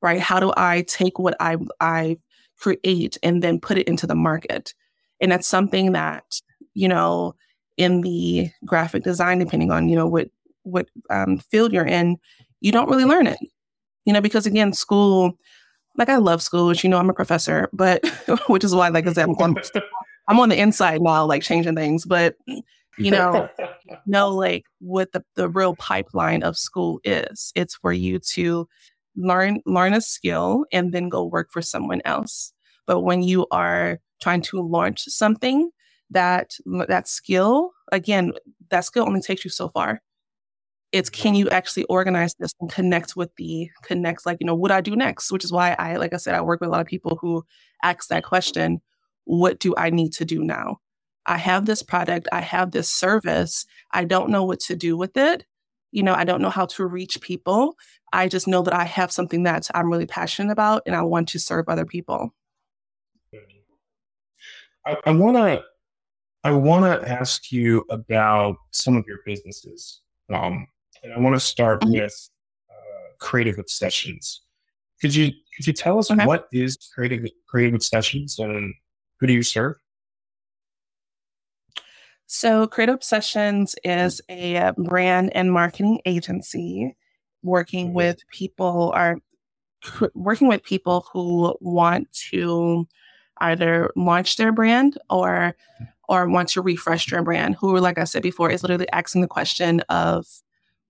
right? 0.00 0.20
How 0.20 0.40
do 0.40 0.52
I 0.56 0.82
take 0.82 1.18
what 1.18 1.36
I 1.40 1.58
I 1.80 2.16
create 2.58 3.18
and 3.22 3.42
then 3.42 3.60
put 3.60 3.78
it 3.78 3.88
into 3.88 4.06
the 4.06 4.14
market? 4.14 4.72
And 5.20 5.30
that's 5.30 5.46
something 5.48 5.92
that 5.92 6.40
you 6.74 6.88
know 6.88 7.34
in 7.76 8.00
the 8.00 8.50
graphic 8.64 9.02
design, 9.02 9.38
depending 9.38 9.70
on 9.70 9.88
you 9.88 9.96
know 9.96 10.06
what 10.06 10.30
what 10.62 10.88
um, 11.10 11.38
field 11.38 11.72
you're 11.72 11.86
in, 11.86 12.16
you 12.60 12.72
don't 12.72 12.88
really 12.88 13.04
learn 13.04 13.26
it, 13.26 13.38
you 14.06 14.12
know, 14.12 14.20
because 14.20 14.46
again, 14.46 14.72
school. 14.72 15.38
Like 15.98 16.08
I 16.08 16.16
love 16.16 16.40
school, 16.40 16.68
which 16.68 16.82
you 16.82 16.88
know, 16.88 16.96
I'm 16.96 17.10
a 17.10 17.12
professor, 17.12 17.68
but 17.74 18.02
which 18.48 18.64
is 18.64 18.74
why, 18.74 18.88
like 18.88 19.06
I 19.06 19.12
said, 19.12 19.28
I'm 19.28 19.56
I'm 20.28 20.40
on 20.40 20.48
the 20.48 20.58
inside 20.58 21.02
now, 21.02 21.26
like 21.26 21.42
changing 21.42 21.74
things. 21.74 22.06
But 22.06 22.34
you 22.98 23.10
know 23.10 23.48
know 24.06 24.28
like 24.28 24.64
what 24.80 25.12
the, 25.12 25.24
the 25.34 25.48
real 25.48 25.74
pipeline 25.76 26.42
of 26.42 26.56
school 26.56 27.00
is. 27.04 27.52
It's 27.54 27.74
for 27.74 27.92
you 27.92 28.18
to 28.18 28.68
learn 29.16 29.60
learn 29.66 29.94
a 29.94 30.00
skill 30.00 30.64
and 30.72 30.92
then 30.92 31.08
go 31.08 31.24
work 31.24 31.50
for 31.50 31.62
someone 31.62 32.02
else. 32.04 32.52
But 32.86 33.00
when 33.00 33.22
you 33.22 33.46
are 33.50 34.00
trying 34.20 34.42
to 34.42 34.60
launch 34.60 35.04
something 35.04 35.70
that 36.10 36.52
that 36.88 37.08
skill 37.08 37.72
again 37.90 38.32
that 38.70 38.84
skill 38.84 39.04
only 39.04 39.20
takes 39.20 39.44
you 39.44 39.50
so 39.50 39.68
far. 39.68 40.02
It's 40.92 41.08
mm-hmm. 41.08 41.22
can 41.22 41.34
you 41.34 41.48
actually 41.50 41.84
organize 41.84 42.34
this 42.38 42.52
and 42.60 42.70
connect 42.70 43.16
with 43.16 43.34
the 43.36 43.70
connect 43.82 44.26
like 44.26 44.38
you 44.40 44.46
know 44.46 44.54
what 44.54 44.70
i 44.70 44.80
do 44.80 44.94
next 44.94 45.32
which 45.32 45.44
is 45.44 45.52
why 45.52 45.74
i 45.78 45.96
like 45.96 46.12
i 46.12 46.18
said 46.18 46.34
i 46.34 46.42
work 46.42 46.60
with 46.60 46.68
a 46.68 46.70
lot 46.70 46.82
of 46.82 46.86
people 46.86 47.18
who 47.20 47.44
ask 47.82 48.08
that 48.08 48.24
question 48.24 48.80
what 49.24 49.58
do 49.58 49.74
i 49.78 49.88
need 49.88 50.12
to 50.12 50.24
do 50.24 50.42
now 50.44 50.78
I 51.26 51.38
have 51.38 51.66
this 51.66 51.82
product, 51.82 52.28
I 52.32 52.40
have 52.40 52.72
this 52.72 52.88
service, 52.88 53.66
I 53.92 54.04
don't 54.04 54.30
know 54.30 54.44
what 54.44 54.60
to 54.60 54.76
do 54.76 54.96
with 54.96 55.16
it. 55.16 55.44
You 55.90 56.02
know, 56.02 56.14
I 56.14 56.24
don't 56.24 56.40
know 56.40 56.50
how 56.50 56.66
to 56.66 56.86
reach 56.86 57.20
people. 57.20 57.76
I 58.12 58.28
just 58.28 58.48
know 58.48 58.62
that 58.62 58.74
I 58.74 58.84
have 58.84 59.12
something 59.12 59.42
that 59.42 59.68
I'm 59.74 59.90
really 59.90 60.06
passionate 60.06 60.52
about 60.52 60.82
and 60.86 60.96
I 60.96 61.02
want 61.02 61.28
to 61.30 61.38
serve 61.38 61.68
other 61.68 61.84
people. 61.84 62.34
I 64.84 65.12
want 65.12 65.36
to 65.36 65.62
I 66.44 66.50
want 66.50 66.84
to 66.84 67.08
ask 67.08 67.52
you 67.52 67.84
about 67.88 68.56
some 68.72 68.96
of 68.96 69.04
your 69.06 69.18
businesses. 69.24 70.00
Um, 70.32 70.66
and 71.04 71.12
I 71.12 71.18
want 71.18 71.36
to 71.36 71.40
start 71.40 71.82
mm-hmm. 71.82 72.00
with 72.00 72.30
uh, 72.70 73.14
Creative 73.20 73.58
Obsessions. 73.58 74.42
Could 75.00 75.14
you 75.14 75.32
could 75.56 75.66
you 75.66 75.72
tell 75.72 75.98
us 75.98 76.10
okay. 76.10 76.26
what 76.26 76.48
is 76.52 76.76
Creative 76.94 77.28
Creative 77.48 77.74
Obsessions 77.74 78.38
and 78.38 78.74
who 79.20 79.26
do 79.26 79.32
you 79.32 79.42
serve? 79.42 79.76
So, 82.34 82.66
Creative 82.66 82.94
Obsessions 82.94 83.74
is 83.84 84.22
a 84.30 84.56
uh, 84.56 84.72
brand 84.72 85.36
and 85.36 85.52
marketing 85.52 86.00
agency 86.06 86.96
working 87.42 87.88
mm-hmm. 87.88 87.96
with 87.96 88.26
people 88.30 88.90
are 88.94 89.18
working 90.14 90.48
with 90.48 90.62
people 90.62 91.04
who 91.12 91.54
want 91.60 92.10
to 92.30 92.88
either 93.42 93.90
launch 93.96 94.38
their 94.38 94.50
brand 94.50 94.96
or 95.10 95.54
or 96.08 96.26
want 96.26 96.48
to 96.48 96.62
refresh 96.62 97.04
their 97.10 97.22
brand 97.22 97.54
who 97.56 97.76
like 97.76 97.98
i 97.98 98.04
said 98.04 98.22
before 98.22 98.50
is 98.50 98.62
literally 98.62 98.88
asking 98.92 99.20
the 99.20 99.28
question 99.28 99.80
of 99.90 100.24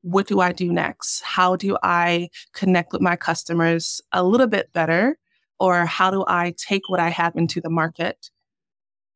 what 0.02 0.28
do 0.28 0.38
i 0.38 0.52
do 0.52 0.72
next 0.72 1.22
how 1.22 1.56
do 1.56 1.76
i 1.82 2.28
connect 2.52 2.92
with 2.92 3.00
my 3.00 3.16
customers 3.16 4.00
a 4.12 4.22
little 4.22 4.46
bit 4.46 4.72
better 4.72 5.18
or 5.58 5.86
how 5.86 6.08
do 6.08 6.24
i 6.28 6.54
take 6.56 6.88
what 6.88 7.00
i 7.00 7.08
have 7.08 7.34
into 7.34 7.60
the 7.60 7.70
market 7.70 8.30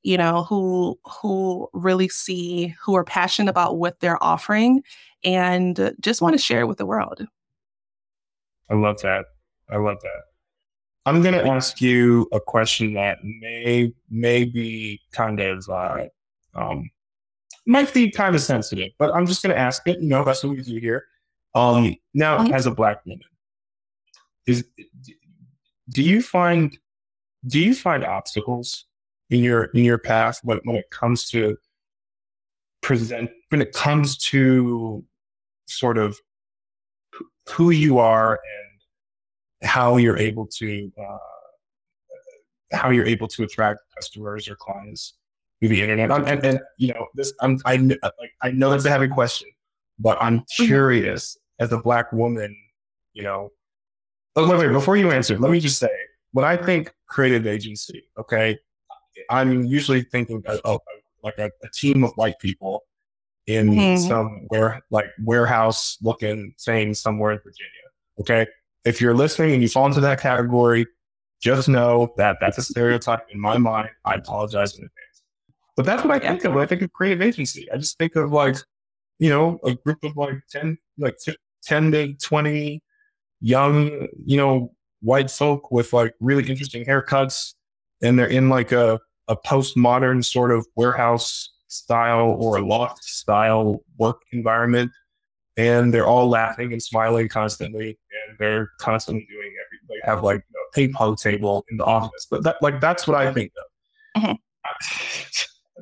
you 0.07 0.16
know, 0.16 0.44
who 0.44 0.96
who 1.04 1.68
really 1.72 2.09
see 2.09 2.68
who 2.80 2.94
are 2.94 3.02
passionate 3.02 3.50
about 3.50 3.76
what 3.78 3.98
they're 3.98 4.22
offering 4.22 4.84
and 5.24 5.92
just 5.98 6.22
want 6.22 6.32
to 6.32 6.38
share 6.38 6.61
it 6.61 6.66
with 6.66 6.78
the 6.78 6.86
world. 6.86 7.26
I 8.70 8.74
love 8.74 9.02
that. 9.02 9.24
I 9.68 9.78
love 9.78 9.98
that. 10.02 10.22
I'm 11.07 11.22
going 11.22 11.34
to 11.34 11.44
ask 11.44 11.80
you 11.80 12.28
a 12.32 12.38
question 12.38 12.94
that 12.94 13.18
may 13.24 13.92
may 14.09 14.44
be 14.44 15.00
kind 15.11 15.40
of 15.40 15.68
uh, 15.68 16.04
um, 16.54 16.88
might 17.66 17.92
be 17.92 18.09
kind 18.09 18.36
of 18.36 18.40
sensitive, 18.40 18.92
but 19.00 19.12
I'm 19.12 19.26
just 19.26 19.42
going 19.42 19.54
to 19.54 19.61
ask 19.61 19.82
it. 19.88 20.00
You 20.00 20.09
know, 20.09 20.22
that's 20.22 20.44
what 20.44 20.57
we 20.57 20.62
do 20.62 20.78
here. 20.78 21.04
Um, 21.57 21.96
now, 22.14 22.38
mm-hmm. 22.38 22.54
as 22.54 22.66
a 22.66 22.70
black 22.70 23.04
woman, 23.07 23.26
is 24.46 24.64
do 25.90 26.02
you 26.02 26.22
find 26.22 26.78
do 27.48 27.59
you 27.59 27.74
find 27.74 28.04
obstacles 28.04 28.86
in 29.30 29.40
your 29.40 29.64
in 29.64 29.84
your 29.84 29.98
path 29.98 30.40
when 30.42 30.58
when 30.64 30.76
it 30.76 30.88
comes 30.90 31.28
to 31.30 31.56
present 32.82 33.30
when 33.48 33.60
it 33.60 33.72
comes 33.72 34.16
to 34.16 35.04
sort 35.66 35.98
of 35.98 36.18
who 37.50 37.70
you 37.70 37.98
are 37.98 38.32
and 38.32 39.68
how 39.68 39.96
you're 39.96 40.18
able 40.18 40.46
to 40.46 40.92
uh, 41.00 41.18
how 42.72 42.90
you're 42.90 43.06
able 43.06 43.28
to 43.28 43.42
attract 43.42 43.80
customers 43.94 44.48
or 44.48 44.56
clients 44.56 45.14
through 45.60 45.68
the 45.68 45.80
internet. 45.80 46.10
And, 46.10 46.28
and, 46.28 46.44
and 46.44 46.60
you 46.76 46.92
know, 46.92 47.06
this 47.14 47.32
I'm 47.40 47.58
I 47.64 47.76
like 47.76 48.32
I 48.42 48.50
know 48.50 48.70
that's 48.70 48.84
a 48.84 48.90
heavy 48.90 49.08
question, 49.08 49.48
but 49.98 50.18
I'm 50.20 50.40
Mm-hmm. 50.40 50.64
curious 50.64 51.36
as 51.58 51.72
a 51.72 51.78
black 51.78 52.12
woman, 52.12 52.54
you 53.12 53.22
know. 53.22 53.50
Oh, 54.36 54.48
wait, 54.48 54.58
wait, 54.58 54.72
before 54.72 54.96
you 54.98 55.10
answer, 55.10 55.38
let 55.38 55.50
me 55.50 55.60
just 55.60 55.78
say 55.78 55.88
when 56.32 56.44
I 56.44 56.56
think 56.56 56.92
creative 57.06 57.46
agency, 57.46 58.04
okay, 58.18 58.58
I'm 59.30 59.64
usually 59.64 60.02
thinking 60.02 60.42
of, 60.46 60.60
of 60.64 60.80
like 61.22 61.38
a, 61.38 61.50
a 61.62 61.68
team 61.74 62.04
of 62.04 62.12
white 62.16 62.38
people 62.38 62.84
in 63.46 63.68
Mhm. 63.70 64.08
somewhere 64.08 64.82
like 64.90 65.06
warehouse 65.24 65.98
looking 66.02 66.52
thing 66.60 66.94
somewhere 66.94 67.32
in 67.32 67.38
Virginia. 67.38 67.70
Okay. 68.20 68.46
If 68.84 69.00
you're 69.00 69.14
listening 69.14 69.52
and 69.52 69.62
you 69.62 69.68
fall 69.68 69.86
into 69.86 70.00
that 70.00 70.20
category, 70.20 70.86
just 71.40 71.68
know 71.68 72.12
that 72.16 72.38
that's 72.40 72.58
a 72.58 72.62
stereotype 72.62 73.26
in 73.30 73.38
my 73.38 73.58
mind. 73.58 73.90
I 74.04 74.14
apologize 74.14 74.72
in 74.78 74.84
advance. 74.84 75.22
But 75.76 75.84
that's 75.84 76.02
what 76.04 76.12
I 76.22 76.26
think 76.26 76.44
of 76.44 76.54
when 76.54 76.62
I 76.62 76.66
think 76.66 76.82
of 76.82 76.92
creative 76.92 77.20
agency. 77.22 77.70
I 77.70 77.76
just 77.76 77.98
think 77.98 78.16
of 78.16 78.32
like, 78.32 78.56
you 79.18 79.28
know, 79.30 79.58
a 79.64 79.74
group 79.74 80.02
of 80.04 80.16
like 80.16 80.38
10, 80.50 80.78
like 80.98 81.18
10 81.64 81.92
to 81.92 82.14
20 82.14 82.82
young, 83.40 84.08
you 84.24 84.36
know, 84.36 84.72
white 85.02 85.30
folk 85.30 85.70
with 85.70 85.92
like 85.92 86.14
really 86.20 86.48
interesting 86.48 86.84
haircuts. 86.84 87.54
And 88.02 88.18
they're 88.18 88.26
in 88.26 88.48
like 88.48 88.72
a, 88.72 88.98
a 89.28 89.36
postmodern 89.36 90.24
sort 90.24 90.50
of 90.50 90.66
warehouse 90.76 91.50
style 91.68 92.36
or 92.38 92.60
loft 92.60 93.04
style 93.04 93.80
work 93.98 94.22
environment. 94.32 94.90
And 95.56 95.92
they're 95.92 96.06
all 96.06 96.28
laughing 96.28 96.72
and 96.72 96.82
smiling 96.82 97.28
constantly. 97.28 97.98
And 98.28 98.38
they're 98.38 98.70
constantly 98.78 99.26
doing 99.30 99.52
everything. 99.64 99.88
they 99.88 100.10
have 100.10 100.22
like 100.22 100.40
a 100.40 100.74
ping 100.74 100.92
pong 100.92 101.16
table 101.16 101.64
in 101.70 101.78
the 101.78 101.84
office. 101.84 102.26
But 102.30 102.42
that, 102.44 102.56
like, 102.60 102.80
that's 102.80 103.06
what 103.06 103.16
I 103.16 103.32
think 103.32 103.52
of. 104.16 104.36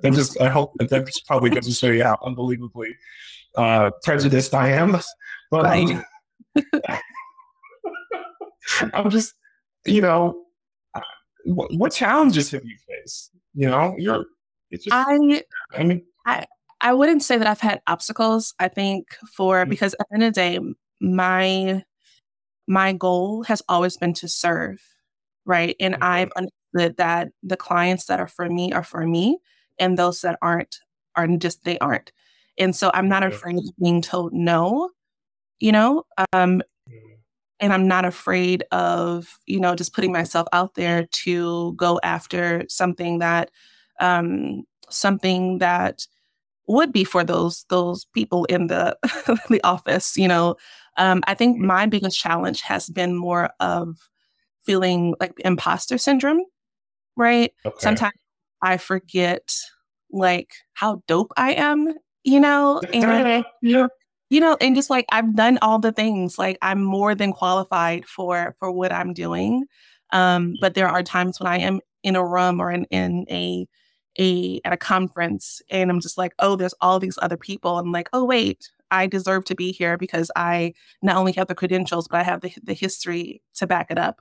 That 0.03 0.13
just, 0.13 0.41
I 0.41 0.49
hope 0.49 0.73
that 0.79 0.91
that 0.91 1.09
probably 1.27 1.51
doesn't 1.51 1.73
show 1.73 1.87
you 1.87 2.03
how 2.03 2.19
unbelievably 2.23 2.97
uh, 3.57 3.91
prejudiced 4.03 4.53
I 4.53 4.71
am. 4.71 5.01
But 5.51 5.65
I'm 8.93 9.11
just, 9.11 9.35
you 9.87 10.01
know, 10.01 10.44
what, 11.45 11.73
what 11.75 11.93
challenges 11.93 12.51
have 12.51 12.65
you 12.65 12.77
faced? 12.89 13.31
You 13.55 13.69
know, 13.69 13.95
you're, 13.99 14.25
it's 14.71 14.85
just, 14.85 14.95
I 14.97 15.43
I 15.77 15.85
mean, 15.85 16.03
I 16.27 16.47
I 16.81 16.93
wouldn't 16.93 17.23
say 17.23 17.39
that 17.39 17.47
I've 17.47 17.61
had 17.61 17.81
obstacles. 17.87 18.55
I 18.59 18.69
think 18.69 19.07
for 19.37 19.65
Mm. 19.65 19.71
because 19.71 19.95
at 19.95 20.07
the 20.11 20.15
end 20.15 20.23
of 20.25 20.35
the 20.35 20.41
day, 20.41 20.59
my 21.01 21.85
my 22.67 22.93
goal 22.93 23.43
has 23.45 23.63
always 23.69 23.97
been 23.97 24.15
to 24.15 24.29
serve, 24.29 24.81
right? 25.45 25.77
And 25.81 25.95
Mhm. 25.97 26.03
I've 26.03 26.33
understood 26.37 26.97
that 26.99 27.29
the 27.43 27.57
clients 27.57 28.07
that 28.07 28.21
are 28.21 28.27
for 28.29 28.49
me 28.49 28.73
are 28.73 28.83
for 28.85 29.07
me, 29.07 29.39
and 29.79 29.99
those 29.99 30.21
that 30.23 30.39
aren't 30.43 30.81
are 31.17 31.27
just 31.29 31.65
they 31.65 31.79
aren't. 31.79 32.13
And 32.59 32.75
so 32.75 32.91
I'm 32.95 33.09
not 33.09 33.23
Yeah. 33.23 33.31
afraid 33.31 33.59
of 33.59 33.65
being 33.81 34.03
told 34.03 34.33
no, 34.33 34.91
you 35.61 35.73
know. 35.73 36.05
Um, 36.33 36.63
and 37.61 37.73
I'm 37.73 37.87
not 37.89 38.05
afraid 38.05 38.65
of, 38.73 39.39
you 39.47 39.61
know, 39.61 39.75
just 39.75 39.95
putting 39.95 40.13
myself 40.13 40.47
out 40.53 40.75
there 40.75 41.07
to 41.25 41.73
go 41.75 42.01
after 42.03 42.65
something 42.69 43.19
that 43.21 43.51
um 44.01 44.65
something 44.91 45.59
that 45.59 46.07
would 46.67 46.93
be 46.93 47.05
for 47.05 47.25
those 47.25 47.65
those 47.69 48.07
people 48.07 48.45
in 48.47 48.67
the 48.69 48.97
the 49.51 49.61
office, 49.65 50.17
you 50.17 50.29
know. 50.29 50.57
Um 50.97 51.23
I 51.27 51.35
think 51.35 51.59
my 51.59 51.87
biggest 51.87 52.19
challenge 52.19 52.63
has 52.63 52.89
been 52.89 53.15
more 53.15 53.51
of 53.61 53.97
feeling 54.65 55.15
like 55.21 55.35
imposter 55.45 55.99
syndrome, 55.99 56.43
right? 57.17 57.53
okay. 57.65 57.75
Sometimes 57.79 58.15
I 58.63 58.79
forget 58.79 59.55
like 60.11 60.55
how 60.75 61.03
dope 61.07 61.33
I 61.37 61.53
am, 61.55 61.93
you 62.25 62.41
know, 62.41 62.81
and 62.93 63.45
yeah. 63.63 63.87
You 64.35 64.41
know 64.41 64.57
and 64.61 64.75
just 64.75 64.91
like 64.91 65.07
i've 65.11 65.37
done 65.37 65.59
all 65.63 65.79
the 65.79 65.93
things 65.93 66.39
like 66.39 66.59
i'm 66.61 66.83
more 66.83 67.15
than 67.15 67.33
qualified 67.33 68.05
for 68.05 68.57
for 68.59 68.73
what 68.73 68.91
i'm 68.91 69.13
doing 69.13 69.65
um 70.11 70.55
but 70.61 70.75
there 70.75 70.89
are 70.89 71.05
times 71.05 71.39
when 71.39 71.47
i 71.47 71.57
am 71.57 71.81
in 72.03 72.17
a 72.17 72.27
room 72.27 72.61
or 72.61 72.73
in 72.73 72.85
in 72.87 73.25
a 73.31 73.65
a 74.19 74.61
at 74.65 74.73
a 74.73 74.77
conference 74.77 75.63
and 75.71 75.89
i'm 75.89 76.01
just 76.01 76.19
like 76.19 76.35
oh 76.41 76.57
there's 76.57 76.75
all 76.81 76.99
these 76.99 77.19
other 77.23 77.37
people. 77.37 77.79
I'm 77.79 77.93
like 77.93 78.09
oh 78.13 78.25
wait 78.25 78.71
i 78.91 79.07
deserve 79.07 79.45
to 79.45 79.55
be 79.55 79.71
here 79.71 79.97
because 79.97 80.33
i 80.35 80.75
not 81.01 81.17
only 81.17 81.33
have 81.33 81.47
the 81.47 81.55
credentials 81.55 82.09
but 82.09 82.19
i 82.19 82.25
have 82.25 82.41
the, 82.41 82.53
the 82.65 82.75
history 82.75 83.41
to 83.55 83.69
back 83.69 83.87
it 83.91 83.99
up. 83.99 84.21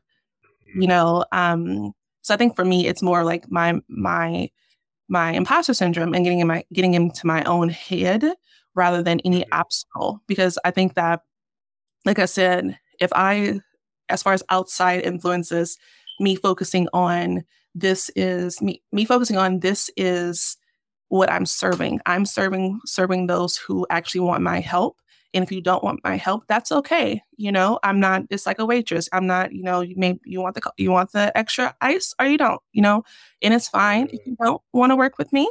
You 0.75 0.87
know 0.87 1.25
um 1.31 1.91
so 2.21 2.35
i 2.35 2.37
think 2.37 2.55
for 2.55 2.65
me 2.65 2.85
it's 2.85 3.01
more 3.01 3.23
like 3.23 3.49
my 3.51 3.81
my 3.87 4.49
my 5.09 5.31
imposter 5.31 5.73
syndrome 5.73 6.13
and 6.13 6.23
getting 6.23 6.39
in 6.39 6.47
my 6.47 6.63
getting 6.71 6.93
into 6.93 7.25
my 7.25 7.43
own 7.45 7.69
head 7.69 8.23
rather 8.75 9.01
than 9.03 9.19
any 9.21 9.41
Mhm. 9.41 9.49
obstacle 9.53 10.21
because 10.27 10.57
i 10.65 10.71
think 10.71 10.93
that 10.95 11.21
like 12.05 12.19
i 12.19 12.25
said 12.25 12.77
if 12.99 13.11
i 13.13 13.59
as 14.09 14.23
far 14.23 14.33
as 14.33 14.43
outside 14.49 15.03
influences 15.05 15.77
me 16.19 16.35
focusing 16.35 16.87
on 16.93 17.43
this 17.75 18.09
is 18.15 18.61
me 18.61 18.81
me 18.91 19.05
focusing 19.05 19.37
on 19.37 19.59
this 19.61 19.89
is 19.97 20.57
what 21.09 21.31
i'm 21.31 21.45
serving. 21.45 21.99
I'm 22.05 22.25
serving 22.25 22.79
serving 22.85 23.27
those 23.27 23.57
who 23.57 23.85
actually 23.89 24.21
want 24.21 24.43
my 24.43 24.59
help 24.59 24.97
and 25.33 25.43
if 25.43 25.51
you 25.51 25.61
don't 25.61 25.83
want 25.83 25.99
my 26.03 26.15
help 26.17 26.45
that's 26.47 26.71
okay 26.71 27.21
you 27.37 27.51
know? 27.51 27.79
I'm 27.83 27.99
not 27.99 28.23
it's 28.29 28.45
like 28.47 28.59
a 28.59 28.65
waitress. 28.65 29.09
I'm 29.13 29.27
not 29.27 29.51
you 29.53 29.63
know 29.63 29.81
you 29.81 29.95
may 29.97 30.19
you 30.25 30.41
want 30.41 30.55
the 30.55 30.61
you 30.77 30.91
want 30.91 31.11
the 31.11 31.35
extra 31.37 31.75
ice 31.81 32.13
or 32.19 32.25
you 32.27 32.37
don't 32.37 32.61
you 32.73 32.81
know? 32.81 33.03
And 33.41 33.53
it's 33.53 33.67
fine 33.69 34.07
if 34.11 34.21
you 34.25 34.35
don't 34.41 34.61
want 34.73 34.91
to 34.91 34.95
work 34.95 35.17
with 35.17 35.31
me 35.33 35.49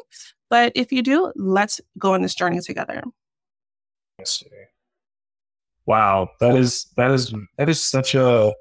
but 0.52 0.70
if 0.74 0.92
you 0.92 1.02
do 1.02 1.32
let's 1.34 1.80
go 1.98 2.12
on 2.12 2.20
this 2.20 2.34
journey 2.34 2.60
together. 2.60 3.02
I 4.20 4.24
see. 4.24 4.44
Wow, 5.86 6.28
that 6.40 6.54
is 6.54 6.92
that 6.98 7.10
is 7.10 7.34
that 7.56 7.70
is 7.70 7.82
such 7.82 8.14
a 8.14 8.52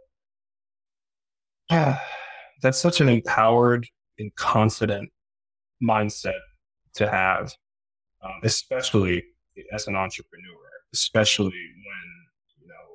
that's 1.70 2.80
such 2.80 3.02
an 3.02 3.10
empowered 3.10 3.86
and 4.20 4.34
confident 4.36 5.10
mindset 5.84 6.39
to 6.94 7.10
have, 7.10 7.54
um, 8.24 8.39
especially 8.44 9.26
as 9.74 9.88
an 9.88 9.98
entrepreneur, 9.98 10.64
especially 10.94 11.62
when 11.88 12.06
you 12.62 12.68
know 12.70 12.88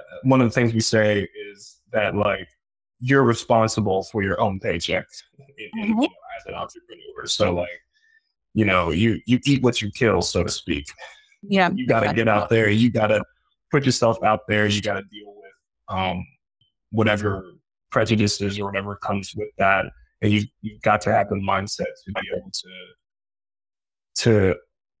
uh, 0.00 0.16
one 0.22 0.40
of 0.40 0.48
the 0.48 0.54
things 0.54 0.72
we 0.72 0.80
say 0.80 1.28
is 1.52 1.82
that 1.92 2.14
like 2.14 2.48
you're 2.98 3.24
responsible 3.24 4.04
for 4.04 4.22
your 4.22 4.40
own 4.40 4.58
paycheck. 4.58 5.04
In- 5.38 5.84
in- 5.84 5.88
you 5.88 5.94
know, 5.94 6.08
as 6.38 6.46
an 6.46 6.54
entrepreneur. 6.54 7.26
So 7.26 7.52
like 7.54 7.68
you 8.54 8.64
know 8.64 8.90
you 8.90 9.20
you 9.26 9.40
eat 9.44 9.62
what 9.62 9.82
you 9.82 9.90
kill, 9.90 10.22
so 10.22 10.42
to 10.42 10.50
speak 10.50 10.86
yeah 11.42 11.70
you 11.74 11.86
got 11.86 12.00
to 12.00 12.12
get 12.12 12.28
out 12.28 12.48
there. 12.48 12.68
You 12.68 12.90
got 12.90 13.08
to 13.08 13.22
put 13.70 13.84
yourself 13.84 14.22
out 14.22 14.40
there. 14.48 14.66
You 14.66 14.80
got 14.82 14.94
to 14.94 15.02
deal 15.02 15.34
with 15.34 15.52
um, 15.88 16.26
whatever 16.90 17.44
prejudices 17.90 18.58
or 18.58 18.64
whatever 18.64 18.96
comes 18.96 19.34
with 19.36 19.48
that, 19.58 19.86
and 20.22 20.32
you 20.32 20.42
you've 20.62 20.82
got 20.82 21.00
to 21.02 21.12
have 21.12 21.28
the 21.28 21.36
mindset 21.36 21.86
to 22.06 22.12
be 22.12 22.28
able 22.36 22.50
to 22.50 22.68
to 24.22 24.56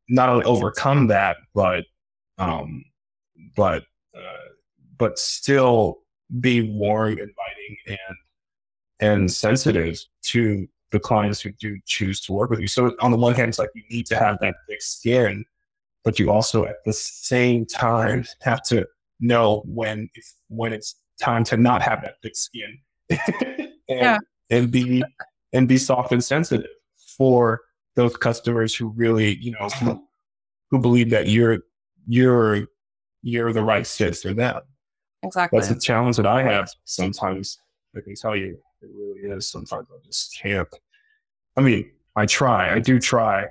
not 0.08 0.28
only 0.28 0.44
overcome 0.44 1.08
that, 1.08 1.36
but 1.54 1.84
um, 2.38 2.84
but 3.56 3.82
uh, 4.16 4.48
but 4.96 5.18
still 5.18 5.98
be 6.40 6.62
warm, 6.72 7.12
inviting, 7.12 7.76
and 7.86 8.16
and 9.00 9.32
sensitive 9.32 9.98
to 10.22 10.68
the 10.90 11.00
clients 11.00 11.40
who 11.40 11.52
do 11.52 11.78
choose 11.84 12.20
to 12.22 12.32
work 12.32 12.50
with 12.50 12.60
you. 12.60 12.66
So 12.66 12.94
on 13.00 13.10
the 13.10 13.16
one 13.16 13.34
hand, 13.34 13.48
it's 13.50 13.58
like 13.58 13.70
you 13.74 13.82
need 13.90 14.06
to 14.06 14.16
have 14.18 14.38
that 14.40 14.54
thick 14.68 14.82
skin 14.82 15.44
but 16.04 16.18
you 16.18 16.30
also 16.30 16.64
at 16.64 16.82
the 16.84 16.92
same 16.92 17.66
time 17.66 18.24
have 18.40 18.62
to 18.62 18.86
know 19.20 19.62
when 19.66 20.08
it's 20.14 20.36
when 20.48 20.72
it's 20.72 20.94
time 21.20 21.44
to 21.44 21.56
not 21.56 21.82
have 21.82 22.00
that 22.00 22.14
thick 22.22 22.34
skin 22.36 22.78
and, 23.10 23.68
Yeah. 23.88 24.18
and 24.48 24.70
be 24.70 25.04
and 25.52 25.68
be 25.68 25.76
soft 25.76 26.12
and 26.12 26.24
sensitive 26.24 26.70
for 27.16 27.60
those 27.96 28.16
customers 28.16 28.74
who 28.74 28.88
really 28.88 29.36
you 29.36 29.50
know 29.52 29.68
who, 29.80 30.02
who 30.70 30.78
believe 30.78 31.10
that 31.10 31.28
you're 31.28 31.58
you're 32.06 32.66
you're 33.22 33.52
the 33.52 33.62
right 33.62 33.86
fit 33.86 34.16
for 34.16 34.32
them 34.32 34.60
exactly 35.22 35.58
that's 35.58 35.72
the 35.72 35.78
challenge 35.78 36.16
that 36.16 36.26
i 36.26 36.42
have 36.42 36.70
sometimes 36.84 37.58
i 37.96 38.00
can 38.00 38.14
tell 38.14 38.36
you 38.36 38.56
it 38.82 38.90
really 38.94 39.20
is 39.36 39.48
sometimes 39.48 39.86
i 39.90 39.96
just 40.06 40.36
can't 40.40 40.68
i 41.56 41.60
mean 41.60 41.90
i 42.16 42.24
try 42.26 42.72
i 42.74 42.78
do 42.78 42.98
try 42.98 43.46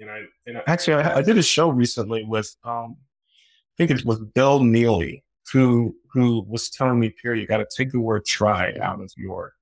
and 0.00 0.10
I, 0.10 0.22
and 0.46 0.58
I- 0.58 0.62
actually, 0.66 0.94
I, 0.94 1.18
I 1.18 1.22
did 1.22 1.38
a 1.38 1.42
show 1.42 1.68
recently 1.68 2.24
with, 2.24 2.56
um, 2.64 2.96
I 2.98 3.72
think 3.78 3.92
it 3.92 4.04
was 4.04 4.18
Bill 4.18 4.58
Neely, 4.58 5.22
who 5.52 5.94
who 6.12 6.44
was 6.48 6.68
telling 6.70 6.98
me, 6.98 7.10
"Pierre, 7.10 7.36
you 7.36 7.46
got 7.46 7.58
to 7.58 7.66
take 7.74 7.92
the 7.92 8.00
word 8.00 8.24
try 8.24 8.74
out 8.82 9.00
of 9.00 9.12
your 9.16 9.54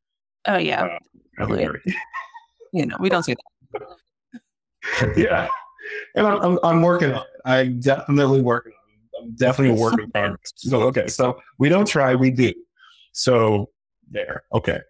oh 0.47 0.57
yeah 0.57 0.83
uh, 0.85 0.99
vocabulary." 1.39 1.83
you 2.73 2.87
know 2.87 2.97
we 2.99 3.11
don't 3.11 3.23
say 3.23 3.35
that 3.73 5.12
yeah, 5.16 5.47
and 6.14 6.27
I'm, 6.27 6.41
I'm 6.41 6.59
I'm 6.64 6.83
working 6.83 7.12
on 7.12 7.21
it. 7.21 7.41
I'm 7.45 7.79
definitely 7.79 8.41
working. 8.41 8.73
on 8.73 9.23
it. 9.23 9.23
I'm 9.23 9.35
definitely 9.37 9.79
working 9.79 10.11
on 10.14 10.33
it. 10.33 10.41
So 10.57 10.83
okay, 10.85 11.07
so 11.09 11.39
we 11.59 11.68
don't 11.68 11.87
try, 11.87 12.14
we 12.14 12.31
do. 12.31 12.55
So 13.12 13.68
there. 14.11 14.45
Okay. 14.55 14.81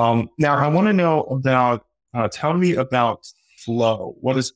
Um, 0.00 0.30
now 0.38 0.56
I 0.56 0.68
want 0.68 0.86
to 0.86 0.92
know 0.92 1.22
about 1.24 1.84
uh, 2.14 2.28
tell 2.28 2.54
me 2.54 2.74
about 2.74 3.26
flow. 3.58 4.16
What 4.20 4.36
is 4.36 4.52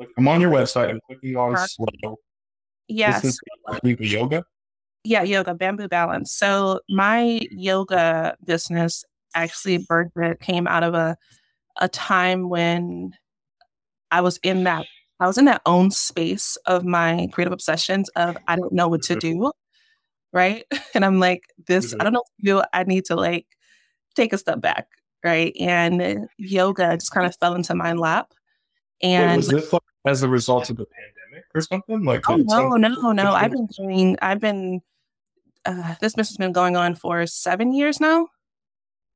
okay? 0.00 0.10
I'm 0.18 0.28
on 0.28 0.40
your 0.40 0.50
website. 0.50 0.90
I'm 0.90 1.00
clicking 1.06 1.36
on 1.36 1.56
flow. 1.76 2.16
Yes. 2.88 3.22
This 3.22 3.38
is 3.82 4.12
yoga. 4.12 4.44
Yeah, 5.04 5.22
yoga, 5.22 5.54
bamboo 5.54 5.88
balance. 5.88 6.32
So 6.32 6.80
my 6.88 7.40
yoga 7.50 8.36
business 8.44 9.04
actually 9.34 9.78
birthed 9.78 10.10
it 10.16 10.40
came 10.40 10.66
out 10.66 10.82
of 10.82 10.94
a 10.94 11.16
a 11.80 11.88
time 11.88 12.48
when 12.48 13.12
I 14.10 14.20
was 14.20 14.38
in 14.42 14.64
that 14.64 14.86
I 15.20 15.26
was 15.26 15.38
in 15.38 15.44
that 15.44 15.62
own 15.66 15.90
space 15.90 16.56
of 16.66 16.84
my 16.84 17.28
creative 17.32 17.52
obsessions 17.52 18.08
of 18.10 18.36
I 18.48 18.56
don't 18.56 18.72
know 18.72 18.88
what 18.88 19.02
to 19.02 19.14
mm-hmm. 19.14 19.40
do. 19.40 19.52
Right. 20.32 20.64
And 20.94 21.04
I'm 21.04 21.18
like, 21.20 21.42
this, 21.66 21.90
mm-hmm. 21.90 22.00
I 22.00 22.04
don't 22.04 22.12
know 22.12 22.20
what 22.20 22.40
to 22.40 22.44
do. 22.44 22.62
I 22.72 22.84
need 22.84 23.04
to 23.06 23.16
like 23.16 23.46
take 24.14 24.32
a 24.32 24.38
step 24.38 24.60
back. 24.60 24.88
Right. 25.22 25.56
And 25.58 26.28
yoga 26.36 26.96
just 26.96 27.12
kind 27.12 27.26
of 27.26 27.34
fell 27.36 27.54
into 27.54 27.74
my 27.74 27.92
lap. 27.94 28.32
And 29.02 29.30
Wait, 29.30 29.36
was 29.36 29.48
this 29.48 29.72
like 29.72 29.82
as 30.06 30.22
a 30.22 30.28
result 30.28 30.70
of 30.70 30.76
the 30.76 30.86
pandemic 30.86 31.46
or 31.54 31.60
something? 31.62 32.04
Like 32.04 32.28
oh 32.28 32.36
no, 32.36 32.76
no, 32.76 33.12
no. 33.12 33.32
I've 33.32 33.50
been 33.50 33.66
doing 33.66 34.16
I've 34.20 34.40
been 34.40 34.82
uh, 35.66 35.94
this 36.00 36.12
business 36.12 36.28
has 36.28 36.36
been 36.36 36.52
going 36.52 36.76
on 36.76 36.94
for 36.94 37.26
seven 37.26 37.72
years 37.72 38.00
now. 38.00 38.28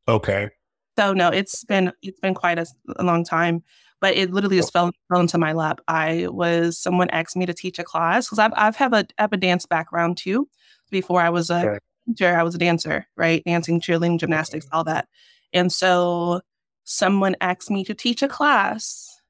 Okay. 0.06 0.50
So 0.98 1.12
no, 1.12 1.28
it's 1.28 1.64
been 1.64 1.92
it's 2.02 2.20
been 2.20 2.34
quite 2.34 2.58
a, 2.58 2.66
a 2.96 3.04
long 3.04 3.22
time, 3.22 3.62
but 4.00 4.16
it 4.16 4.32
literally 4.32 4.56
just 4.56 4.72
fell, 4.72 4.90
fell 5.08 5.20
into 5.20 5.38
my 5.38 5.52
lap. 5.52 5.80
I 5.86 6.26
was 6.28 6.78
someone 6.78 7.10
asked 7.10 7.36
me 7.36 7.46
to 7.46 7.54
teach 7.54 7.78
a 7.78 7.84
class 7.84 8.26
because 8.26 8.38
I've 8.38 8.52
I've 8.56 8.76
have 8.76 8.92
a 8.92 9.06
have 9.18 9.32
a 9.32 9.36
dance 9.36 9.66
background 9.66 10.16
too. 10.16 10.48
Before 10.90 11.20
I 11.20 11.28
was 11.28 11.50
a 11.50 11.68
okay. 11.68 11.78
Teacher, 12.08 12.36
I 12.36 12.42
was 12.42 12.54
a 12.54 12.58
dancer, 12.58 13.06
right? 13.16 13.42
Dancing, 13.44 13.80
cheerleading, 13.80 14.18
gymnastics, 14.18 14.66
all 14.72 14.84
that. 14.84 15.08
And 15.52 15.72
so 15.72 16.40
someone 16.84 17.36
asked 17.40 17.70
me 17.70 17.84
to 17.84 17.94
teach 17.94 18.22
a 18.22 18.28
class 18.28 19.20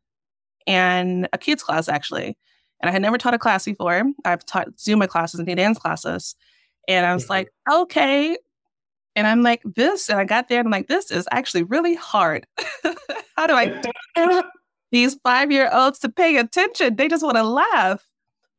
and 0.66 1.28
a 1.32 1.38
kids 1.38 1.62
class 1.62 1.88
actually. 1.88 2.36
And 2.80 2.88
I 2.88 2.92
had 2.92 3.02
never 3.02 3.18
taught 3.18 3.34
a 3.34 3.38
class 3.38 3.64
before. 3.64 4.04
I've 4.24 4.46
taught 4.46 4.76
Zumba 4.76 5.08
classes 5.08 5.40
and 5.40 5.56
dance 5.56 5.78
classes. 5.78 6.36
And 6.86 7.04
I 7.04 7.12
was 7.12 7.24
mm-hmm. 7.24 7.32
like, 7.32 7.52
okay. 7.70 8.36
And 9.16 9.26
I'm 9.26 9.42
like, 9.42 9.62
this, 9.64 10.08
and 10.08 10.20
I 10.20 10.24
got 10.24 10.48
there 10.48 10.60
and 10.60 10.68
I'm 10.68 10.72
like, 10.72 10.86
this 10.86 11.10
is 11.10 11.26
actually 11.32 11.64
really 11.64 11.96
hard. 11.96 12.46
How 13.36 13.48
do 13.48 13.54
I 13.54 13.82
these 14.92 15.16
five 15.24 15.50
year 15.50 15.68
olds 15.72 15.98
to 16.00 16.08
pay 16.08 16.36
attention? 16.36 16.94
They 16.94 17.08
just 17.08 17.24
want 17.24 17.36
to 17.36 17.42
laugh. 17.42 18.04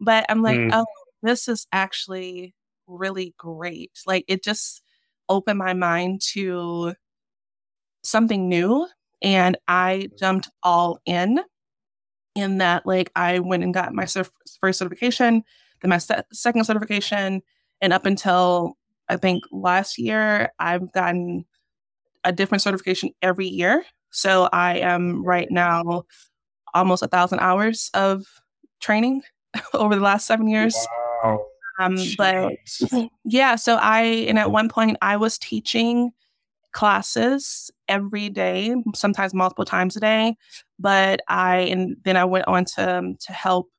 But 0.01 0.25
I'm 0.29 0.41
like, 0.41 0.59
mm. 0.59 0.71
oh, 0.73 0.85
this 1.23 1.47
is 1.47 1.67
actually 1.71 2.53
really 2.89 3.33
great. 3.37 3.91
Like 4.05 4.25
it 4.27 4.43
just 4.43 4.81
opened 5.29 5.59
my 5.59 5.73
mind 5.73 6.21
to 6.33 6.93
something 8.03 8.49
new. 8.49 8.87
And 9.21 9.57
I 9.67 10.09
jumped 10.17 10.49
all 10.63 10.99
in, 11.05 11.39
in 12.35 12.59
that, 12.59 12.85
like, 12.85 13.11
I 13.15 13.39
went 13.39 13.63
and 13.63 13.73
got 13.73 13.93
my 13.93 14.05
first 14.05 14.79
certification, 14.79 15.43
then 15.81 15.89
my 15.89 15.97
se- 15.97 16.23
second 16.31 16.63
certification, 16.63 17.41
and 17.81 17.93
up 17.93 18.05
until 18.05 18.77
I 19.09 19.17
think 19.17 19.43
last 19.51 19.97
year, 19.97 20.51
I've 20.59 20.91
gotten 20.93 21.45
a 22.23 22.31
different 22.31 22.61
certification 22.61 23.11
every 23.21 23.47
year. 23.47 23.83
So 24.11 24.49
I 24.53 24.77
am 24.77 25.23
right 25.23 25.49
now 25.51 26.03
almost 26.73 27.03
a 27.03 27.07
thousand 27.07 27.39
hours 27.39 27.89
of 27.93 28.25
training 28.79 29.21
over 29.73 29.95
the 29.95 30.01
last 30.01 30.27
seven 30.27 30.47
years. 30.47 30.75
Wow. 31.23 31.48
Um, 31.79 31.97
but 32.17 32.57
yeah, 33.23 33.55
so 33.55 33.77
I, 33.77 34.01
and 34.01 34.37
at 34.37 34.51
one 34.51 34.69
point 34.69 34.97
I 35.01 35.17
was 35.17 35.37
teaching 35.37 36.11
classes 36.71 37.71
every 37.87 38.29
day, 38.29 38.75
sometimes 38.93 39.33
multiple 39.33 39.65
times 39.65 39.95
a 39.95 39.99
day. 39.99 40.35
But 40.77 41.21
I, 41.27 41.57
and 41.57 41.97
then 42.03 42.17
I 42.17 42.25
went 42.25 42.47
on 42.47 42.65
to, 42.75 43.13
to 43.19 43.33
help 43.33 43.69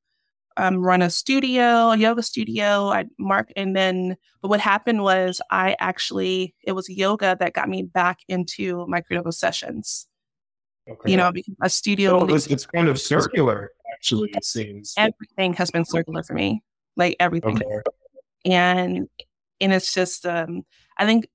um, 0.57 0.79
run 0.79 1.03
a 1.03 1.11
studio, 1.11 1.91
a 1.91 1.97
yoga 1.97 2.23
studio. 2.23 2.89
I 2.89 3.07
mark, 3.19 3.53
and 3.57 3.77
then, 3.77 4.17
but 4.43 4.49
what 4.49 4.61
happened 4.61 5.03
was 5.03 5.41
I 5.51 5.77
actually, 5.79 6.55
it 6.63 6.73
was 6.73 6.89
yoga 6.89 7.37
that 7.39 7.53
got 7.53 7.69
me 7.69 7.83
back 7.83 8.19
into 8.29 8.87
my 8.89 9.01
Creative 9.01 9.27
Obsessions. 9.27 10.07
Okay. 10.89 11.13
You 11.13 11.17
know, 11.17 11.33
a 11.63 11.71
studio. 11.71 12.27
So 12.27 12.35
it's, 12.35 12.47
it's, 12.49 12.67
kind 12.67 12.89
of 12.89 13.01
circular, 13.01 13.71
actually, 13.95 14.31
it 14.31 14.45
seems. 14.45 14.95
Everything 14.97 15.53
has 15.55 15.71
been 15.71 15.85
circular 15.85 16.23
for 16.23 16.35
me, 16.35 16.63
like 16.97 17.17
everything. 17.21 17.57
Okay. 17.57 17.81
And, 18.45 19.09
and 19.61 19.73
it's 19.73 19.93
just, 19.93 20.27
um, 20.27 20.63
I 20.99 21.07
think 21.07 21.29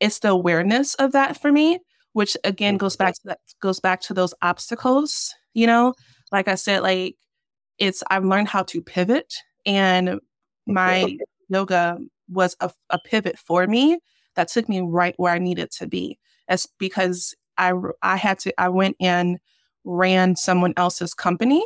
it's 0.00 0.18
the 0.18 0.30
awareness 0.30 0.94
of 0.94 1.12
that 1.12 1.40
for 1.40 1.52
me, 1.52 1.78
which 2.12 2.36
again 2.44 2.76
goes 2.76 2.96
back 2.96 3.14
to 3.14 3.20
that, 3.24 3.38
goes 3.60 3.80
back 3.80 4.00
to 4.02 4.14
those 4.14 4.34
obstacles, 4.42 5.34
you 5.54 5.66
know, 5.66 5.94
like 6.32 6.48
I 6.48 6.56
said, 6.56 6.82
like 6.82 7.16
it's 7.78 8.02
I've 8.10 8.24
learned 8.24 8.48
how 8.48 8.62
to 8.64 8.82
pivot, 8.82 9.34
and 9.66 10.20
my 10.66 11.16
yoga 11.48 11.98
was 12.28 12.56
a, 12.60 12.70
a 12.90 12.98
pivot 12.98 13.38
for 13.38 13.66
me 13.66 13.98
that 14.34 14.48
took 14.48 14.68
me 14.68 14.80
right 14.80 15.14
where 15.18 15.32
I 15.32 15.38
needed 15.38 15.70
to 15.72 15.86
be. 15.86 16.18
As 16.48 16.66
because 16.78 17.34
I 17.58 17.72
I 18.02 18.16
had 18.16 18.38
to 18.40 18.60
I 18.60 18.68
went 18.70 18.96
and 19.00 19.38
ran 19.84 20.36
someone 20.36 20.74
else's 20.76 21.14
company, 21.14 21.62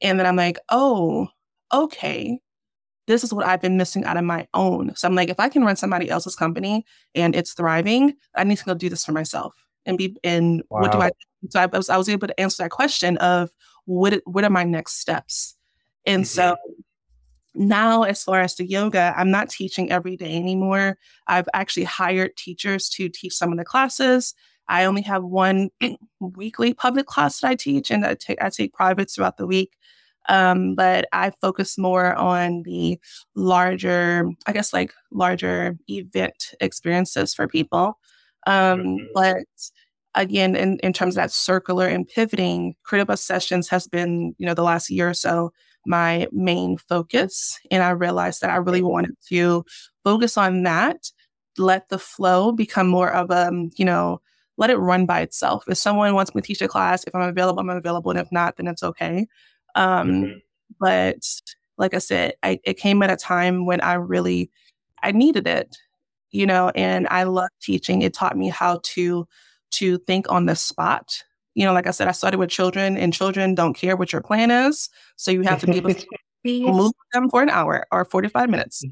and 0.00 0.18
then 0.18 0.26
I'm 0.26 0.36
like, 0.36 0.58
oh, 0.70 1.28
okay, 1.72 2.38
this 3.06 3.24
is 3.24 3.32
what 3.32 3.46
I've 3.46 3.60
been 3.60 3.76
missing 3.76 4.04
out 4.04 4.16
of 4.16 4.24
my 4.24 4.46
own. 4.54 4.94
So 4.94 5.08
I'm 5.08 5.14
like, 5.14 5.28
if 5.28 5.40
I 5.40 5.48
can 5.48 5.64
run 5.64 5.76
somebody 5.76 6.08
else's 6.08 6.36
company 6.36 6.84
and 7.14 7.34
it's 7.34 7.52
thriving, 7.52 8.14
I 8.34 8.44
need 8.44 8.58
to 8.58 8.64
go 8.64 8.74
do 8.74 8.88
this 8.88 9.04
for 9.04 9.12
myself 9.12 9.54
and 9.86 9.98
be 9.98 10.16
and 10.22 10.62
wow. 10.70 10.80
what 10.80 10.92
do 10.92 10.98
I 10.98 11.10
so 11.50 11.60
I 11.60 11.66
was 11.66 11.90
I 11.90 11.96
was 11.96 12.08
able 12.08 12.28
to 12.28 12.40
answer 12.40 12.62
that 12.62 12.70
question 12.70 13.16
of 13.18 13.50
what 13.84 14.20
what 14.24 14.44
are 14.44 14.50
my 14.50 14.64
next 14.64 15.00
steps 15.00 15.56
and 16.06 16.24
mm-hmm. 16.24 16.54
so 16.54 16.56
now 17.54 18.02
as 18.04 18.24
far 18.24 18.40
as 18.40 18.54
the 18.54 18.64
yoga 18.64 19.12
i'm 19.16 19.30
not 19.30 19.50
teaching 19.50 19.90
every 19.90 20.16
day 20.16 20.36
anymore 20.36 20.96
i've 21.26 21.48
actually 21.52 21.84
hired 21.84 22.34
teachers 22.36 22.88
to 22.88 23.08
teach 23.08 23.34
some 23.34 23.52
of 23.52 23.58
the 23.58 23.64
classes 23.64 24.34
i 24.68 24.84
only 24.84 25.02
have 25.02 25.22
one 25.22 25.68
weekly 26.20 26.72
public 26.72 27.06
class 27.06 27.40
that 27.40 27.48
i 27.48 27.54
teach 27.54 27.90
and 27.90 28.06
i 28.06 28.14
take 28.14 28.40
i 28.40 28.48
take 28.48 28.72
privates 28.72 29.14
throughout 29.14 29.36
the 29.36 29.46
week 29.46 29.76
um, 30.28 30.74
but 30.74 31.06
i 31.12 31.30
focus 31.40 31.76
more 31.78 32.14
on 32.14 32.62
the 32.64 32.98
larger 33.34 34.28
i 34.46 34.52
guess 34.52 34.72
like 34.72 34.92
larger 35.10 35.76
event 35.88 36.54
experiences 36.60 37.34
for 37.34 37.48
people 37.48 37.98
um, 38.46 38.80
mm-hmm. 38.80 39.04
but 39.14 39.44
again, 40.14 40.56
in, 40.56 40.78
in 40.78 40.92
terms 40.92 41.16
of 41.16 41.22
that 41.22 41.32
circular 41.32 41.86
and 41.86 42.06
pivoting, 42.06 42.74
Creative 42.82 43.10
Obsessions 43.10 43.68
has 43.68 43.86
been, 43.86 44.34
you 44.38 44.46
know, 44.46 44.54
the 44.54 44.62
last 44.62 44.90
year 44.90 45.08
or 45.08 45.14
so, 45.14 45.52
my 45.86 46.26
main 46.32 46.76
focus. 46.76 47.58
And 47.70 47.82
I 47.82 47.90
realized 47.90 48.40
that 48.40 48.50
I 48.50 48.56
really 48.56 48.82
wanted 48.82 49.16
to 49.28 49.64
focus 50.04 50.36
on 50.36 50.62
that, 50.64 51.10
let 51.58 51.88
the 51.88 51.98
flow 51.98 52.52
become 52.52 52.86
more 52.86 53.10
of 53.12 53.30
a, 53.30 53.48
um, 53.48 53.70
you 53.76 53.84
know, 53.84 54.20
let 54.58 54.70
it 54.70 54.76
run 54.76 55.06
by 55.06 55.20
itself. 55.22 55.64
If 55.66 55.78
someone 55.78 56.14
wants 56.14 56.34
me 56.34 56.42
to 56.42 56.46
teach 56.46 56.62
a 56.62 56.68
class, 56.68 57.04
if 57.04 57.14
I'm 57.14 57.22
available, 57.22 57.60
I'm 57.60 57.70
available. 57.70 58.10
And 58.10 58.20
if 58.20 58.30
not, 58.30 58.56
then 58.56 58.68
it's 58.68 58.82
okay. 58.82 59.26
Um, 59.74 60.12
mm-hmm. 60.12 60.38
But 60.80 61.24
like 61.78 61.94
I 61.94 61.98
said, 61.98 62.34
I, 62.42 62.60
it 62.64 62.74
came 62.74 63.02
at 63.02 63.10
a 63.10 63.16
time 63.16 63.66
when 63.66 63.80
I 63.80 63.94
really, 63.94 64.50
I 65.02 65.12
needed 65.12 65.46
it, 65.46 65.76
you 66.30 66.46
know, 66.46 66.70
and 66.74 67.06
I 67.08 67.24
love 67.24 67.50
teaching. 67.60 68.02
It 68.02 68.14
taught 68.14 68.36
me 68.36 68.48
how 68.48 68.80
to 68.84 69.26
to 69.72 69.98
think 69.98 70.30
on 70.30 70.46
the 70.46 70.54
spot. 70.54 71.22
You 71.54 71.64
know, 71.64 71.72
like 71.72 71.86
I 71.86 71.90
said, 71.90 72.08
I 72.08 72.12
started 72.12 72.38
with 72.38 72.50
children, 72.50 72.96
and 72.96 73.12
children 73.12 73.54
don't 73.54 73.74
care 73.74 73.96
what 73.96 74.12
your 74.12 74.22
plan 74.22 74.50
is. 74.50 74.88
So 75.16 75.30
you 75.30 75.42
have 75.42 75.60
to 75.60 75.66
be 75.66 75.76
able 75.76 75.94
to 75.94 76.06
move 76.44 76.92
them 77.12 77.28
for 77.30 77.42
an 77.42 77.50
hour 77.50 77.86
or 77.92 78.04
45 78.04 78.48
minutes 78.48 78.84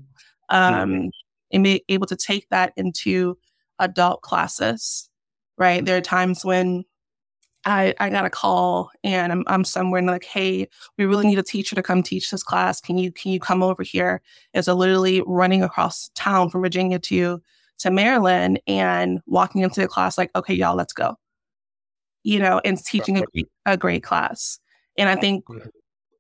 um, 0.51 1.11
and 1.53 1.65
be 1.65 1.85
able 1.89 2.07
to 2.07 2.17
take 2.17 2.49
that 2.51 2.73
into 2.77 3.37
adult 3.79 4.23
classes, 4.23 5.09
right? 5.57 5.85
There 5.85 5.97
are 5.97 6.03
times 6.03 6.45
when 6.45 6.85
I, 7.65 7.95
I 8.01 8.09
got 8.09 8.25
a 8.25 8.31
call 8.31 8.91
and 9.05 9.33
I'm, 9.33 9.45
I'm 9.47 9.65
somewhere 9.65 9.99
and 9.99 10.07
like, 10.07 10.25
hey, 10.25 10.67
we 10.97 11.05
really 11.05 11.27
need 11.27 11.39
a 11.39 11.43
teacher 11.43 11.77
to 11.77 11.83
come 11.83 12.03
teach 12.03 12.31
this 12.31 12.43
class. 12.43 12.81
Can 12.81 12.97
you 12.97 13.13
can 13.13 13.33
you 13.33 13.41
come 13.41 13.63
over 13.63 13.83
here? 13.83 14.23
It's 14.55 14.69
a 14.69 14.75
literally 14.75 15.23
running 15.27 15.63
across 15.63 16.11
town 16.15 16.51
from 16.51 16.63
Virginia 16.63 16.99
to 17.01 17.43
to 17.81 17.91
Maryland 17.91 18.61
and 18.67 19.21
walking 19.27 19.63
into 19.63 19.81
the 19.81 19.89
class 19.89 20.17
like, 20.17 20.31
okay, 20.35 20.55
y'all, 20.55 20.77
let's 20.77 20.93
go. 20.93 21.17
You 22.23 22.39
know, 22.39 22.61
and 22.65 22.79
teaching 22.79 23.19
a, 23.19 23.45
a 23.67 23.77
great 23.77 24.03
class. 24.03 24.59
And 24.97 25.09
I 25.09 25.17
think 25.17 25.45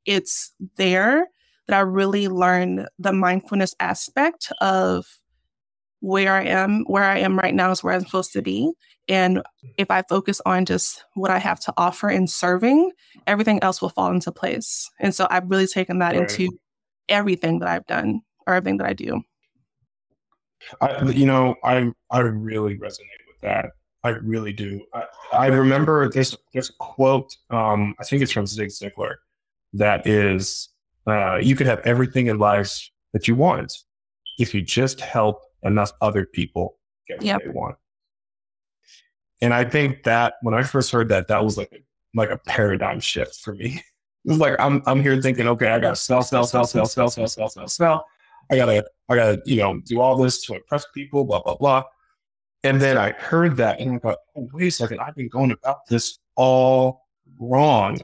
it's 0.06 0.52
there 0.76 1.26
that 1.68 1.76
I 1.76 1.80
really 1.80 2.28
learned 2.28 2.88
the 2.98 3.12
mindfulness 3.12 3.74
aspect 3.80 4.52
of 4.60 5.19
where 6.00 6.34
I 6.34 6.44
am, 6.44 6.84
where 6.84 7.04
I 7.04 7.18
am 7.18 7.38
right 7.38 7.54
now 7.54 7.70
is 7.70 7.82
where 7.82 7.94
I'm 7.94 8.04
supposed 8.04 8.32
to 8.32 8.42
be. 8.42 8.72
And 9.08 9.42
if 9.76 9.90
I 9.90 10.02
focus 10.02 10.40
on 10.46 10.64
just 10.64 11.04
what 11.14 11.30
I 11.30 11.38
have 11.38 11.60
to 11.60 11.74
offer 11.76 12.08
in 12.08 12.26
serving, 12.26 12.92
everything 13.26 13.62
else 13.62 13.82
will 13.82 13.88
fall 13.88 14.10
into 14.10 14.30
place. 14.32 14.88
And 15.00 15.14
so 15.14 15.26
I've 15.30 15.50
really 15.50 15.66
taken 15.66 15.98
that 15.98 16.14
right. 16.14 16.30
into 16.30 16.56
everything 17.08 17.58
that 17.58 17.68
I've 17.68 17.86
done 17.86 18.20
or 18.46 18.54
everything 18.54 18.78
that 18.78 18.86
I 18.86 18.92
do. 18.92 19.22
I, 20.80 21.02
you 21.02 21.26
know, 21.26 21.56
I 21.64 21.90
I 22.10 22.20
really 22.20 22.76
resonate 22.76 23.24
with 23.26 23.40
that. 23.42 23.70
I 24.04 24.10
really 24.10 24.52
do. 24.52 24.80
I, 24.94 25.04
I 25.32 25.46
remember 25.46 26.08
this 26.10 26.36
this 26.52 26.70
quote. 26.78 27.34
Um, 27.50 27.94
I 27.98 28.04
think 28.04 28.22
it's 28.22 28.32
from 28.32 28.46
Zig 28.46 28.68
Ziglar. 28.68 29.14
That 29.72 30.06
is, 30.06 30.68
uh, 31.06 31.36
you 31.36 31.56
could 31.56 31.66
have 31.66 31.80
everything 31.80 32.26
in 32.26 32.38
life 32.38 32.90
that 33.12 33.26
you 33.26 33.34
want 33.34 33.72
if 34.38 34.54
you 34.54 34.62
just 34.62 35.00
help 35.00 35.42
enough 35.62 35.92
other 36.00 36.26
people 36.26 36.76
get 37.06 37.18
what 37.18 37.26
yep. 37.26 37.40
they 37.44 37.50
want. 37.50 37.76
And 39.42 39.54
I 39.54 39.64
think 39.64 40.02
that 40.04 40.34
when 40.42 40.54
I 40.54 40.62
first 40.62 40.90
heard 40.90 41.08
that, 41.08 41.28
that 41.28 41.42
was 41.42 41.56
like 41.56 41.72
a, 41.72 41.78
like 42.14 42.30
a 42.30 42.38
paradigm 42.38 43.00
shift 43.00 43.40
for 43.40 43.54
me. 43.54 43.82
It 44.26 44.32
was 44.32 44.38
like 44.38 44.60
I'm 44.60 44.82
I'm 44.84 45.00
here 45.00 45.18
thinking, 45.22 45.48
okay, 45.48 45.68
I 45.68 45.78
gotta 45.78 45.96
sell, 45.96 46.22
sell, 46.22 46.44
sell, 46.44 46.66
sell, 46.66 46.84
sell, 46.84 47.08
sell, 47.08 47.26
sell, 47.26 47.48
sell, 47.48 47.68
sell. 47.68 48.06
I 48.50 48.56
gotta 48.56 48.84
I 49.08 49.16
gotta 49.16 49.40
you 49.46 49.56
know 49.56 49.80
do 49.86 49.98
all 49.98 50.14
this 50.18 50.44
to 50.44 50.56
impress 50.56 50.84
people, 50.92 51.24
blah 51.24 51.40
blah 51.40 51.56
blah. 51.56 51.84
And 52.62 52.78
then 52.78 52.98
I 52.98 53.12
heard 53.12 53.56
that 53.56 53.80
and 53.80 53.94
I 53.94 53.98
thought, 53.98 54.18
oh, 54.36 54.46
wait 54.52 54.66
a 54.66 54.70
second, 54.70 55.00
I've 55.00 55.14
been 55.14 55.28
going 55.28 55.52
about 55.52 55.86
this 55.88 56.18
all 56.36 57.06
wrong. 57.38 57.98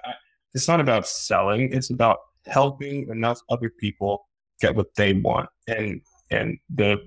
It's 0.54 0.68
not 0.68 0.80
about 0.80 1.06
selling; 1.06 1.70
it's 1.70 1.90
about 1.90 2.18
helping 2.46 3.10
enough 3.10 3.40
other 3.50 3.68
people 3.68 4.26
get 4.58 4.74
what 4.74 4.94
they 4.94 5.12
want. 5.12 5.50
And 5.68 6.00
and 6.30 6.58
the 6.74 6.98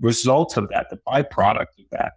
result 0.00 0.56
of 0.56 0.68
that, 0.70 0.90
the 0.90 0.98
byproduct 1.06 1.78
of 1.78 1.86
that, 1.92 2.12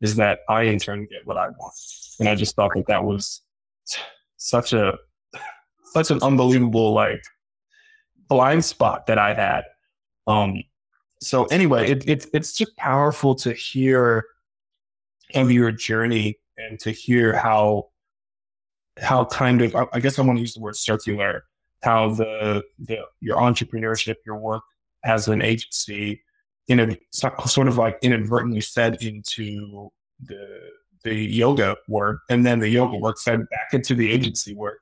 is 0.00 0.16
that 0.16 0.40
I 0.48 0.62
in 0.62 0.78
turn 0.78 1.06
get 1.10 1.26
what 1.26 1.36
I 1.36 1.48
want. 1.48 1.74
And 2.18 2.28
I 2.28 2.34
just 2.34 2.54
thought 2.56 2.72
that 2.74 2.86
that 2.88 3.04
was 3.04 3.42
such 4.36 4.72
a 4.72 4.96
such 5.92 6.10
an 6.10 6.22
unbelievable 6.22 6.92
like 6.92 7.22
blind 8.28 8.64
spot 8.64 9.06
that 9.06 9.18
I 9.18 9.34
had. 9.34 9.64
Um, 10.26 10.62
so 11.20 11.44
anyway, 11.46 11.90
it, 11.90 12.08
it, 12.08 12.26
it's 12.32 12.54
just 12.54 12.76
powerful 12.76 13.34
to 13.36 13.52
hear 13.52 14.24
of 15.34 15.50
your 15.50 15.70
journey 15.72 16.38
and 16.56 16.78
to 16.80 16.90
hear 16.90 17.36
how 17.36 17.88
how 18.98 19.24
kind 19.26 19.62
of 19.62 19.88
I 19.92 20.00
guess 20.00 20.18
I 20.18 20.22
want 20.22 20.38
to 20.38 20.40
use 20.40 20.54
the 20.54 20.60
word 20.60 20.76
circular, 20.76 21.44
how 21.82 22.10
the 22.10 22.62
the 22.78 23.00
your 23.20 23.36
entrepreneurship, 23.36 24.16
your 24.24 24.36
work 24.36 24.62
as 25.04 25.28
an 25.28 25.42
agency, 25.42 26.22
you 26.70 26.76
know, 26.76 26.88
sort 27.10 27.66
of 27.66 27.78
like 27.78 27.98
inadvertently 28.00 28.60
fed 28.60 29.02
into 29.02 29.90
the 30.22 30.70
the 31.02 31.12
yoga 31.12 31.76
work, 31.88 32.20
and 32.30 32.46
then 32.46 32.60
the 32.60 32.68
yoga 32.68 32.96
work 32.96 33.18
fed 33.18 33.40
back 33.50 33.70
into 33.72 33.96
the 33.96 34.08
agency 34.08 34.54
work, 34.54 34.78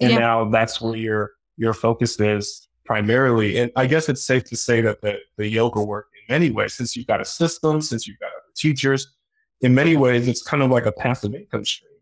and 0.00 0.10
yeah. 0.10 0.18
now 0.18 0.50
that's 0.50 0.80
where 0.80 0.96
your 0.96 1.30
your 1.56 1.72
focus 1.72 2.18
is 2.18 2.66
primarily. 2.84 3.58
And 3.58 3.70
I 3.76 3.86
guess 3.86 4.08
it's 4.08 4.24
safe 4.24 4.42
to 4.46 4.56
say 4.56 4.80
that 4.80 5.02
the 5.02 5.18
the 5.36 5.46
yoga 5.46 5.80
work, 5.80 6.08
in 6.16 6.34
many 6.34 6.50
ways, 6.50 6.74
since 6.74 6.96
you've 6.96 7.06
got 7.06 7.20
a 7.20 7.24
system, 7.24 7.80
since 7.80 8.08
you've 8.08 8.18
got 8.18 8.32
other 8.32 8.52
teachers, 8.56 9.14
in 9.60 9.72
many 9.72 9.96
ways, 9.96 10.26
it's 10.26 10.42
kind 10.42 10.64
of 10.64 10.70
like 10.72 10.86
a 10.86 10.92
passive 10.92 11.32
income 11.32 11.64
stream. 11.64 11.92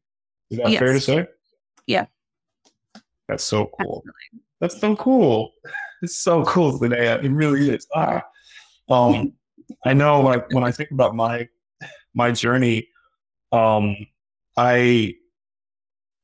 Is 0.50 0.56
that 0.56 0.70
yes. 0.70 0.78
fair 0.78 0.92
to 0.94 1.00
say? 1.00 1.26
Yeah. 1.86 2.06
That's 3.28 3.44
so 3.44 3.70
cool. 3.78 4.02
Absolutely. 4.06 4.46
That's 4.58 4.80
so 4.80 4.96
cool. 4.96 5.52
It's 6.00 6.16
so 6.16 6.44
cool, 6.44 6.78
Linnea. 6.80 7.22
It 7.22 7.28
really 7.28 7.68
is. 7.68 7.86
Ah. 7.94 8.22
Um, 8.88 9.34
I 9.84 9.92
know, 9.92 10.20
like 10.20 10.52
when 10.52 10.64
I 10.64 10.72
think 10.72 10.90
about 10.90 11.14
my 11.14 11.48
my 12.14 12.32
journey, 12.32 12.88
um, 13.52 13.96
I 14.56 15.14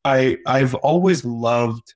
I 0.04 0.38
I've 0.46 0.74
always 0.74 1.24
loved 1.24 1.94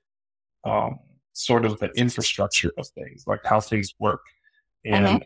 um, 0.63 0.99
sort 1.33 1.65
of 1.65 1.79
the 1.79 1.89
infrastructure 1.91 2.71
of 2.77 2.87
things, 2.87 3.25
like 3.27 3.41
how 3.43 3.59
things 3.59 3.93
work, 3.99 4.21
and 4.85 5.05
uh-huh. 5.05 5.19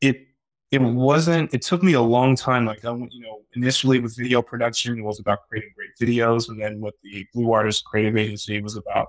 it 0.00 0.26
it 0.70 0.80
wasn't. 0.80 1.52
It 1.54 1.62
took 1.62 1.82
me 1.82 1.94
a 1.94 2.00
long 2.00 2.36
time. 2.36 2.66
Like 2.66 2.84
I, 2.84 2.92
you 2.94 3.20
know, 3.20 3.42
initially 3.54 4.00
with 4.00 4.16
video 4.16 4.42
production, 4.42 4.98
it 4.98 5.02
was 5.02 5.20
about 5.20 5.48
creating 5.48 5.70
great 5.74 5.90
videos, 6.00 6.48
and 6.48 6.60
then 6.60 6.80
with 6.80 6.94
the 7.02 7.26
Blue 7.34 7.52
Artist 7.52 7.84
Creative 7.84 8.16
Agency, 8.16 8.56
it 8.56 8.62
was 8.62 8.76
about 8.76 9.08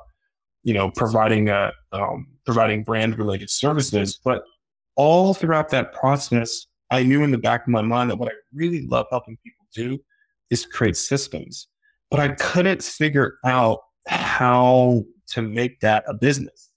you 0.63 0.73
know 0.73 0.91
providing 0.91 1.49
a 1.49 1.71
um, 1.91 2.27
providing 2.45 2.83
brand 2.83 3.17
related 3.17 3.49
services. 3.49 4.19
But 4.23 4.43
all 4.97 5.33
throughout 5.33 5.69
that 5.69 5.93
process, 5.93 6.65
I 6.91 7.03
knew 7.03 7.23
in 7.23 7.31
the 7.31 7.37
back 7.37 7.61
of 7.61 7.67
my 7.69 7.81
mind 7.81 8.09
that 8.09 8.17
what 8.17 8.29
I 8.29 8.35
really 8.53 8.85
love 8.87 9.07
helping 9.09 9.37
people 9.43 9.65
do 9.73 9.99
is 10.49 10.65
create 10.65 10.97
systems, 10.97 11.67
but 12.09 12.19
I 12.19 12.29
couldn't 12.29 12.83
figure 12.83 13.37
out 13.45 13.79
how 14.07 15.03
to 15.27 15.41
make 15.41 15.79
that 15.81 16.03
a 16.07 16.13
business. 16.13 16.71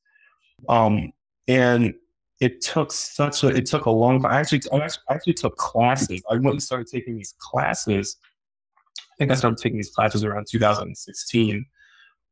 Um, 0.69 1.13
and 1.49 1.95
it 2.41 2.61
took 2.61 2.93
such 2.93 3.45
a, 3.45 3.49
it 3.49 3.67
took 3.67 3.87
a 3.87 3.91
long 3.91 4.23
time. 4.23 4.33
I 4.33 4.41
actually, 4.41 4.63
I 4.73 4.89
actually 5.11 5.35
took 5.35 5.57
classes. 5.57 6.23
I 6.31 6.35
went 6.35 6.47
and 6.49 6.63
started 6.63 6.87
taking 6.89 7.17
these 7.17 7.35
classes. 7.39 8.17
I 8.99 9.15
think 9.19 9.31
I 9.31 9.35
started 9.35 9.59
taking 9.59 9.79
these 9.79 9.91
classes 9.91 10.25
around 10.25 10.47
2016 10.51 11.67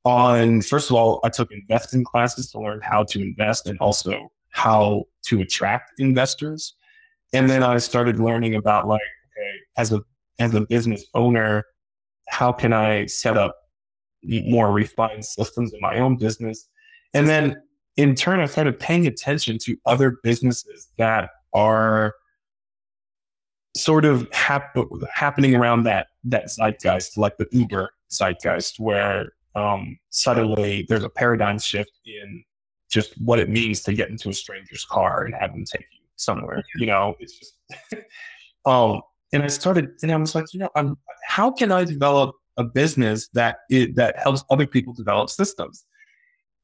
on, 0.05 0.62
first 0.62 0.91
of 0.91 0.97
all, 0.97 1.20
I 1.24 1.28
took 1.28 1.51
investing 1.53 2.05
classes 2.05 2.51
to 2.53 2.61
learn 2.61 2.80
how 2.82 3.05
to 3.05 3.20
invest 3.20 3.66
and 3.66 3.78
also 3.78 4.30
how 4.51 5.05
to 5.28 5.40
attract 5.40 5.92
investors. 5.98 6.74
And 7.32 7.48
then 7.48 7.62
I 7.62 7.78
started 7.78 8.18
learning 8.18 8.54
about 8.54 8.88
like, 8.88 9.00
okay, 9.00 9.58
as 9.76 9.92
a 9.92 10.00
as 10.38 10.54
a 10.54 10.62
business 10.62 11.04
owner, 11.14 11.64
how 12.28 12.52
can 12.52 12.72
I 12.72 13.06
set 13.06 13.36
up 13.36 13.56
more 14.22 14.72
refined 14.72 15.24
systems 15.24 15.72
in 15.72 15.80
my 15.80 15.98
own 15.98 16.16
business? 16.16 16.68
And 17.14 17.28
then 17.28 17.56
in 17.96 18.14
turn, 18.14 18.40
I 18.40 18.46
started 18.46 18.78
paying 18.78 19.06
attention 19.06 19.58
to 19.62 19.76
other 19.84 20.18
businesses 20.22 20.88
that 20.98 21.30
are 21.52 22.14
sort 23.76 24.04
of 24.04 24.28
hap- 24.32 24.76
happening 25.12 25.54
around 25.54 25.84
that 25.84 26.08
that 26.24 26.46
zeitgeist, 26.46 27.16
like 27.18 27.36
the 27.38 27.48
Uber 27.50 27.90
zeitgeist, 28.10 28.78
where 28.78 29.32
um, 29.54 29.98
suddenly 30.10 30.86
there's 30.88 31.04
a 31.04 31.08
paradigm 31.08 31.58
shift 31.58 31.92
in 32.06 32.44
just 32.89 33.14
what 33.20 33.39
it 33.39 33.49
means 33.49 33.82
to 33.82 33.93
get 33.93 34.09
into 34.09 34.28
a 34.28 34.32
stranger's 34.32 34.84
car 34.84 35.24
and 35.24 35.34
have 35.34 35.53
them 35.53 35.64
take 35.64 35.86
you 35.93 36.01
somewhere. 36.16 36.64
You 36.76 36.86
know, 36.86 37.14
it's 37.20 37.39
just, 37.39 37.55
um, 38.66 39.03
and 39.32 39.43
I 39.43 39.49
started, 39.49 39.91
and 40.03 40.11
I 40.11 40.16
was 40.16 40.34
like, 40.34 40.47
you 40.53 40.61
know, 40.61 40.70
I'm, 40.74 40.97
how 41.26 41.51
can 41.51 41.70
I 41.70 41.84
develop 41.84 42.34
a 42.57 42.64
business 42.64 43.28
that 43.34 43.59
it, 43.70 43.95
that 43.97 44.18
helps 44.18 44.45
other 44.51 44.66
people 44.66 44.93
develop 44.95 45.30
systems? 45.30 45.84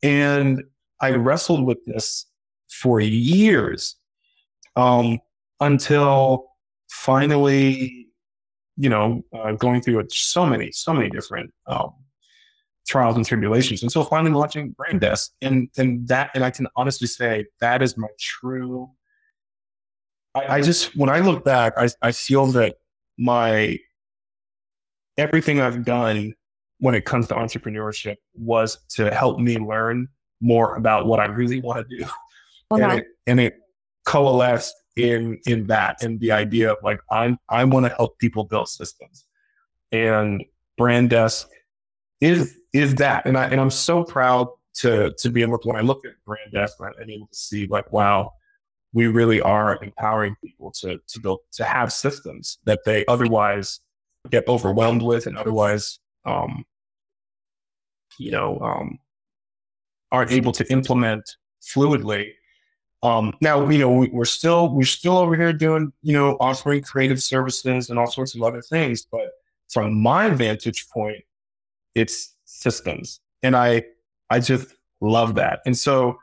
And 0.02 0.62
I 1.00 1.10
wrestled 1.10 1.64
with 1.66 1.84
this 1.86 2.26
for 2.70 3.00
years, 3.00 3.96
um, 4.76 5.18
until 5.60 6.46
finally, 6.90 8.08
you 8.76 8.88
know, 8.88 9.22
uh, 9.32 9.52
going 9.52 9.80
through 9.80 10.04
so 10.10 10.44
many, 10.44 10.72
so 10.72 10.92
many 10.92 11.08
different 11.08 11.52
um, 11.66 11.92
trials 12.86 13.16
and 13.16 13.24
tribulations 13.24 13.82
until 13.82 14.04
finally 14.04 14.32
launching 14.32 14.74
BrandDesk. 14.74 15.30
And 15.42 15.68
and 15.76 16.06
that 16.08 16.30
and 16.34 16.44
I 16.44 16.50
can 16.50 16.66
honestly 16.76 17.06
say 17.06 17.46
that 17.60 17.82
is 17.82 17.96
my 17.96 18.08
true 18.18 18.90
I, 20.34 20.56
I 20.56 20.60
just 20.60 20.96
when 20.96 21.08
I 21.08 21.20
look 21.20 21.44
back, 21.44 21.74
I, 21.76 21.88
I 22.02 22.12
feel 22.12 22.46
that 22.48 22.76
my 23.18 23.78
everything 25.16 25.60
I've 25.60 25.84
done 25.84 26.34
when 26.78 26.94
it 26.94 27.04
comes 27.04 27.28
to 27.28 27.34
entrepreneurship 27.34 28.16
was 28.34 28.78
to 28.90 29.14
help 29.14 29.38
me 29.38 29.58
learn 29.58 30.08
more 30.40 30.74
about 30.76 31.06
what 31.06 31.20
I 31.20 31.26
really 31.26 31.60
want 31.60 31.88
to 31.88 31.96
do. 31.98 32.04
Okay. 32.72 32.82
And 32.82 32.92
it 32.92 33.06
and 33.26 33.40
it 33.40 33.58
coalesced 34.04 34.74
in 34.96 35.38
in 35.46 35.66
that 35.66 36.02
and 36.02 36.20
the 36.20 36.32
idea 36.32 36.72
of 36.72 36.78
like 36.82 37.00
I 37.10 37.36
I 37.48 37.64
want 37.64 37.86
to 37.86 37.94
help 37.94 38.18
people 38.18 38.44
build 38.44 38.68
systems. 38.68 39.24
And 39.92 40.44
Brand 40.76 41.10
Desk 41.10 41.48
is 42.20 42.58
is 42.74 42.96
that. 42.96 43.24
And 43.24 43.38
I 43.38 43.46
and 43.46 43.60
I'm 43.60 43.70
so 43.70 44.04
proud 44.04 44.48
to 44.74 45.14
to 45.18 45.30
be 45.30 45.40
able 45.40 45.58
to 45.58 45.68
when 45.68 45.76
I 45.76 45.80
look 45.80 46.04
at 46.04 46.12
BrandDesk 46.28 46.72
I'm 46.80 47.08
able 47.08 47.28
to 47.28 47.34
see 47.34 47.66
like, 47.68 47.90
wow, 47.92 48.32
we 48.92 49.06
really 49.06 49.40
are 49.40 49.82
empowering 49.82 50.36
people 50.44 50.70
to 50.80 50.98
to 51.08 51.20
build 51.20 51.40
to 51.52 51.64
have 51.64 51.92
systems 51.92 52.58
that 52.64 52.80
they 52.84 53.06
otherwise 53.06 53.80
get 54.30 54.46
overwhelmed 54.48 55.02
with 55.02 55.26
and 55.26 55.38
otherwise 55.38 56.00
um, 56.26 56.64
you 58.18 58.32
know 58.32 58.58
um, 58.60 58.98
aren't 60.10 60.32
able 60.32 60.52
to 60.52 60.70
implement 60.70 61.24
fluidly. 61.62 62.30
Um, 63.04 63.34
now 63.40 63.68
you 63.68 63.78
know 63.78 63.92
we, 63.92 64.08
we're 64.08 64.24
still 64.24 64.74
we're 64.74 64.84
still 64.84 65.18
over 65.18 65.36
here 65.36 65.52
doing 65.52 65.92
you 66.02 66.12
know 66.12 66.36
offering 66.40 66.82
creative 66.82 67.22
services 67.22 67.88
and 67.88 67.98
all 67.98 68.10
sorts 68.10 68.34
of 68.34 68.42
other 68.42 68.62
things 68.62 69.06
but 69.12 69.28
from 69.68 70.00
my 70.00 70.30
vantage 70.30 70.88
point 70.88 71.22
it's 71.94 72.33
systems 72.54 73.20
and 73.42 73.56
i 73.56 73.82
i 74.30 74.38
just 74.38 74.74
love 75.00 75.34
that 75.34 75.60
and 75.66 75.76
so 75.76 76.16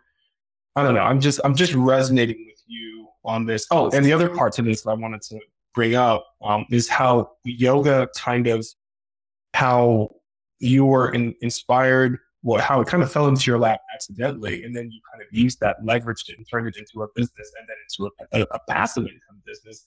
i 0.76 0.84
don't 0.84 0.96
know 0.96 1.02
i'm 1.02 1.20
just 1.20 1.40
i'm 1.44 1.56
just 1.56 1.74
resonating 1.74 2.46
with 2.48 2.62
you 2.68 2.92
on 3.24 3.46
this. 3.46 3.68
Oh, 3.72 3.90
and 3.92 4.06
the 4.06 4.14
other 4.14 4.30
part 4.30 4.54
to 4.54 4.62
this 4.62 4.82
that 4.84 4.92
I 4.92 4.94
wanted 4.94 5.22
to 5.24 5.40
bring 5.74 5.96
up 5.96 6.26
um, 6.42 6.66
is 6.72 6.88
how 6.88 7.32
yoga 7.44 8.10
kind 8.16 8.48
of 8.48 8.66
how 9.54 10.10
you 10.60 10.86
were 10.86 11.14
in, 11.14 11.36
inspired, 11.42 12.18
well, 12.44 12.62
how 12.62 12.82
it 12.82 12.88
kind 12.88 13.04
of 13.04 13.12
fell 13.12 13.28
into 13.28 13.50
your 13.50 13.60
lap 13.60 13.82
accidentally, 13.94 14.64
and 14.64 14.76
then 14.76 14.92
you 14.92 15.00
kind 15.12 15.22
of 15.22 15.28
used 15.32 15.60
that 15.60 15.78
leverage 15.84 16.24
and 16.36 16.46
turned 16.50 16.68
it 16.68 16.78
into 16.78 17.04
a 17.04 17.08
business, 17.16 17.52
and 17.60 17.68
then 17.68 17.78
into 17.88 18.12
a, 18.34 18.42
a, 18.42 18.56
a 18.56 18.60
passive 18.70 19.04
income 19.04 19.42
business. 19.46 19.86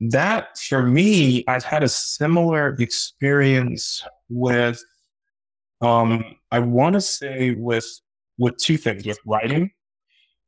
that 0.00 0.58
for 0.58 0.82
me, 0.82 1.44
I've 1.46 1.64
had 1.64 1.82
a 1.82 1.88
similar 1.88 2.76
experience 2.80 4.02
with, 4.28 4.82
um, 5.84 6.24
I 6.50 6.58
want 6.60 6.94
to 6.94 7.00
say 7.00 7.52
with 7.52 7.86
with 8.38 8.56
two 8.56 8.76
things, 8.76 9.06
with 9.06 9.18
writing, 9.26 9.70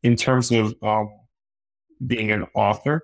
in 0.03 0.17
terms 0.17 0.51
of 0.51 0.75
um, 0.83 1.11
being 2.07 2.31
an 2.31 2.47
author, 2.55 3.03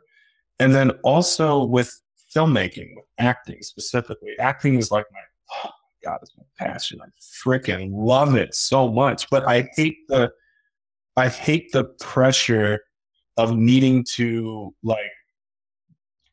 and 0.59 0.75
then 0.75 0.91
also 1.03 1.65
with 1.65 2.01
filmmaking, 2.35 2.95
with 2.97 3.05
acting 3.19 3.63
specifically. 3.63 4.31
Acting 4.39 4.77
is 4.77 4.91
like 4.91 5.07
my 5.13 5.21
oh 5.65 5.71
my 5.71 6.11
god, 6.11 6.19
it's 6.23 6.33
my 6.37 6.45
passion. 6.59 7.01
I 7.03 7.07
freaking 7.45 7.91
love 7.93 8.35
it 8.35 8.55
so 8.55 8.91
much, 8.91 9.29
but 9.31 9.47
I 9.47 9.69
hate 9.77 9.99
the 10.09 10.33
I 11.17 11.29
hate 11.29 11.73
the 11.73 11.85
pressure 12.01 12.81
of 13.37 13.57
needing 13.57 14.05
to 14.15 14.75
like 14.83 15.01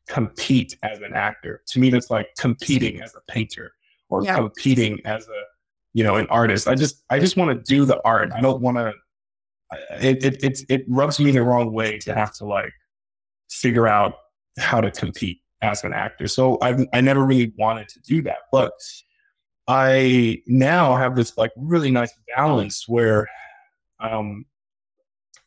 compete 0.08 0.76
as 0.82 1.00
an 1.00 1.14
actor. 1.14 1.62
To 1.68 1.80
me, 1.80 1.90
that's 1.90 2.10
like 2.10 2.28
competing 2.38 3.00
as 3.00 3.14
a 3.14 3.32
painter 3.32 3.72
or 4.08 4.24
yeah. 4.24 4.36
competing 4.36 5.00
as 5.04 5.28
a, 5.28 5.42
you 5.92 6.04
know, 6.04 6.16
an 6.16 6.26
artist. 6.28 6.68
I 6.68 6.74
just, 6.74 7.02
I 7.10 7.18
just 7.18 7.36
want 7.36 7.50
to 7.50 7.62
do 7.72 7.84
the 7.84 8.00
art. 8.04 8.30
I 8.32 8.40
don't 8.40 8.60
want 8.60 8.76
to, 8.76 8.92
it, 10.00 10.24
it, 10.24 10.42
it, 10.42 10.60
it 10.68 10.84
rubs 10.88 11.20
me 11.20 11.30
the 11.30 11.42
wrong 11.42 11.72
way 11.72 11.98
to 11.98 12.14
have 12.14 12.32
to 12.34 12.44
like 12.44 12.72
figure 13.50 13.86
out 13.86 14.14
how 14.58 14.80
to 14.80 14.90
compete 14.90 15.40
as 15.62 15.84
an 15.84 15.92
actor. 15.92 16.26
So 16.26 16.58
I, 16.62 16.86
I 16.92 17.00
never 17.00 17.24
really 17.24 17.52
wanted 17.58 17.88
to 17.88 18.00
do 18.00 18.22
that, 18.22 18.38
but 18.52 18.72
I 19.68 20.42
now 20.46 20.96
have 20.96 21.16
this 21.16 21.36
like 21.36 21.52
really 21.56 21.90
nice 21.90 22.12
balance 22.34 22.88
where, 22.88 23.28
um, 24.00 24.44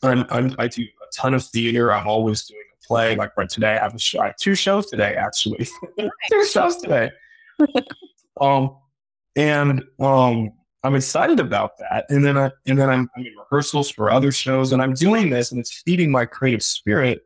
I'm, 0.03 0.25
I'm, 0.29 0.55
I 0.59 0.67
do 0.67 0.83
a 0.83 1.11
ton 1.15 1.33
of 1.33 1.45
theater. 1.45 1.91
I'm 1.93 2.07
always 2.07 2.45
doing 2.45 2.61
a 2.73 2.87
play. 2.87 3.15
Like 3.15 3.35
right 3.37 3.49
today, 3.49 3.77
I 3.77 3.79
have 3.79 3.95
a 3.95 3.99
show. 3.99 4.19
I 4.19 4.27
have 4.27 4.37
two 4.37 4.55
shows 4.55 4.89
today, 4.89 5.15
actually. 5.15 5.67
two 6.29 6.45
shows 6.45 6.77
today. 6.77 7.09
um, 8.41 8.75
and 9.35 9.83
um, 9.99 10.51
I'm 10.83 10.95
excited 10.95 11.39
about 11.39 11.77
that. 11.79 12.05
And 12.09 12.23
then 12.23 12.37
I 12.37 12.51
and 12.65 12.77
then 12.77 12.89
I'm, 12.89 13.09
I'm 13.15 13.25
in 13.25 13.33
rehearsals 13.37 13.89
for 13.89 14.11
other 14.11 14.31
shows, 14.31 14.71
and 14.71 14.81
I'm 14.81 14.93
doing 14.93 15.29
this, 15.29 15.51
and 15.51 15.59
it's 15.59 15.81
feeding 15.81 16.11
my 16.11 16.25
creative 16.25 16.63
spirit. 16.63 17.21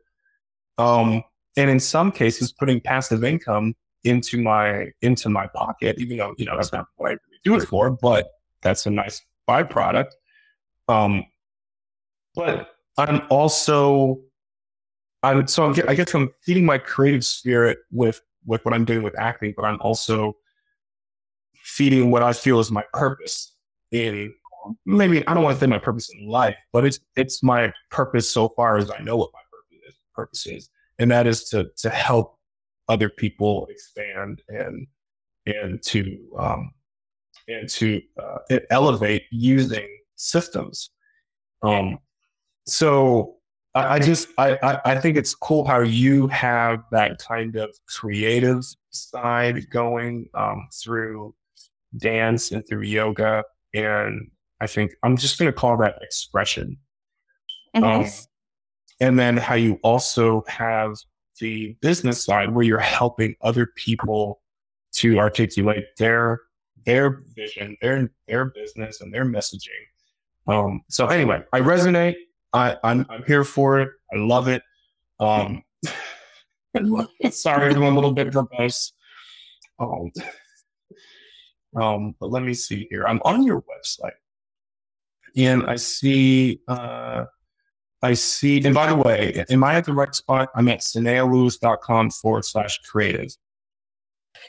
Um, 0.78 1.24
and 1.56 1.68
in 1.68 1.80
some 1.80 2.12
cases, 2.12 2.52
putting 2.52 2.80
passive 2.80 3.24
income 3.24 3.74
into 4.04 4.40
my 4.40 4.92
into 5.02 5.28
my 5.28 5.48
pocket, 5.48 5.98
even 5.98 6.16
though 6.18 6.34
you 6.38 6.46
know 6.46 6.56
that's 6.56 6.72
not 6.72 6.86
what 6.96 7.08
I 7.08 7.12
really 7.12 7.40
do 7.44 7.56
it 7.56 7.66
for, 7.66 7.90
but 7.90 8.28
that's 8.62 8.86
a 8.86 8.90
nice 8.90 9.20
byproduct. 9.48 10.10
Um, 10.88 11.24
but 12.34 12.70
I'm 12.96 13.22
also 13.28 14.20
I'm 15.22 15.46
so 15.48 15.64
I'm, 15.64 15.74
I 15.88 15.94
guess 15.94 16.14
I'm 16.14 16.30
feeding 16.42 16.64
my 16.64 16.78
creative 16.78 17.24
spirit 17.24 17.78
with 17.90 18.20
with 18.46 18.64
what 18.64 18.72
I'm 18.72 18.84
doing 18.84 19.02
with 19.02 19.18
acting, 19.18 19.52
but 19.56 19.64
I'm 19.64 19.78
also 19.80 20.36
feeding 21.78 22.10
what 22.10 22.24
I 22.24 22.32
feel 22.32 22.58
is 22.58 22.72
my 22.72 22.84
purpose 22.92 23.54
in 23.92 24.34
maybe 24.84 25.26
I 25.28 25.32
don't 25.32 25.44
want 25.44 25.54
to 25.56 25.60
say 25.60 25.68
my 25.68 25.78
purpose 25.78 26.10
in 26.12 26.26
life, 26.28 26.56
but 26.72 26.84
it's 26.84 26.98
it's 27.14 27.40
my 27.40 27.72
purpose 27.90 28.28
so 28.28 28.48
far 28.50 28.76
as 28.78 28.90
I 28.90 28.98
know 28.98 29.16
what 29.16 29.30
my 29.32 29.40
purpose 29.52 29.88
is, 29.88 29.94
purpose 30.12 30.46
is, 30.46 30.70
and 30.98 31.10
that 31.12 31.28
is 31.28 31.44
to 31.50 31.70
to 31.76 31.88
help 31.88 32.36
other 32.88 33.08
people 33.08 33.68
expand 33.70 34.42
and 34.48 34.86
and 35.46 35.80
to 35.84 36.18
um 36.36 36.72
and 37.46 37.68
to 37.68 38.02
uh, 38.20 38.58
elevate 38.70 39.22
using 39.30 39.88
systems. 40.16 40.90
Um, 41.62 41.98
so 42.66 43.36
I, 43.74 43.94
I 43.94 43.98
just 44.00 44.28
I, 44.36 44.80
I 44.84 45.00
think 45.00 45.16
it's 45.16 45.34
cool 45.34 45.64
how 45.64 45.80
you 45.80 46.26
have 46.26 46.82
that 46.90 47.18
kind 47.18 47.54
of 47.54 47.70
creative 47.86 48.64
side 48.90 49.70
going 49.70 50.28
um, 50.34 50.68
through 50.74 51.34
dance 51.98 52.50
and 52.52 52.66
through 52.66 52.82
yoga, 52.82 53.44
and 53.74 54.30
I 54.60 54.66
think 54.66 54.92
I'm 55.02 55.16
just 55.16 55.38
going 55.38 55.50
to 55.50 55.52
call 55.52 55.76
that 55.78 55.98
expression. 56.02 56.78
Mm-hmm. 57.76 57.84
Um, 57.84 58.06
and 59.00 59.18
then 59.18 59.36
how 59.36 59.54
you 59.54 59.78
also 59.82 60.44
have 60.48 60.96
the 61.40 61.76
business 61.80 62.24
side 62.24 62.54
where 62.54 62.64
you're 62.64 62.78
helping 62.78 63.36
other 63.42 63.66
people 63.76 64.40
to 64.94 65.18
articulate 65.18 65.84
their 65.98 66.40
their 66.84 67.22
vision, 67.36 67.76
their 67.80 68.10
their 68.26 68.46
business, 68.46 69.00
and 69.00 69.12
their 69.12 69.24
messaging. 69.24 69.68
Um, 70.46 70.82
so 70.88 71.06
anyway, 71.06 71.42
I 71.52 71.60
resonate. 71.60 72.14
I, 72.54 72.76
I'm, 72.82 73.04
I'm 73.10 73.22
here 73.24 73.44
for 73.44 73.80
it. 73.80 73.90
I 74.12 74.16
love 74.16 74.48
it. 74.48 74.62
Um, 75.20 75.62
sorry, 77.30 77.74
I'm 77.74 77.82
a 77.82 77.90
little 77.90 78.12
bit 78.12 78.28
verbose. 78.28 78.92
Um, 79.78 80.10
um, 81.76 82.14
but 82.20 82.30
let 82.30 82.42
me 82.42 82.54
see 82.54 82.86
here. 82.90 83.06
I'm 83.06 83.20
on 83.24 83.42
your 83.42 83.62
website, 83.62 84.12
and 85.36 85.66
I 85.66 85.76
see. 85.76 86.60
Uh, 86.68 87.24
I 88.02 88.14
see. 88.14 88.64
And 88.64 88.74
by 88.74 88.86
the 88.86 88.96
way, 88.96 89.44
am 89.50 89.62
I 89.64 89.74
at 89.74 89.84
the 89.84 89.92
right 89.92 90.14
spot? 90.14 90.50
I'm 90.54 90.68
at 90.68 90.80
sydnealewis.com 90.80 92.10
forward 92.10 92.44
slash 92.44 92.78
creative. 92.82 93.36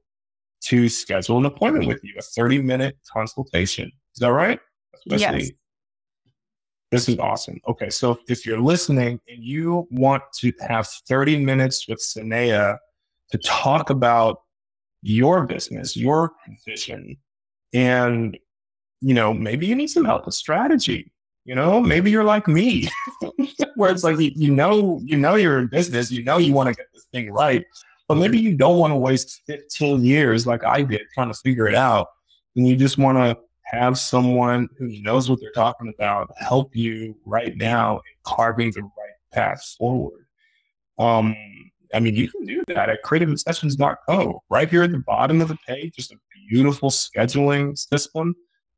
to 0.61 0.89
schedule 0.89 1.37
an 1.37 1.45
appointment 1.45 1.87
with 1.87 2.03
you, 2.03 2.13
a 2.17 2.21
30 2.21 2.61
minute 2.61 2.97
consultation. 3.11 3.91
Is 4.15 4.19
that 4.19 4.31
right? 4.31 4.59
yes. 5.05 5.51
This 6.91 7.07
is 7.07 7.19
awesome. 7.19 7.59
Okay. 7.67 7.89
So 7.89 8.19
if 8.27 8.45
you're 8.45 8.59
listening 8.59 9.19
and 9.27 9.43
you 9.43 9.87
want 9.91 10.23
to 10.39 10.51
have 10.67 10.87
30 10.87 11.43
minutes 11.43 11.87
with 11.87 11.99
Sydnea 11.99 12.79
to 13.31 13.37
talk 13.37 13.89
about 13.91 14.41
your 15.01 15.45
business, 15.45 15.95
your 15.95 16.33
vision, 16.65 17.17
and 17.73 18.37
you 19.01 19.13
know, 19.13 19.33
maybe 19.33 19.65
you 19.65 19.75
need 19.75 19.87
some 19.87 20.05
help 20.05 20.25
with 20.25 20.35
strategy. 20.35 21.11
You 21.45 21.55
know, 21.55 21.79
maybe 21.79 22.11
you're 22.11 22.25
like 22.25 22.47
me, 22.47 22.89
where 23.75 23.91
it's 23.91 24.03
like 24.03 24.17
you 24.19 24.53
know, 24.53 24.99
you 25.03 25.17
know 25.17 25.35
you're 25.35 25.59
in 25.59 25.67
business, 25.67 26.11
you 26.11 26.23
know 26.23 26.37
you 26.37 26.53
want 26.53 26.67
to 26.67 26.75
get 26.75 26.87
this 26.93 27.05
thing 27.11 27.31
right, 27.31 27.65
but 28.07 28.15
maybe 28.15 28.37
you 28.37 28.55
don't 28.55 28.77
want 28.77 28.91
to 28.91 28.97
waste 28.97 29.41
15 29.47 30.03
years 30.03 30.45
like 30.45 30.63
I 30.63 30.81
did 30.83 31.01
trying 31.13 31.31
to 31.31 31.39
figure 31.39 31.67
it 31.67 31.75
out, 31.75 32.07
and 32.55 32.67
you 32.67 32.75
just 32.75 32.97
want 32.97 33.17
to 33.17 33.37
have 33.69 33.97
someone 33.97 34.67
who 34.77 34.87
knows 35.01 35.29
what 35.29 35.39
they're 35.39 35.51
talking 35.51 35.93
about 35.93 36.29
help 36.37 36.75
you 36.75 37.15
right 37.25 37.55
now 37.57 37.97
in 37.97 38.01
carving 38.23 38.71
the 38.71 38.81
right 38.81 38.91
path 39.31 39.75
forward. 39.77 40.25
Um, 40.97 41.35
I 41.93 41.99
mean, 41.99 42.15
you 42.15 42.29
can 42.29 42.45
do 42.45 42.63
that 42.67 42.89
at 42.89 43.03
creativeobsessions.co. 43.03 44.43
Right 44.49 44.69
here 44.69 44.83
at 44.83 44.91
the 44.91 44.99
bottom 44.99 45.41
of 45.41 45.47
the 45.47 45.57
page, 45.67 45.95
just 45.95 46.11
a 46.11 46.17
beautiful 46.49 46.89
scheduling 46.89 47.77
system 47.77 48.35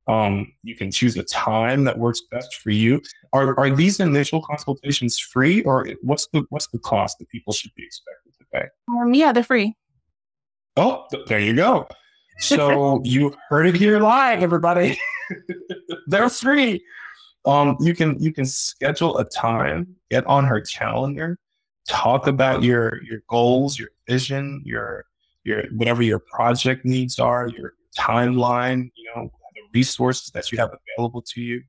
um, 0.08 0.52
you 0.64 0.76
can 0.76 0.92
choose 0.92 1.16
a 1.18 1.24
time 1.24 1.84
that 1.84 1.98
works 1.98 2.22
best 2.32 2.56
for 2.56 2.72
you. 2.72 3.02
Are 3.34 3.58
are 3.60 3.70
these 3.70 4.00
initial 4.00 4.42
consultations 4.42 5.20
free, 5.20 5.62
or 5.64 5.88
what's 6.02 6.28
the 6.34 6.44
what's 6.50 6.68
the 6.68 6.80
cost 6.80 7.20
that 7.20 7.30
people 7.30 7.54
should 7.54 7.74
be 7.76 7.84
expected 7.84 8.34
to 8.40 8.46
pay? 8.52 8.68
Um, 8.90 9.14
yeah, 9.14 9.32
they're 9.32 9.44
free. 9.44 9.76
Oh, 10.78 11.06
there 11.28 11.40
you 11.40 11.54
go. 11.54 11.88
So 12.40 13.02
you 13.04 13.36
heard 13.50 13.68
it 13.68 13.76
here 13.76 14.00
live, 14.00 14.42
everybody. 14.42 15.00
they're 16.08 16.30
free. 16.30 16.84
Um, 17.46 17.78
you 17.80 17.96
can 17.96 18.20
you 18.20 18.34
can 18.34 18.46
schedule 18.46 19.18
a 19.18 19.26
time, 19.26 19.96
get 20.10 20.26
on 20.28 20.46
her 20.46 20.62
calendar, 20.62 21.40
talk 21.88 22.28
about 22.28 22.64
your 22.64 23.02
your 23.04 23.22
goals, 23.28 23.80
your 23.80 23.90
vision, 24.08 24.62
your 24.66 25.06
your 25.44 25.64
whatever 25.76 26.04
your 26.04 26.20
project 26.20 26.86
needs 26.86 27.20
are, 27.20 27.48
your 27.48 27.74
timeline. 27.98 28.92
You 28.96 29.10
know, 29.16 29.32
the 29.56 29.62
resources 29.74 30.32
that 30.32 30.52
you 30.52 30.58
have 30.60 30.72
available 30.98 31.22
to 31.24 31.42
you. 31.42 31.64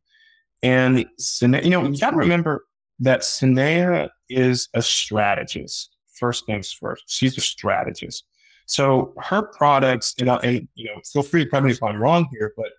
And 0.62 0.98
you 0.98 1.48
know, 1.48 1.84
you 1.84 1.98
got 1.98 2.10
to 2.10 2.16
remember 2.16 2.64
that 3.00 3.20
Sydnea 3.20 4.10
is 4.28 4.68
a 4.74 4.82
strategist. 4.82 5.96
First 6.14 6.46
things 6.46 6.72
first, 6.72 7.04
she's 7.06 7.36
a 7.36 7.40
strategist. 7.40 8.24
So 8.66 9.14
her 9.18 9.42
products, 9.42 10.14
you 10.18 10.24
know, 10.24 10.38
and 10.38 10.68
you 10.74 10.86
know, 10.86 11.00
feel 11.12 11.22
free 11.22 11.44
to 11.44 11.50
correct 11.50 11.66
me 11.66 11.72
if 11.72 11.82
I'm 11.82 12.00
wrong 12.00 12.28
here, 12.32 12.52
but 12.56 12.70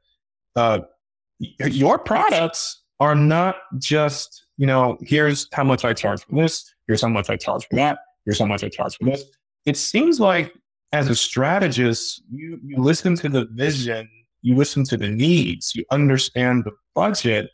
uh, 0.56 0.80
your 1.40 1.98
products 2.00 2.84
are 3.00 3.16
not 3.16 3.56
just, 3.80 4.46
you 4.58 4.66
know, 4.66 4.98
here's 5.02 5.48
how 5.54 5.64
much 5.64 5.84
I 5.84 5.94
charge 5.94 6.24
for 6.26 6.36
this, 6.36 6.74
here's 6.88 7.02
how 7.02 7.10
much 7.10 7.30
I 7.30 7.38
charge 7.38 7.68
for 7.70 7.76
that, 7.76 8.00
here's 8.26 8.40
how 8.40 8.46
much 8.46 8.64
I 8.64 8.70
charge 8.70 8.98
for 8.98 9.06
this. 9.06 9.24
It 9.66 9.78
seems 9.78 10.20
like 10.20 10.54
as 10.92 11.10
a 11.10 11.16
strategist, 11.16 12.24
you, 12.32 12.60
you 12.64 12.78
listen 12.78 13.16
to 13.16 13.30
the 13.30 13.46
vision, 13.52 14.10
you 14.42 14.56
listen 14.56 14.84
to 14.86 14.98
the 14.98 15.10
needs, 15.10 15.74
you 15.76 15.84
understand 15.92 16.66
the 16.66 16.72
budget, 16.96 17.50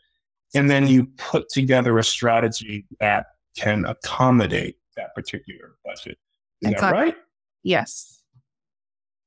and 0.54 0.70
then 0.70 0.86
you 0.86 1.06
put 1.16 1.48
together 1.48 1.98
a 1.98 2.04
strategy 2.04 2.86
that 3.00 3.26
can 3.56 3.84
accommodate 3.86 4.76
that 4.96 5.14
particular 5.14 5.76
budget. 5.84 6.18
Is 6.62 6.74
that 6.74 6.92
right? 6.92 7.16
Yes. 7.62 8.19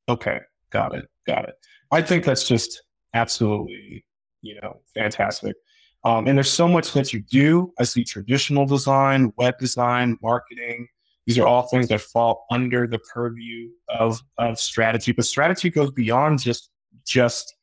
Okay, 0.10 0.40
got 0.70 0.96
it, 0.96 1.06
got 1.26 1.48
it. 1.48 1.56
I 1.92 2.02
think 2.02 2.26
that's 2.26 2.48
just 2.48 2.84
absolutely, 3.14 4.06
you 4.42 4.60
know, 4.62 4.82
fantastic. 4.94 5.56
Um, 6.04 6.28
and 6.28 6.38
there's 6.38 6.52
so 6.52 6.68
much 6.68 6.92
that 6.94 7.14
you 7.14 7.22
do. 7.22 7.72
I 7.80 7.84
see 7.84 8.04
traditional 8.04 8.66
design, 8.66 9.32
web 9.38 9.58
design, 9.58 10.18
marketing. 10.22 10.88
These 11.26 11.40
are 11.40 11.48
all 11.48 11.64
things 11.68 11.88
that 11.88 12.02
fall 12.02 12.46
under 12.52 12.86
the 12.86 13.00
purview 13.00 13.70
of, 13.88 14.22
of 14.38 14.60
strategy. 14.60 15.14
But 15.14 15.26
strategy 15.26 15.70
goes 15.70 15.92
beyond 15.92 16.40
just 16.42 16.70
just 17.06 17.56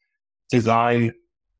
design 0.50 1.12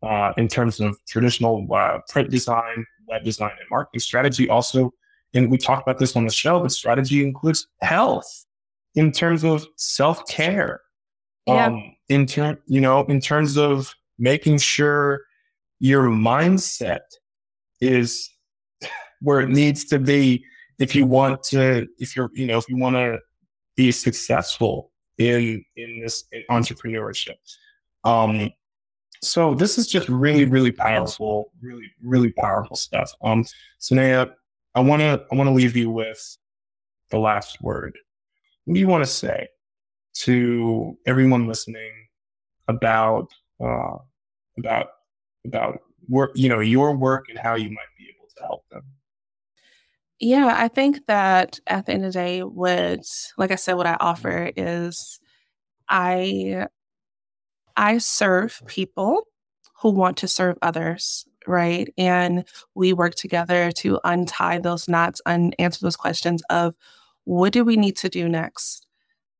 uh, 0.03 0.33
in 0.37 0.49
terms 0.49 0.81
of 0.81 0.97
traditional 1.07 1.67
uh, 1.73 1.99
print 2.09 2.31
design, 2.31 2.87
web 3.07 3.25
design, 3.25 3.51
and 3.51 3.69
marketing 3.71 4.01
strategy. 4.01 4.49
Also, 4.49 4.93
and 5.35 5.51
we 5.51 5.59
talked 5.59 5.83
about 5.87 5.99
this 5.99 6.17
on 6.17 6.25
the 6.25 6.33
show, 6.33 6.61
but 6.61 6.73
strategy 6.73 7.23
includes 7.23 7.69
health 7.83 8.47
in 8.95 9.13
terms 9.13 9.45
of 9.45 9.67
self 9.77 10.27
care. 10.27 10.81
Yeah. 11.47 11.67
Um, 11.67 11.97
in 12.09 12.27
term, 12.27 12.59
you 12.67 12.81
know, 12.81 13.05
in 13.05 13.21
terms 13.21 13.57
of 13.57 13.95
making 14.19 14.59
sure 14.59 15.23
your 15.79 16.05
mindset 16.05 17.01
is 17.81 18.31
where 19.21 19.41
it 19.41 19.49
needs 19.49 19.85
to 19.87 19.99
be 19.99 20.45
if 20.79 20.95
you 20.95 21.07
want 21.07 21.43
to, 21.45 21.87
if 21.99 22.15
you're, 22.17 22.31
you 22.35 22.47
know, 22.47 22.59
if 22.59 22.69
you 22.69 22.77
want 22.77 22.97
to 22.97 23.19
be 23.77 23.91
successful 23.91 24.91
in 25.19 25.65
in 25.77 26.01
this 26.01 26.25
in 26.33 26.43
entrepreneurship. 26.51 27.37
Um, 28.05 28.51
so 29.23 29.55
this 29.55 29.77
is 29.79 29.87
just 29.87 30.09
really, 30.09 30.47
really 30.47 30.73
powerful, 30.73 31.53
really, 31.61 31.91
really 32.03 32.33
powerful 32.33 32.77
stuff. 32.77 33.13
Um, 33.23 33.45
Sydnea, 33.79 34.33
I 34.75 34.81
want 34.81 35.01
to, 35.01 35.23
I 35.31 35.35
want 35.35 35.49
to 35.49 35.53
leave 35.53 35.77
you 35.77 35.91
with 35.91 36.39
the 37.11 37.19
last 37.19 37.61
word. 37.61 37.99
What 38.65 38.75
do 38.75 38.81
you 38.81 38.89
want 38.89 39.05
to 39.05 39.11
say 39.11 39.49
to 40.21 40.97
everyone 41.07 41.47
listening 41.47 41.93
about, 42.69 43.29
uh, 43.63 43.97
about, 44.59 44.87
about 45.47 45.81
work, 46.09 46.33
you 46.35 46.49
know, 46.49 46.61
your 46.61 46.97
work 46.97 47.27
and 47.29 47.39
how 47.39 47.55
you 47.55 47.71
might 47.71 47.91
be 47.99 48.05
able 48.05 48.29
to 48.37 48.43
help 48.43 48.65
them? 48.71 48.83
Yeah, 50.21 50.55
I 50.57 50.69
think 50.69 51.07
that 51.07 51.59
at 51.67 51.87
the 51.87 51.93
end 51.93 52.05
of 52.05 52.13
the 52.13 52.19
day, 52.19 52.43
what, 52.43 53.01
like 53.39 53.51
I 53.51 53.55
said, 53.55 53.75
what 53.75 53.87
I 53.87 53.97
offer 53.99 54.51
is 54.55 55.19
I 55.89 56.67
I 57.77 57.99
serve 57.99 58.63
people 58.67 59.23
who 59.81 59.91
want 59.91 60.19
to 60.19 60.29
serve 60.29 60.59
others, 60.61 61.25
right? 61.47 61.89
And 61.97 62.45
we 62.75 62.93
work 62.93 63.15
together 63.15 63.73
to 63.73 63.99
untie 64.05 64.59
those 64.59 64.89
knots 64.89 65.23
and 65.25 65.57
answer 65.59 65.81
those 65.81 65.97
questions 65.97 66.43
of 66.51 66.75
what 67.31 67.53
do 67.53 67.65
we 67.65 67.77
need 67.77 67.97
to 67.97 68.09
do 68.09 68.29
next, 68.29 68.89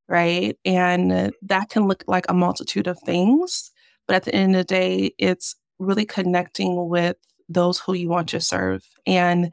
right? 0.09 0.57
And 0.65 1.33
that 1.43 1.71
can 1.71 1.89
look 1.89 2.05
like 2.07 2.27
a 2.29 2.35
multitude 2.35 2.87
of 2.87 3.01
things. 3.01 3.73
But 4.07 4.15
at 4.15 4.25
the 4.25 4.35
end 4.35 4.55
of 4.55 4.61
the 4.61 4.65
day, 4.65 5.13
it's 5.19 5.57
really 5.81 6.05
connecting 6.07 6.89
with 6.89 7.17
those 7.49 7.81
who 7.81 7.95
you 7.95 8.09
want 8.09 8.29
to 8.29 8.41
serve. 8.41 8.85
And 9.07 9.53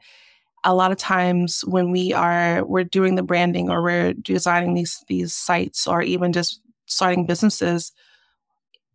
a 0.62 0.72
lot 0.72 0.92
of 0.92 0.98
times 0.98 1.64
when 1.66 1.90
we 1.90 2.12
are 2.12 2.64
we're 2.64 2.84
doing 2.84 3.16
the 3.16 3.24
branding 3.24 3.70
or 3.70 3.82
we're 3.82 4.14
designing 4.14 4.74
these 4.74 5.02
these 5.08 5.34
sites 5.34 5.88
or 5.88 6.00
even 6.02 6.32
just 6.32 6.60
starting 6.86 7.26
businesses, 7.26 7.90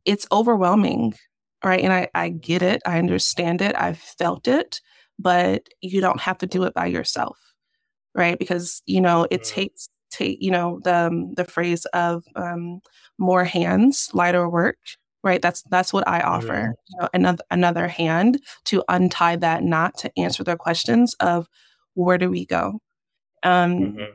it's 0.05 0.27
overwhelming, 0.31 1.15
right? 1.65 1.83
And 1.83 1.91
I, 1.91 2.07
I 2.15 2.29
get 2.29 2.61
it, 2.61 2.81
I 2.85 2.97
understand 2.97 3.61
it, 3.61 3.75
I've 3.77 3.99
felt 3.99 4.47
it, 4.47 4.79
but 5.19 5.67
you 5.81 5.99
don't 5.99 6.21
have 6.21 6.37
to 6.39 6.47
do 6.47 6.63
it 6.63 6.73
by 6.73 6.85
yourself, 6.85 7.37
right? 8.15 8.37
Because 8.37 8.81
you 8.85 9.01
know 9.01 9.27
it 9.31 9.43
takes 9.43 9.89
take 10.11 10.37
you 10.41 10.51
know 10.51 10.79
the 10.83 11.07
um, 11.07 11.33
the 11.33 11.45
phrase 11.45 11.85
of 11.93 12.23
um, 12.35 12.81
more 13.17 13.43
hands, 13.43 14.09
lighter 14.13 14.49
work, 14.49 14.77
right? 15.23 15.41
That's 15.41 15.63
that's 15.63 15.93
what 15.93 16.07
I 16.07 16.21
offer. 16.21 16.73
You 16.89 16.99
know, 16.99 17.09
another 17.13 17.43
another 17.51 17.87
hand 17.87 18.39
to 18.65 18.83
untie 18.89 19.37
that 19.37 19.63
knot 19.63 19.97
to 19.99 20.11
answer 20.17 20.43
their 20.43 20.57
questions 20.57 21.15
of 21.19 21.47
where 21.95 22.17
do 22.17 22.29
we 22.29 22.45
go. 22.45 22.79
Um, 23.43 23.79
mm-hmm. 23.79 24.11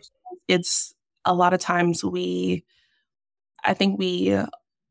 It's 0.47 0.95
a 1.25 1.35
lot 1.35 1.53
of 1.53 1.61
times 1.61 2.03
we, 2.03 2.65
I 3.65 3.75
think 3.75 3.99
we 3.99 4.37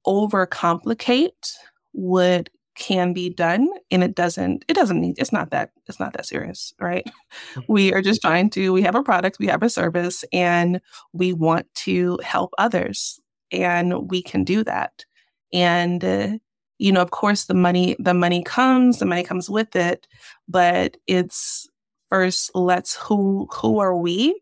overcomplicate 0.06 1.56
what 1.92 2.50
can 2.78 3.14
be 3.14 3.30
done 3.30 3.68
and 3.92 4.04
it 4.04 4.16
doesn't 4.16 4.64
it 4.68 4.76
doesn't 4.76 5.02
need 5.02 5.18
it's 5.18 5.32
not 5.32 5.50
that 5.52 5.72
it's 5.88 6.00
not 6.00 6.14
that 6.14 6.26
serious 6.26 6.74
right? 6.80 7.06
Mm-hmm. 7.06 7.62
we 7.68 7.94
are 7.94 8.02
just 8.02 8.22
trying 8.22 8.50
to 8.52 8.72
we 8.72 8.82
have 8.84 8.96
a 8.96 9.04
product 9.04 9.38
we 9.40 9.48
have 9.48 9.64
a 9.64 9.70
service 9.70 10.24
and 10.32 10.80
we 11.14 11.34
want 11.34 11.68
to 11.76 12.20
help 12.24 12.54
others 12.58 13.20
and 13.52 14.10
we 14.10 14.22
can 14.22 14.44
do 14.44 14.64
that. 14.66 15.06
And 15.54 16.04
uh, 16.04 16.38
you 16.78 16.92
know 16.92 17.02
of 17.02 17.12
course 17.12 17.46
the 17.46 17.54
money 17.54 17.96
the 18.00 18.14
money 18.14 18.44
comes 18.44 19.00
the 19.00 19.06
money 19.06 19.24
comes 19.24 19.50
with 19.50 19.76
it 19.76 20.08
but 20.48 20.98
it's 21.08 21.68
first 22.10 22.52
let's 22.54 22.96
who 22.96 23.48
who 23.52 23.80
are 23.80 23.96
we 23.98 24.40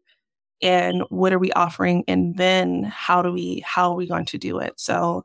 and 0.62 1.04
what 1.10 1.34
are 1.34 1.40
we 1.40 1.52
offering 1.54 2.04
and 2.08 2.38
then 2.38 2.84
how 2.84 3.22
do 3.22 3.32
we 3.32 3.60
how 3.66 3.92
are 3.92 3.96
we 3.96 4.08
going 4.08 4.26
to 4.26 4.38
do 4.38 4.58
it? 4.60 4.74
So 4.80 5.24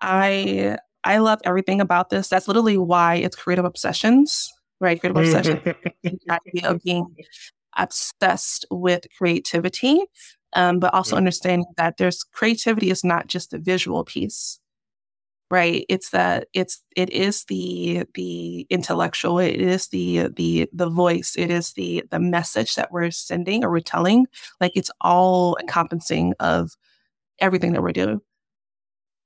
I 0.00 0.78
I 1.04 1.18
love 1.18 1.40
everything 1.44 1.80
about 1.80 2.10
this. 2.10 2.28
That's 2.28 2.48
literally 2.48 2.78
why 2.78 3.16
it's 3.16 3.36
creative 3.36 3.64
obsessions, 3.64 4.52
right? 4.80 5.00
Creative 5.00 5.16
obsession, 5.16 5.60
the 6.02 6.18
idea 6.30 6.70
of 6.70 6.82
being 6.82 7.06
obsessed 7.76 8.66
with 8.70 9.06
creativity, 9.16 10.02
um, 10.54 10.80
but 10.80 10.92
also 10.94 11.16
understanding 11.16 11.66
that 11.76 11.96
there's 11.98 12.24
creativity 12.24 12.90
is 12.90 13.04
not 13.04 13.26
just 13.26 13.50
the 13.50 13.58
visual 13.58 14.04
piece, 14.04 14.58
right? 15.50 15.84
It's 15.88 16.10
that 16.10 16.48
it's 16.54 16.82
it 16.96 17.10
is 17.10 17.44
the 17.44 18.04
the 18.14 18.66
intellectual, 18.70 19.38
it 19.38 19.60
is 19.60 19.88
the 19.88 20.28
the 20.36 20.68
the 20.72 20.90
voice, 20.90 21.34
it 21.38 21.50
is 21.50 21.72
the 21.74 22.04
the 22.10 22.20
message 22.20 22.74
that 22.74 22.92
we're 22.92 23.10
sending 23.10 23.64
or 23.64 23.70
we're 23.70 23.80
telling. 23.80 24.26
Like 24.60 24.72
it's 24.74 24.90
all 25.00 25.56
encompassing 25.60 26.34
of 26.40 26.72
everything 27.40 27.72
that 27.72 27.82
we're 27.82 27.92
doing. 27.92 28.20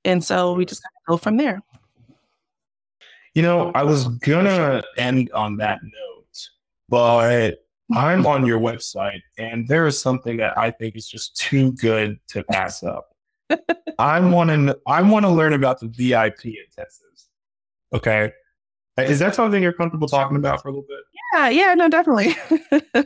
And 0.04 0.22
so 0.22 0.54
we 0.54 0.64
just 0.64 0.82
go 1.08 1.16
from 1.16 1.36
there. 1.36 1.60
You 3.34 3.42
know, 3.42 3.72
I 3.74 3.82
was 3.82 4.08
gonna 4.08 4.82
end 4.98 5.30
on 5.32 5.56
that 5.58 5.80
note, 5.82 6.48
but 6.88 7.64
I'm 7.94 8.26
on 8.26 8.46
your 8.46 8.60
website 8.60 9.20
and 9.38 9.66
there 9.68 9.86
is 9.86 10.00
something 10.00 10.36
that 10.38 10.56
I 10.56 10.70
think 10.70 10.96
is 10.96 11.08
just 11.08 11.36
too 11.36 11.72
good 11.72 12.18
to 12.28 12.42
pass 12.44 12.82
up. 12.82 13.14
I 13.98 14.20
want 14.20 14.50
to 14.50 14.78
I 14.86 15.02
want 15.02 15.24
to 15.24 15.30
learn 15.30 15.52
about 15.52 15.80
the 15.80 15.88
VIP 15.88 16.44
intensives. 16.44 17.28
Okay. 17.92 18.32
Is 18.98 19.18
that 19.20 19.34
something 19.34 19.62
you're 19.62 19.72
comfortable 19.72 20.08
talking 20.08 20.36
about 20.36 20.62
for 20.62 20.68
a 20.68 20.72
little 20.72 20.86
bit? 20.86 20.98
Yeah, 21.32 21.48
yeah, 21.48 21.74
no, 21.74 21.88
definitely. 21.88 22.36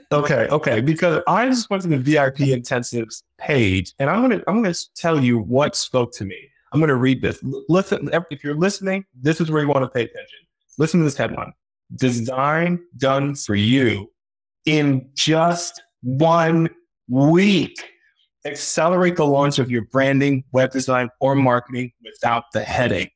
okay, 0.12 0.48
okay. 0.48 0.80
Because 0.80 1.22
I 1.28 1.46
just 1.46 1.70
went 1.70 1.84
to 1.84 1.88
the 1.88 1.98
VIP 1.98 2.38
intensives 2.38 3.22
page 3.38 3.94
and 4.00 4.10
I'm 4.10 4.20
gonna 4.22 4.42
I'm 4.48 4.62
gonna 4.62 4.74
tell 4.96 5.22
you 5.22 5.38
what 5.38 5.76
spoke 5.76 6.12
to 6.14 6.24
me. 6.24 6.50
I'm 6.76 6.80
going 6.80 6.88
to 6.88 6.96
read 6.96 7.22
this. 7.22 7.42
Listen, 7.70 8.10
if 8.30 8.44
you're 8.44 8.54
listening, 8.54 9.06
this 9.18 9.40
is 9.40 9.50
where 9.50 9.62
you 9.62 9.68
want 9.68 9.82
to 9.82 9.88
pay 9.88 10.02
attention. 10.02 10.40
Listen 10.76 11.00
to 11.00 11.04
this 11.04 11.16
headline 11.16 11.54
Design 11.94 12.84
done 12.98 13.34
for 13.34 13.54
you 13.54 14.12
in 14.66 15.08
just 15.14 15.82
one 16.02 16.68
week. 17.08 17.82
Accelerate 18.44 19.16
the 19.16 19.24
launch 19.24 19.58
of 19.58 19.70
your 19.70 19.86
branding, 19.86 20.44
web 20.52 20.70
design, 20.70 21.08
or 21.18 21.34
marketing 21.34 21.92
without 22.04 22.44
the 22.52 22.62
headache. 22.62 23.14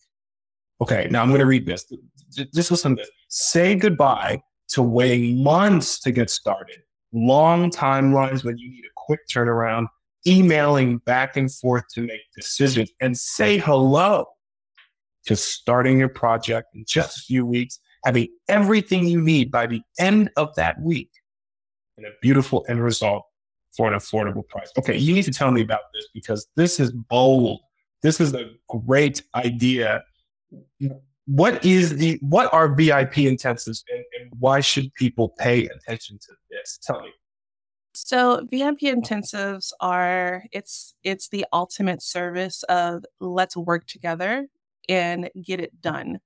Okay, 0.81 1.07
now 1.11 1.21
I'm 1.21 1.29
going 1.29 1.41
to 1.41 1.47
read 1.47 1.67
this. 1.67 1.85
Just 2.31 2.71
listen 2.71 2.97
to 2.97 3.03
this. 3.03 3.11
Say 3.29 3.75
goodbye 3.75 4.41
to 4.69 4.81
waiting 4.81 5.45
months 5.45 6.01
to 6.01 6.13
get 6.13 6.31
started, 6.31 6.79
long 7.13 7.71
timelines 7.71 8.43
when 8.43 8.57
you 8.57 8.71
need 8.71 8.87
a 8.87 8.95
quick 8.97 9.21
turnaround, 9.31 9.87
emailing 10.27 10.99
back 10.99 11.37
and 11.37 11.53
forth 11.53 11.85
to 11.95 12.03
make 12.03 12.21
decisions 12.37 12.91
and 13.01 13.17
say 13.17 13.59
hello 13.59 14.27
to 15.27 15.37
starting 15.37 15.99
your 15.99 16.09
project 16.09 16.69
in 16.75 16.85
just 16.87 17.19
a 17.19 17.21
few 17.23 17.45
weeks, 17.45 17.79
having 18.05 18.29
everything 18.49 19.07
you 19.07 19.21
need 19.21 19.51
by 19.51 19.67
the 19.67 19.83
end 19.99 20.31
of 20.37 20.55
that 20.57 20.81
week 20.81 21.11
and 21.97 22.07
a 22.07 22.11
beautiful 22.23 22.65
end 22.69 22.83
result 22.83 23.25
for 23.77 23.93
an 23.93 23.99
affordable 23.99 24.47
price. 24.49 24.71
Okay, 24.79 24.97
you 24.97 25.15
need 25.15 25.25
to 25.25 25.31
tell 25.31 25.51
me 25.51 25.61
about 25.61 25.81
this 25.95 26.09
because 26.13 26.47
this 26.57 26.81
is 26.81 26.93
bold. 26.93 27.61
This 28.03 28.21
is 28.21 28.35
a 28.35 28.51
great 28.69 29.23
idea. 29.35 30.03
what 31.27 31.65
is 31.65 31.97
the 31.97 32.19
what 32.23 32.53
are 32.53 32.75
VIP 32.75 33.15
intensives 33.15 33.85
and, 33.91 34.05
and 34.19 34.33
why 34.39 34.61
should 34.61 34.93
people 34.95 35.29
pay 35.39 35.67
attention 35.67 36.19
to 36.19 36.33
this? 36.51 36.79
Tell 36.83 37.01
me. 37.01 37.11
So 37.95 38.47
VIP 38.51 38.61
uh-huh. 38.63 38.95
intensives 38.97 39.73
are 39.81 40.45
it's 40.53 40.95
it's 41.03 41.29
the 41.29 41.47
ultimate 41.53 42.03
service 42.03 42.63
of 42.65 43.05
let's 43.21 43.57
work 43.57 43.87
together 43.87 44.47
and 44.89 45.31
get 45.45 45.61
it 45.61 45.81
done. 45.81 46.21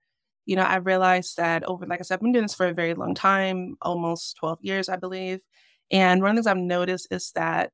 You 0.47 0.57
know, 0.57 0.63
I 0.63 0.77
realized 0.77 1.37
that 1.39 1.65
over 1.65 1.87
like 1.87 2.01
I 2.01 2.03
said, 2.03 2.15
I've 2.15 2.21
been 2.21 2.33
doing 2.33 2.45
this 2.45 2.55
for 2.55 2.67
a 2.67 2.75
very 2.75 2.95
long 2.95 3.15
time, 3.15 3.77
almost 3.83 4.37
12 4.39 4.59
years, 4.63 4.89
I 4.89 4.97
believe. 4.97 5.41
And 5.91 6.23
one 6.23 6.31
of 6.31 6.37
the 6.37 6.43
things 6.43 6.47
I've 6.47 6.57
noticed 6.59 7.09
is 7.11 7.33
that 7.35 7.73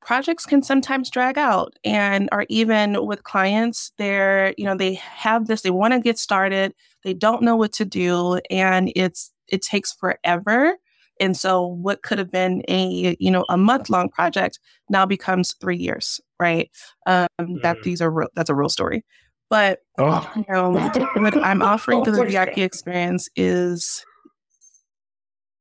projects 0.00 0.44
can 0.44 0.62
sometimes 0.62 1.10
drag 1.10 1.38
out 1.38 1.74
and 1.84 2.28
or 2.32 2.44
even 2.48 3.06
with 3.06 3.22
clients 3.22 3.92
they're 3.98 4.52
you 4.58 4.64
know 4.64 4.76
they 4.76 4.94
have 4.94 5.46
this 5.46 5.62
they 5.62 5.70
want 5.70 5.92
to 5.92 6.00
get 6.00 6.18
started 6.18 6.74
they 7.04 7.14
don't 7.14 7.42
know 7.42 7.54
what 7.54 7.72
to 7.72 7.84
do 7.84 8.40
and 8.50 8.92
it's 8.96 9.30
it 9.46 9.62
takes 9.62 9.92
forever 9.92 10.76
and 11.22 11.36
so 11.36 11.64
what 11.64 12.02
could 12.02 12.18
have 12.18 12.30
been 12.30 12.62
a 12.68 13.16
you 13.18 13.30
know 13.30 13.44
a 13.48 13.56
month 13.56 13.88
long 13.88 14.08
project 14.08 14.58
now 14.90 15.06
becomes 15.06 15.54
three 15.54 15.76
years 15.76 16.20
right 16.38 16.70
um 17.06 17.26
mm. 17.40 17.62
that 17.62 17.82
these 17.82 18.02
are 18.02 18.10
real 18.10 18.28
that's 18.34 18.50
a 18.50 18.54
real 18.54 18.68
story 18.68 19.04
but 19.48 19.80
oh. 19.98 20.30
you 20.36 20.44
know 20.48 20.70
what 20.70 21.36
i'm 21.42 21.62
offering 21.72 22.04
to 22.04 22.10
the 22.10 22.24
vip 22.24 22.58
experience 22.58 23.28
is 23.36 24.04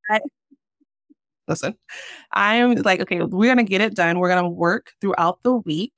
I, 0.09 0.19
listen, 1.47 1.75
I'm 2.33 2.75
like, 2.75 3.01
okay, 3.01 3.21
we're 3.21 3.49
gonna 3.49 3.63
get 3.63 3.81
it 3.81 3.95
done. 3.95 4.19
We're 4.19 4.29
gonna 4.29 4.49
work 4.49 4.91
throughout 4.99 5.43
the 5.43 5.53
week. 5.53 5.93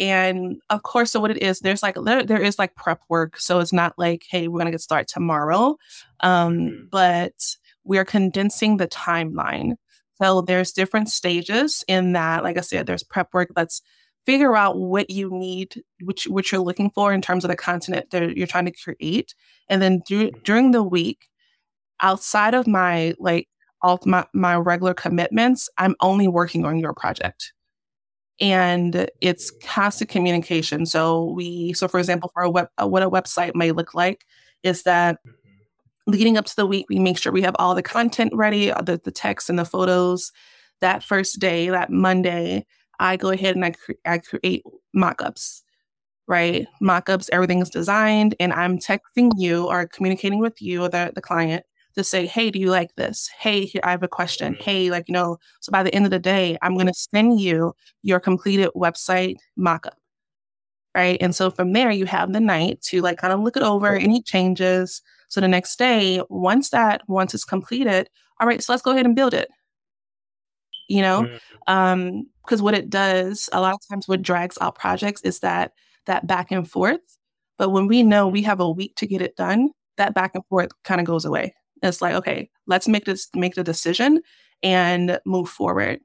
And 0.00 0.56
of 0.70 0.84
course, 0.84 1.10
so 1.10 1.20
what 1.20 1.32
it 1.32 1.42
is, 1.42 1.60
there's 1.60 1.82
like 1.82 1.96
there, 2.02 2.22
there 2.24 2.40
is 2.40 2.58
like 2.58 2.76
prep 2.76 3.00
work. 3.08 3.38
So 3.38 3.58
it's 3.58 3.72
not 3.72 3.94
like, 3.98 4.22
hey, 4.30 4.48
we're 4.48 4.58
gonna 4.58 4.70
get 4.70 4.80
started 4.80 5.08
tomorrow. 5.08 5.76
Um, 6.20 6.58
mm-hmm. 6.58 6.84
but 6.90 7.32
we 7.88 7.98
are 7.98 8.04
condensing 8.04 8.76
the 8.76 8.86
timeline. 8.86 9.72
So 10.20 10.42
there's 10.42 10.72
different 10.72 11.08
stages 11.08 11.82
in 11.88 12.12
that. 12.12 12.44
Like 12.44 12.58
I 12.58 12.60
said, 12.60 12.86
there's 12.86 13.02
prep 13.02 13.32
work. 13.32 13.48
Let's 13.56 13.80
figure 14.26 14.54
out 14.54 14.78
what 14.78 15.08
you 15.08 15.30
need, 15.32 15.82
which 16.02 16.24
what 16.24 16.52
you're 16.52 16.60
looking 16.60 16.90
for 16.90 17.12
in 17.12 17.22
terms 17.22 17.44
of 17.44 17.50
the 17.50 17.56
content 17.56 18.10
that 18.10 18.36
you're 18.36 18.46
trying 18.46 18.66
to 18.66 18.72
create. 18.72 19.34
And 19.68 19.80
then 19.80 20.02
dur- 20.06 20.30
during 20.44 20.72
the 20.72 20.82
week, 20.82 21.28
outside 22.00 22.54
of 22.54 22.66
my 22.66 23.14
like 23.18 23.48
all 23.80 23.98
my, 24.04 24.26
my 24.34 24.56
regular 24.56 24.92
commitments, 24.92 25.70
I'm 25.78 25.96
only 26.00 26.28
working 26.28 26.66
on 26.66 26.78
your 26.78 26.92
project. 26.92 27.52
And 28.40 29.08
it's 29.20 29.50
constant 29.62 30.10
communication. 30.10 30.84
So 30.84 31.24
we, 31.24 31.72
so 31.72 31.88
for 31.88 31.98
example, 31.98 32.30
for 32.34 32.42
a 32.42 32.50
web, 32.50 32.68
what 32.80 33.02
a 33.02 33.10
website 33.10 33.54
may 33.54 33.72
look 33.72 33.94
like 33.94 34.24
is 34.62 34.82
that. 34.82 35.18
Leading 36.08 36.36
up 36.36 36.46
to 36.46 36.56
the 36.56 36.66
week, 36.66 36.86
we 36.88 36.98
make 36.98 37.18
sure 37.18 37.30
we 37.30 37.42
have 37.42 37.54
all 37.58 37.74
the 37.74 37.82
content 37.82 38.32
ready, 38.34 38.72
uh, 38.72 38.80
the, 38.80 39.00
the 39.04 39.12
text 39.12 39.48
and 39.48 39.58
the 39.58 39.64
photos. 39.64 40.32
That 40.80 41.04
first 41.04 41.38
day, 41.38 41.68
that 41.68 41.90
Monday, 41.90 42.64
I 42.98 43.16
go 43.16 43.30
ahead 43.30 43.54
and 43.54 43.64
I, 43.64 43.72
cre- 43.72 43.92
I 44.06 44.18
create 44.18 44.64
mockups, 44.96 45.62
right? 46.26 46.66
Mockups, 46.82 47.28
everything's 47.30 47.70
designed, 47.70 48.34
and 48.40 48.52
I'm 48.52 48.78
texting 48.78 49.32
you 49.36 49.66
or 49.66 49.86
communicating 49.86 50.38
with 50.38 50.60
you, 50.62 50.88
the, 50.88 51.12
the 51.14 51.20
client, 51.20 51.64
to 51.94 52.04
say, 52.04 52.26
hey, 52.26 52.50
do 52.50 52.58
you 52.58 52.70
like 52.70 52.94
this? 52.94 53.28
Hey, 53.38 53.64
here, 53.66 53.82
I 53.84 53.90
have 53.90 54.02
a 54.02 54.08
question. 54.08 54.54
Mm-hmm. 54.54 54.62
Hey, 54.62 54.90
like, 54.90 55.08
you 55.08 55.12
know, 55.12 55.36
so 55.60 55.70
by 55.70 55.82
the 55.82 55.94
end 55.94 56.04
of 56.04 56.10
the 56.10 56.18
day, 56.18 56.56
I'm 56.62 56.74
going 56.74 56.86
to 56.86 56.94
send 56.94 57.40
you 57.40 57.74
your 58.02 58.20
completed 58.20 58.70
website 58.74 59.36
mockup. 59.58 59.96
Right. 60.94 61.18
And 61.20 61.34
so 61.34 61.50
from 61.50 61.74
there, 61.74 61.90
you 61.90 62.06
have 62.06 62.32
the 62.32 62.40
night 62.40 62.80
to 62.82 63.02
like 63.02 63.18
kind 63.18 63.32
of 63.32 63.40
look 63.40 63.56
it 63.56 63.62
over, 63.62 63.94
any 63.94 64.22
changes. 64.22 65.02
So 65.28 65.40
the 65.40 65.48
next 65.48 65.78
day, 65.78 66.22
once 66.28 66.70
that, 66.70 67.02
once 67.08 67.34
it's 67.34 67.44
completed, 67.44 68.08
all 68.40 68.46
right, 68.46 68.62
so 68.62 68.72
let's 68.72 68.82
go 68.82 68.92
ahead 68.92 69.06
and 69.06 69.16
build 69.16 69.34
it. 69.34 69.48
You 70.88 71.02
know, 71.02 71.22
mm-hmm. 71.22 71.72
um, 71.74 72.26
because 72.44 72.62
what 72.62 72.74
it 72.74 72.88
does, 72.88 73.50
a 73.52 73.60
lot 73.60 73.74
of 73.74 73.80
times 73.90 74.08
what 74.08 74.22
drags 74.22 74.56
out 74.60 74.74
projects 74.74 75.20
is 75.22 75.40
that 75.40 75.72
that 76.06 76.26
back 76.26 76.50
and 76.50 76.68
forth. 76.68 77.00
But 77.58 77.70
when 77.70 77.86
we 77.88 78.02
know 78.02 78.26
we 78.26 78.42
have 78.42 78.60
a 78.60 78.70
week 78.70 78.96
to 78.96 79.06
get 79.06 79.20
it 79.20 79.36
done, 79.36 79.70
that 79.98 80.14
back 80.14 80.34
and 80.34 80.44
forth 80.46 80.70
kind 80.84 81.00
of 81.00 81.06
goes 81.06 81.26
away. 81.26 81.54
It's 81.82 82.00
like, 82.00 82.14
okay, 82.14 82.48
let's 82.66 82.88
make 82.88 83.04
this 83.04 83.28
make 83.34 83.54
the 83.54 83.64
decision 83.64 84.22
and 84.62 85.20
move 85.26 85.48
forward. 85.50 86.00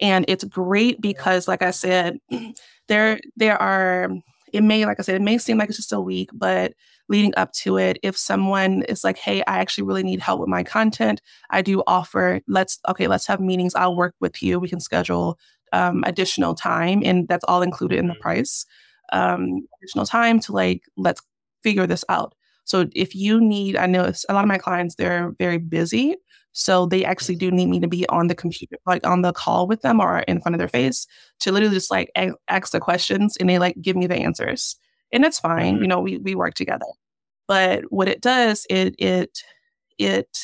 And 0.00 0.24
it's 0.28 0.44
great 0.44 1.00
because, 1.00 1.46
like 1.46 1.62
I 1.62 1.70
said, 1.70 2.18
there 2.88 3.20
there 3.36 3.60
are 3.60 4.10
it 4.52 4.62
may, 4.62 4.86
like 4.86 4.98
I 4.98 5.02
said, 5.02 5.16
it 5.16 5.22
may 5.22 5.38
seem 5.38 5.58
like 5.58 5.68
it's 5.68 5.78
just 5.78 5.92
a 5.92 6.00
week, 6.00 6.30
but 6.32 6.72
leading 7.08 7.32
up 7.36 7.52
to 7.52 7.78
it, 7.78 7.98
if 8.02 8.16
someone 8.16 8.82
is 8.82 9.04
like, 9.04 9.16
hey, 9.16 9.42
I 9.42 9.58
actually 9.58 9.84
really 9.84 10.02
need 10.02 10.20
help 10.20 10.40
with 10.40 10.48
my 10.48 10.62
content, 10.62 11.22
I 11.50 11.62
do 11.62 11.82
offer, 11.86 12.40
let's, 12.48 12.78
okay, 12.88 13.06
let's 13.06 13.26
have 13.26 13.40
meetings. 13.40 13.74
I'll 13.74 13.96
work 13.96 14.14
with 14.20 14.42
you. 14.42 14.58
We 14.58 14.68
can 14.68 14.80
schedule 14.80 15.38
um, 15.72 16.02
additional 16.06 16.54
time, 16.54 17.02
and 17.04 17.28
that's 17.28 17.44
all 17.48 17.62
included 17.62 17.98
in 17.98 18.08
the 18.08 18.14
mm-hmm. 18.14 18.22
price. 18.22 18.66
Um, 19.12 19.66
additional 19.80 20.06
time 20.06 20.40
to 20.40 20.52
like, 20.52 20.82
let's 20.96 21.20
figure 21.62 21.86
this 21.86 22.04
out. 22.08 22.34
So 22.64 22.86
if 22.94 23.14
you 23.14 23.40
need, 23.40 23.76
I 23.76 23.86
know 23.86 24.10
a 24.28 24.34
lot 24.34 24.42
of 24.42 24.48
my 24.48 24.58
clients, 24.58 24.96
they're 24.96 25.32
very 25.38 25.58
busy. 25.58 26.16
So 26.52 26.86
they 26.86 27.04
actually 27.04 27.36
do 27.36 27.50
need 27.50 27.66
me 27.66 27.80
to 27.80 27.86
be 27.86 28.08
on 28.08 28.26
the 28.26 28.34
computer, 28.34 28.76
like 28.86 29.06
on 29.06 29.22
the 29.22 29.32
call 29.32 29.68
with 29.68 29.82
them 29.82 30.00
or 30.00 30.20
in 30.20 30.40
front 30.40 30.54
of 30.54 30.58
their 30.58 30.68
face 30.68 31.06
to 31.40 31.52
literally 31.52 31.76
just 31.76 31.90
like 31.90 32.10
ask 32.48 32.72
the 32.72 32.80
questions 32.80 33.36
and 33.36 33.48
they 33.48 33.58
like 33.58 33.76
give 33.80 33.94
me 33.94 34.06
the 34.06 34.16
answers. 34.16 34.76
And 35.12 35.24
that's 35.24 35.38
fine. 35.38 35.74
Mm-hmm. 35.74 35.82
You 35.82 35.88
know, 35.88 36.00
we, 36.00 36.18
we 36.18 36.34
work 36.34 36.54
together. 36.54 36.86
But 37.48 37.84
what 37.90 38.08
it 38.08 38.20
does, 38.20 38.66
it, 38.68 38.94
it, 38.98 39.38
it 39.98 40.38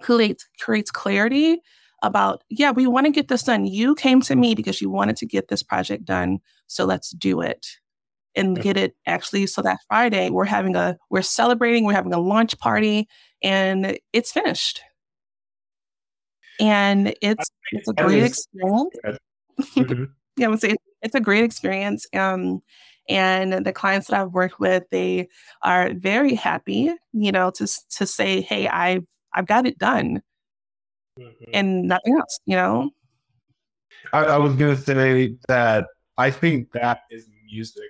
creates, 0.00 0.48
creates 0.60 0.90
clarity 0.90 1.60
about, 2.02 2.44
yeah, 2.48 2.70
we 2.70 2.86
want 2.86 3.06
to 3.06 3.12
get 3.12 3.28
this 3.28 3.42
done. 3.42 3.66
You 3.66 3.94
came 3.94 4.20
to 4.22 4.36
me 4.36 4.54
because 4.54 4.80
you 4.80 4.90
wanted 4.90 5.16
to 5.16 5.26
get 5.26 5.48
this 5.48 5.62
project 5.62 6.04
done. 6.04 6.38
So 6.68 6.84
let's 6.84 7.10
do 7.10 7.40
it 7.40 7.66
and 8.38 8.60
get 8.60 8.76
it 8.76 8.94
actually 9.06 9.46
so 9.46 9.62
that 9.62 9.80
Friday 9.88 10.30
we're 10.30 10.44
having 10.44 10.76
a 10.76 10.96
we're 11.10 11.22
celebrating, 11.22 11.84
we're 11.84 11.92
having 11.92 12.14
a 12.14 12.20
launch 12.20 12.56
party 12.58 13.08
and 13.42 13.98
it's 14.12 14.32
finished. 14.32 14.80
And 16.60 17.14
it's 17.20 17.50
it's 17.72 17.88
a 17.88 17.92
great 17.92 18.22
experience. 18.24 18.94
Mm-hmm. 19.74 20.04
yeah, 20.36 20.46
I 20.46 20.50
would 20.50 20.60
say 20.60 20.76
it's 21.02 21.16
a 21.16 21.20
great 21.20 21.42
experience. 21.42 22.06
Um 22.14 22.62
and 23.08 23.64
the 23.64 23.72
clients 23.72 24.08
that 24.08 24.20
I've 24.20 24.32
worked 24.32 24.60
with, 24.60 24.84
they 24.90 25.28
are 25.62 25.92
very 25.94 26.34
happy, 26.34 26.92
you 27.12 27.32
know, 27.32 27.50
to 27.52 27.66
to 27.96 28.06
say, 28.06 28.40
"Hey, 28.40 28.68
I've 28.68 29.06
I've 29.34 29.46
got 29.46 29.66
it 29.66 29.78
done," 29.78 30.22
mm-hmm. 31.18 31.50
and 31.52 31.88
nothing 31.88 32.16
else, 32.18 32.38
you 32.46 32.56
know. 32.56 32.90
I, 34.12 34.24
I 34.24 34.36
was 34.36 34.54
going 34.54 34.76
to 34.76 34.80
say 34.80 35.36
that 35.48 35.86
I 36.16 36.30
think 36.30 36.72
that 36.72 37.02
is 37.10 37.28
music 37.50 37.82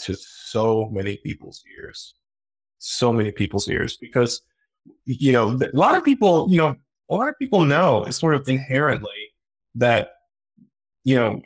to 0.00 0.14
so 0.14 0.88
many 0.90 1.18
people's 1.18 1.62
ears, 1.78 2.14
so 2.78 3.12
many 3.12 3.30
people's 3.30 3.68
ears, 3.68 3.96
because 3.96 4.42
you 5.04 5.32
know 5.32 5.50
a 5.50 5.76
lot 5.76 5.96
of 5.96 6.04
people, 6.04 6.46
you 6.50 6.58
know, 6.58 6.74
a 7.10 7.14
lot 7.14 7.28
of 7.28 7.38
people 7.38 7.64
know 7.64 8.06
sort 8.10 8.34
of 8.34 8.48
inherently 8.48 9.10
that 9.74 10.12
you 11.04 11.16
know, 11.16 11.42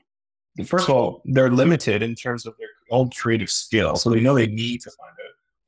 first 0.66 0.88
of 0.88 0.94
all, 0.94 1.22
they're 1.24 1.50
limited 1.50 2.02
in 2.02 2.14
terms 2.14 2.46
of 2.46 2.54
their 2.58 2.68
own 2.90 3.10
creative 3.10 3.50
skill, 3.50 3.96
so 3.96 4.10
they 4.10 4.20
know 4.20 4.34
they 4.34 4.46
need 4.46 4.80
to 4.82 4.90
find 4.90 5.14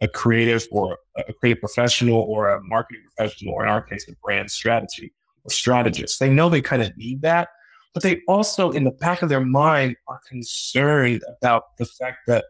a, 0.01 0.05
a 0.05 0.09
creative 0.09 0.67
or 0.71 0.99
a 1.17 1.33
creative 1.33 1.61
professional 1.61 2.21
or 2.21 2.51
a 2.51 2.61
marketing 2.63 3.03
professional, 3.17 3.55
or 3.55 3.65
in 3.65 3.69
our 3.69 3.83
case, 3.83 4.07
a 4.09 4.13
brand 4.23 4.51
strategy 4.51 5.13
or 5.45 5.51
strategist. 5.51 6.21
They 6.21 6.31
know 6.31 6.49
they 6.49 6.63
kind 6.63 6.83
of 6.83 6.97
need 6.97 7.23
that, 7.23 7.49
but 7.95 8.03
they 8.03 8.21
also, 8.29 8.71
in 8.71 8.85
the 8.85 8.91
back 8.93 9.23
of 9.23 9.29
their 9.29 9.45
mind, 9.45 9.97
are 10.07 10.21
concerned 10.29 11.23
about 11.41 11.77
the 11.79 11.87
fact 11.87 12.19
that 12.27 12.45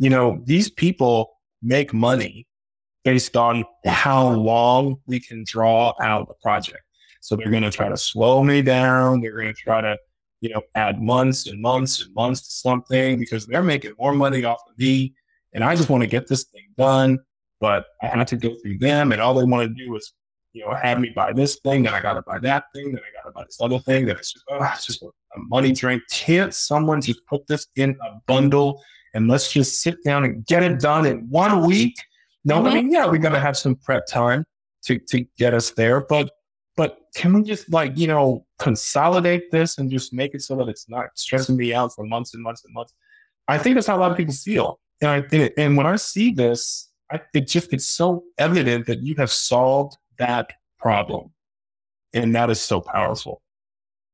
you 0.00 0.08
know, 0.08 0.40
these 0.46 0.70
people 0.70 1.36
make 1.62 1.92
money 1.92 2.46
based 3.04 3.36
on 3.36 3.64
how 3.84 4.30
long 4.30 4.96
we 5.06 5.20
can 5.20 5.44
draw 5.46 5.92
out 6.00 6.26
the 6.26 6.34
project. 6.42 6.82
So 7.20 7.36
they're 7.36 7.50
going 7.50 7.64
to 7.64 7.70
try 7.70 7.90
to 7.90 7.98
slow 7.98 8.42
me 8.42 8.62
down. 8.62 9.20
They're 9.20 9.36
going 9.36 9.48
to 9.48 9.52
try 9.52 9.82
to, 9.82 9.98
you 10.40 10.48
know, 10.50 10.62
add 10.74 11.00
months 11.00 11.46
and 11.46 11.60
months 11.60 12.02
and 12.02 12.14
months 12.14 12.42
to 12.42 12.52
something 12.52 13.18
because 13.18 13.46
they're 13.46 13.62
making 13.62 13.92
more 13.98 14.12
money 14.12 14.44
off 14.44 14.60
of 14.68 14.78
me. 14.78 15.14
And 15.52 15.64
I 15.64 15.74
just 15.76 15.90
want 15.90 16.02
to 16.02 16.06
get 16.06 16.26
this 16.26 16.44
thing 16.44 16.68
done, 16.78 17.18
but 17.60 17.86
I 18.02 18.06
have 18.06 18.26
to 18.28 18.36
go 18.36 18.54
through 18.62 18.78
them. 18.78 19.12
And 19.12 19.20
all 19.20 19.34
they 19.34 19.44
want 19.44 19.68
to 19.68 19.86
do 19.86 19.94
is, 19.96 20.12
you 20.52 20.64
know, 20.64 20.74
have 20.74 21.00
me 21.00 21.12
buy 21.14 21.32
this 21.32 21.58
thing. 21.64 21.82
Then 21.82 21.94
I 21.94 22.00
got 22.00 22.14
to 22.14 22.22
buy 22.22 22.38
that 22.40 22.64
thing. 22.74 22.92
Then 22.92 23.00
I 23.00 23.22
got 23.22 23.28
to 23.28 23.32
buy 23.32 23.44
this 23.44 23.58
other 23.60 23.78
thing. 23.80 24.06
Then 24.06 24.16
it's 24.16 24.32
just, 24.32 24.44
oh, 24.50 24.70
it's 24.74 24.86
just 24.86 25.02
a 25.02 25.08
money 25.36 25.72
drain. 25.72 26.00
Can't 26.10 26.54
someone 26.54 27.00
just 27.00 27.24
put 27.26 27.46
this 27.46 27.66
in 27.76 27.90
a 27.90 28.20
bundle 28.26 28.82
and 29.14 29.28
let's 29.28 29.52
just 29.52 29.82
sit 29.82 30.02
down 30.04 30.24
and 30.24 30.46
get 30.46 30.62
it 30.62 30.80
done 30.80 31.06
in 31.06 31.28
one 31.28 31.66
week. 31.66 31.96
No, 32.44 32.56
mm-hmm. 32.56 32.66
I 32.66 32.74
mean, 32.74 32.90
yeah, 32.90 33.06
we're 33.06 33.18
gonna 33.18 33.40
have 33.40 33.56
some 33.56 33.76
prep 33.76 34.06
time 34.06 34.44
to 34.84 34.98
to 34.98 35.24
get 35.36 35.52
us 35.54 35.70
there, 35.70 36.00
but 36.00 36.30
but 36.80 36.96
can 37.14 37.34
we 37.34 37.42
just 37.42 37.70
like 37.70 37.92
you 37.98 38.06
know 38.06 38.46
consolidate 38.58 39.50
this 39.50 39.76
and 39.76 39.90
just 39.90 40.14
make 40.14 40.34
it 40.34 40.40
so 40.40 40.56
that 40.56 40.66
it's 40.66 40.88
not 40.88 41.10
stressing 41.14 41.54
me 41.54 41.74
out 41.74 41.94
for 41.94 42.06
months 42.06 42.32
and 42.32 42.42
months 42.42 42.64
and 42.64 42.72
months? 42.72 42.94
I 43.48 43.58
think 43.58 43.74
that's 43.74 43.86
how 43.86 43.98
a 43.98 44.00
lot 44.00 44.10
of 44.10 44.16
people 44.16 44.32
feel, 44.32 44.80
and 45.02 45.10
I 45.10 45.20
think, 45.20 45.52
and 45.58 45.76
when 45.76 45.84
I 45.84 45.96
see 45.96 46.30
this, 46.30 46.88
I, 47.12 47.20
it 47.34 47.48
just 47.48 47.70
it's 47.74 47.84
so 47.84 48.24
evident 48.38 48.86
that 48.86 49.02
you 49.02 49.14
have 49.16 49.30
solved 49.30 49.98
that 50.16 50.54
problem, 50.78 51.34
and 52.14 52.34
that 52.34 52.48
is 52.48 52.62
so 52.62 52.80
powerful. 52.80 53.42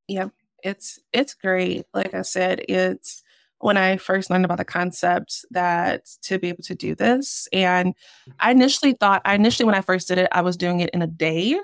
Yeah, 0.09 0.30
it's 0.64 0.98
it's 1.12 1.34
great. 1.34 1.86
Like 1.94 2.14
I 2.14 2.22
said, 2.22 2.64
it's 2.68 3.22
when 3.60 3.76
I 3.76 3.97
first 3.97 4.28
learned 4.28 4.44
about 4.44 4.59
the 4.59 4.64
concept 4.64 5.44
that 5.52 6.06
to 6.22 6.40
be 6.40 6.48
able 6.48 6.64
to 6.64 6.74
do 6.74 6.97
this. 6.97 7.47
And 7.52 7.94
I 8.40 8.51
initially 8.51 8.94
thought, 8.94 9.22
I 9.24 9.36
initially, 9.36 9.66
when 9.66 9.76
I 9.76 9.82
first 9.82 10.09
did 10.09 10.18
it, 10.18 10.28
I 10.32 10.40
was 10.40 10.56
doing 10.56 10.80
it 10.80 10.90
in 10.90 11.01
a 11.01 11.06
day. 11.06 11.60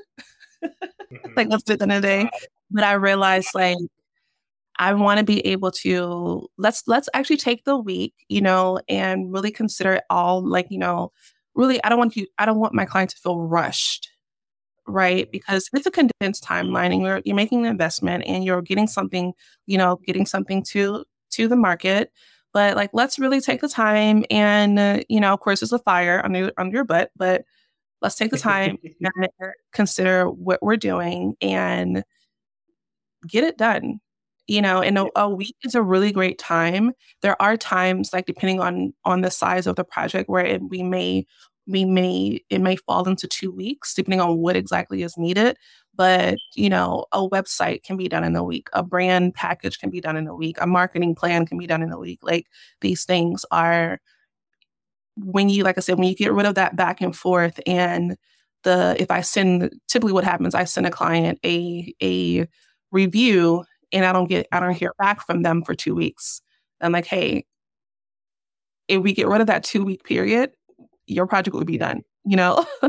like, 1.36 1.48
let's 1.51 1.62
do 1.64 1.74
it 1.74 1.82
in 1.82 1.90
a 1.90 2.01
day. 2.01 2.28
But 2.70 2.84
I 2.84 2.94
realized, 2.94 3.48
like, 3.55 3.78
I 4.78 4.94
want 4.94 5.18
to 5.18 5.24
be 5.24 5.40
able 5.47 5.70
to 5.72 6.48
let's 6.59 6.84
let's 6.86 7.09
actually 7.14 7.36
take 7.36 7.64
the 7.64 7.76
week, 7.76 8.14
you 8.28 8.40
know, 8.40 8.80
and 8.89 9.32
really 9.32 9.51
consider 9.51 9.94
it 9.94 10.05
all 10.10 10.47
like, 10.47 10.66
you 10.70 10.78
know, 10.78 11.12
really 11.55 11.82
I 11.84 11.89
don't 11.89 11.98
want 11.98 12.16
you 12.16 12.26
I 12.39 12.47
don't 12.47 12.59
want 12.59 12.74
my 12.74 12.84
client 12.86 13.10
to 13.10 13.16
feel 13.18 13.40
rushed 13.40 14.10
right? 14.86 15.30
Because 15.30 15.68
it's 15.72 15.86
a 15.86 15.90
condensed 15.90 16.44
timeline 16.44 16.93
and 16.93 17.02
you're 17.02 17.22
you're 17.24 17.36
making 17.36 17.60
an 17.60 17.70
investment 17.70 18.24
and 18.26 18.44
you're 18.44 18.62
getting 18.62 18.86
something, 18.86 19.32
you 19.66 19.78
know, 19.78 20.01
getting 20.06 20.26
something 20.26 20.62
to 20.64 21.05
to 21.32 21.48
the 21.48 21.56
market. 21.56 22.12
But 22.52 22.76
like 22.76 22.90
let's 22.93 23.18
really 23.18 23.40
take 23.40 23.60
the 23.60 23.68
time 23.68 24.24
and 24.30 24.78
uh, 24.78 25.01
you 25.09 25.20
know, 25.20 25.32
of 25.32 25.40
course 25.40 25.60
there's 25.60 25.72
a 25.72 25.78
fire 25.78 26.20
under 26.24 26.52
under 26.59 26.74
your 26.76 26.84
butt, 26.84 27.10
but 27.16 27.44
let's 28.03 28.16
take 28.16 28.31
the 28.31 28.39
time 28.53 28.77
mm-hmm. 28.79 29.23
and 29.23 29.53
consider 29.73 30.29
what 30.29 30.62
we're 30.62 30.77
doing 30.77 31.35
and 31.41 32.05
get 33.27 33.45
it 33.45 33.57
done 33.57 34.01
you 34.47 34.61
know 34.61 34.83
and 34.83 34.99
a, 34.99 35.07
a, 35.16 35.29
week 35.29 35.57
is 35.65 35.74
a 35.74 35.83
really 35.83 36.12
great 36.12 36.39
time. 36.39 36.93
There 37.23 37.41
are 37.41 37.57
times 37.57 38.12
like 38.12 38.27
depending 38.27 38.61
on 38.61 38.93
on 39.05 39.20
the 39.20 39.31
size 39.31 39.66
of 39.66 39.77
the 39.77 39.85
project 39.85 40.29
where 40.29 40.45
it, 40.45 40.62
we 40.69 40.83
may 40.83 41.27
we 41.66 41.85
may 41.85 42.41
it 42.51 42.61
may 42.61 42.77
fall 42.77 43.09
into 43.09 43.29
two 43.29 43.51
weeks 43.51 43.95
depending 43.95 44.20
on 44.20 44.39
what 44.39 44.57
exactly 44.57 45.03
is 45.03 45.16
needed. 45.16 45.57
But 45.95 46.39
you 46.55 46.69
know 46.69 47.07
a 47.12 47.29
website 47.29 47.83
can 47.85 47.97
be 47.97 48.09
done 48.09 48.24
in 48.24 48.35
a 48.37 48.45
week. 48.45 48.69
A 48.73 48.83
brand 48.83 49.35
package 49.35 49.79
can 49.79 49.91
be 49.91 50.01
done 50.01 50.16
in 50.16 50.27
a 50.27 50.35
week. 50.35 50.57
A 50.61 50.66
marketing 50.66 51.15
plan 51.15 51.47
can 51.47 51.59
be 51.59 51.66
done 51.66 51.83
in 51.83 51.93
a 51.93 51.99
week. 51.99 52.20
Like 52.23 52.47
these 52.81 53.05
things 53.05 53.45
are 53.51 54.01
when 55.16 55.48
you 55.48 55.64
like 55.64 55.76
i 55.76 55.80
said 55.80 55.98
when 55.98 56.09
you 56.09 56.14
get 56.14 56.32
rid 56.32 56.47
of 56.47 56.55
that 56.55 56.76
back 56.76 57.01
and 57.01 57.16
forth 57.16 57.60
and 57.66 58.16
the 58.64 58.97
if 58.98 59.10
i 59.10 59.20
send 59.20 59.70
typically 59.89 60.12
what 60.12 60.24
happens 60.24 60.55
i 60.55 60.64
send 60.64 60.86
a 60.86 60.90
client 60.90 61.39
a 61.44 61.93
a 62.02 62.47
review 62.90 63.64
and 63.93 64.05
i 64.05 64.12
don't 64.12 64.28
get 64.28 64.47
i 64.52 64.60
don't 64.60 64.74
hear 64.74 64.93
back 64.98 65.24
from 65.26 65.43
them 65.43 65.62
for 65.62 65.74
two 65.74 65.94
weeks 65.94 66.40
i'm 66.80 66.93
like 66.93 67.06
hey 67.06 67.44
if 68.89 69.02
we 69.02 69.12
get 69.12 69.28
rid 69.28 69.40
of 69.40 69.47
that 69.47 69.64
two 69.64 69.84
week 69.84 70.05
period 70.05 70.51
your 71.06 71.26
project 71.26 71.55
will 71.55 71.64
be 71.64 71.78
done. 71.78 72.02
You 72.24 72.36
know, 72.36 72.64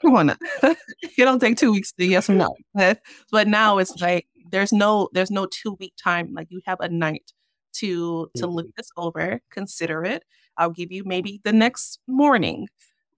come 0.00 0.16
on, 0.16 0.30
it 0.62 0.78
don't 1.18 1.38
take 1.38 1.58
two 1.58 1.72
weeks 1.72 1.92
to 1.92 2.06
yes 2.06 2.30
or 2.30 2.34
no. 2.34 2.56
But 3.30 3.46
now 3.46 3.76
it's 3.76 4.00
like 4.00 4.26
there's 4.50 4.72
no 4.72 5.10
there's 5.12 5.30
no 5.30 5.46
two 5.46 5.76
week 5.78 5.92
time. 6.02 6.32
Like 6.32 6.46
you 6.50 6.62
have 6.64 6.80
a 6.80 6.88
night 6.88 7.32
to 7.74 8.30
to 8.36 8.46
look 8.46 8.66
mm-hmm. 8.66 8.72
this 8.76 8.90
over, 8.96 9.40
consider 9.50 10.04
it. 10.04 10.24
I'll 10.56 10.70
give 10.70 10.92
you 10.92 11.04
maybe 11.04 11.40
the 11.44 11.52
next 11.52 12.00
morning, 12.06 12.68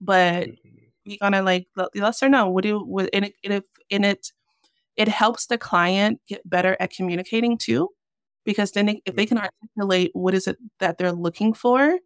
but 0.01 0.47
mm-hmm. 0.47 0.69
you're 1.05 1.17
gonna 1.21 1.41
like 1.41 1.67
yes 1.93 2.23
or 2.23 2.29
no. 2.29 2.49
What 2.49 2.63
do 2.63 2.79
what 2.79 3.09
and 3.13 3.25
it, 3.25 3.33
it 3.43 3.63
and 3.91 4.05
it 4.05 4.31
it 4.95 5.07
helps 5.07 5.47
the 5.47 5.57
client 5.57 6.21
get 6.27 6.47
better 6.49 6.77
at 6.79 6.91
communicating 6.91 7.57
too, 7.57 7.89
because 8.45 8.71
then 8.71 8.85
they, 8.87 9.01
if 9.05 9.15
they 9.15 9.25
can 9.25 9.37
mm-hmm. 9.37 9.47
articulate 9.77 10.11
what 10.13 10.33
is 10.33 10.47
it 10.47 10.57
that 10.79 10.97
they're 10.97 11.11
looking 11.11 11.53
for, 11.53 11.97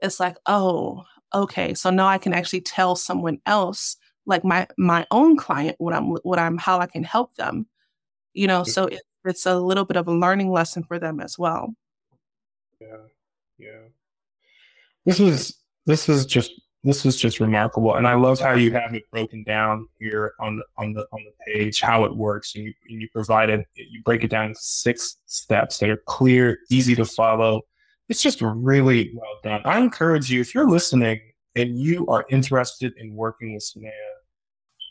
it's 0.00 0.20
like, 0.20 0.36
oh, 0.46 1.04
okay, 1.34 1.74
so 1.74 1.90
now 1.90 2.06
I 2.06 2.18
can 2.18 2.32
actually 2.32 2.60
tell 2.62 2.96
someone 2.96 3.38
else, 3.46 3.96
like 4.26 4.44
my 4.44 4.66
my 4.78 5.06
own 5.10 5.36
client, 5.36 5.76
what 5.78 5.94
I'm 5.94 6.10
what 6.22 6.38
I'm 6.38 6.58
how 6.58 6.78
I 6.80 6.86
can 6.86 7.04
help 7.04 7.34
them. 7.36 7.66
You 8.34 8.46
know, 8.48 8.64
so 8.64 8.86
it, 8.86 9.00
it's 9.24 9.46
a 9.46 9.58
little 9.58 9.84
bit 9.84 9.96
of 9.96 10.08
a 10.08 10.12
learning 10.12 10.50
lesson 10.50 10.84
for 10.84 10.98
them 10.98 11.20
as 11.20 11.38
well. 11.38 11.74
Yeah, 12.80 12.96
yeah. 13.58 13.80
This 15.04 15.20
is 15.20 15.58
this 15.86 16.08
is 16.08 16.26
just 16.26 16.52
this 16.82 17.06
is 17.06 17.16
just 17.16 17.40
remarkable, 17.40 17.94
and 17.94 18.06
I 18.06 18.14
love 18.14 18.40
how 18.40 18.52
you 18.52 18.72
have 18.72 18.94
it 18.94 19.04
broken 19.10 19.42
down 19.44 19.88
here 19.98 20.34
on 20.40 20.56
the 20.56 20.64
on 20.76 20.92
the 20.92 21.06
on 21.12 21.24
the 21.24 21.52
page 21.52 21.80
how 21.80 22.04
it 22.04 22.14
works, 22.14 22.54
and 22.54 22.64
you 22.64 22.74
and 22.88 23.00
you 23.00 23.08
provided 23.12 23.64
you 23.74 24.02
break 24.02 24.24
it 24.24 24.28
down 24.28 24.54
six 24.54 25.16
steps 25.26 25.78
that 25.78 25.90
are 25.90 26.02
clear, 26.06 26.58
easy 26.70 26.94
to 26.94 27.04
follow, 27.04 27.62
it's 28.08 28.22
just 28.22 28.40
really 28.42 29.12
well 29.14 29.38
done. 29.42 29.62
I 29.64 29.78
encourage 29.78 30.30
you, 30.30 30.40
if 30.40 30.54
you're 30.54 30.68
listening 30.68 31.20
and 31.56 31.78
you 31.78 32.06
are 32.08 32.26
interested 32.30 32.92
in 32.98 33.14
working 33.14 33.54
with 33.54 33.62
Sydnea, 33.62 33.92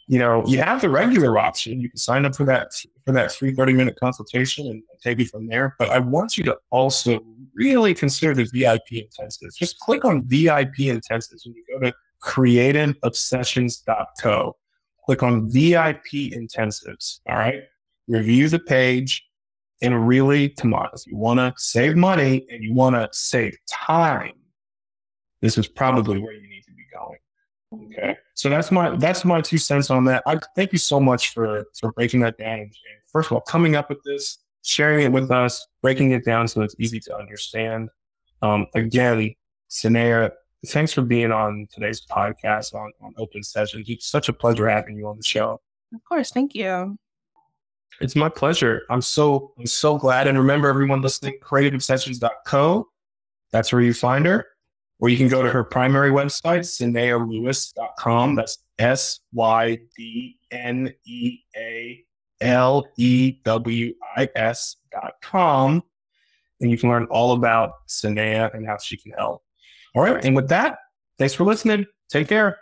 you 0.07 0.19
know, 0.19 0.45
you 0.45 0.59
have 0.59 0.81
the 0.81 0.89
regular 0.89 1.39
option. 1.39 1.79
You 1.79 1.89
can 1.89 1.97
sign 1.97 2.25
up 2.25 2.35
for 2.35 2.43
that 2.45 2.73
for 3.05 3.13
that 3.13 3.31
free 3.31 3.53
30 3.53 3.73
minute 3.73 3.97
consultation 3.99 4.67
and, 4.67 4.83
take 5.01 5.19
it 5.19 5.27
from 5.27 5.47
there. 5.47 5.75
But 5.77 5.89
I 5.89 5.99
want 5.99 6.37
you 6.37 6.45
to 6.45 6.57
also 6.69 7.19
really 7.53 7.93
consider 7.93 8.33
the 8.33 8.45
VIP 8.45 8.87
intensives. 8.91 9.57
Just 9.57 9.77
click 9.79 10.05
on 10.05 10.23
VIP 10.23 10.77
intensives 10.77 11.45
when 11.45 11.55
you 11.55 11.65
go 11.73 11.79
to 11.85 11.93
creativeobsessions.co. 12.23 14.55
Click 15.05 15.23
on 15.23 15.51
VIP 15.51 16.31
intensives. 16.31 17.19
All 17.27 17.35
right. 17.35 17.63
Review 18.07 18.47
the 18.47 18.59
page 18.59 19.25
and 19.81 20.07
really, 20.07 20.47
Tomas, 20.49 21.05
you 21.05 21.17
want 21.17 21.39
to 21.39 21.53
save 21.57 21.97
money 21.97 22.45
and 22.49 22.63
you 22.63 22.73
want 22.73 22.95
to 22.95 23.09
save 23.11 23.57
time. 23.69 24.31
This 25.41 25.57
is 25.57 25.67
probably 25.67 26.19
where 26.19 26.31
you 26.31 26.47
need 26.47 26.63
to 26.63 26.71
be 26.71 26.85
going. 26.93 27.17
Okay. 27.73 28.17
So 28.35 28.49
that's 28.49 28.71
my 28.71 28.95
that's 28.97 29.25
my 29.25 29.41
two 29.41 29.57
cents 29.57 29.89
on 29.89 30.05
that. 30.05 30.23
I 30.25 30.39
thank 30.55 30.71
you 30.71 30.77
so 30.77 30.99
much 30.99 31.33
for 31.33 31.65
for 31.79 31.91
breaking 31.93 32.21
that 32.21 32.37
down. 32.37 32.59
And 32.59 32.73
first 33.11 33.27
of 33.27 33.33
all, 33.33 33.41
coming 33.41 33.75
up 33.75 33.89
with 33.89 34.03
this, 34.03 34.39
sharing 34.63 35.05
it 35.05 35.11
with 35.11 35.31
us, 35.31 35.65
breaking 35.81 36.11
it 36.11 36.25
down 36.25 36.47
so 36.47 36.61
it's 36.61 36.75
easy 36.79 36.99
to 37.01 37.15
understand. 37.15 37.89
Um, 38.41 38.67
again, 38.75 39.33
Sydnea, 39.69 40.31
thanks 40.67 40.93
for 40.93 41.01
being 41.01 41.31
on 41.31 41.67
today's 41.73 42.05
podcast 42.05 42.73
on, 42.73 42.91
on 43.01 43.13
Open 43.17 43.43
Sessions. 43.43 43.87
It's 43.89 44.07
such 44.07 44.29
a 44.29 44.33
pleasure 44.33 44.67
having 44.67 44.97
you 44.97 45.07
on 45.07 45.17
the 45.17 45.23
show. 45.23 45.61
Of 45.93 46.03
course, 46.07 46.31
thank 46.31 46.55
you. 46.55 46.97
It's 48.01 48.15
my 48.15 48.29
pleasure. 48.29 48.83
I'm 48.89 49.01
so 49.01 49.53
I'm 49.57 49.67
so 49.67 49.97
glad. 49.97 50.27
And 50.27 50.37
remember, 50.37 50.67
everyone 50.67 51.01
listening, 51.01 51.37
creativeobsessions.co. 51.41 52.87
That's 53.51 53.71
where 53.71 53.81
you 53.81 53.93
find 53.93 54.25
her. 54.25 54.47
Or 55.03 55.09
you 55.09 55.17
can 55.17 55.27
go 55.27 55.43
to 55.43 55.49
her 55.49 55.65
primary 55.65 56.11
website, 56.11 56.61
sydnealewis.com. 56.61 58.35
That's 58.35 58.59
S 58.79 59.19
Y 59.33 59.77
D 59.97 60.39
N 60.49 60.93
E 61.05 61.39
A 61.57 62.05
L 62.39 62.85
E 62.95 63.33
W 63.43 63.93
I 64.15 64.29
S.com. 64.33 65.83
And 66.61 66.71
you 66.71 66.77
can 66.77 66.87
learn 66.89 67.07
all 67.11 67.33
about 67.33 67.71
Sydnea 67.89 68.51
and 68.53 68.65
how 68.65 68.77
she 68.77 68.95
can 68.95 69.11
help. 69.11 69.43
All 69.93 70.03
right. 70.03 70.23
And 70.23 70.37
with 70.37 70.47
that, 70.47 70.77
thanks 71.17 71.33
for 71.33 71.43
listening. 71.43 71.85
Take 72.09 72.29
care. 72.29 72.57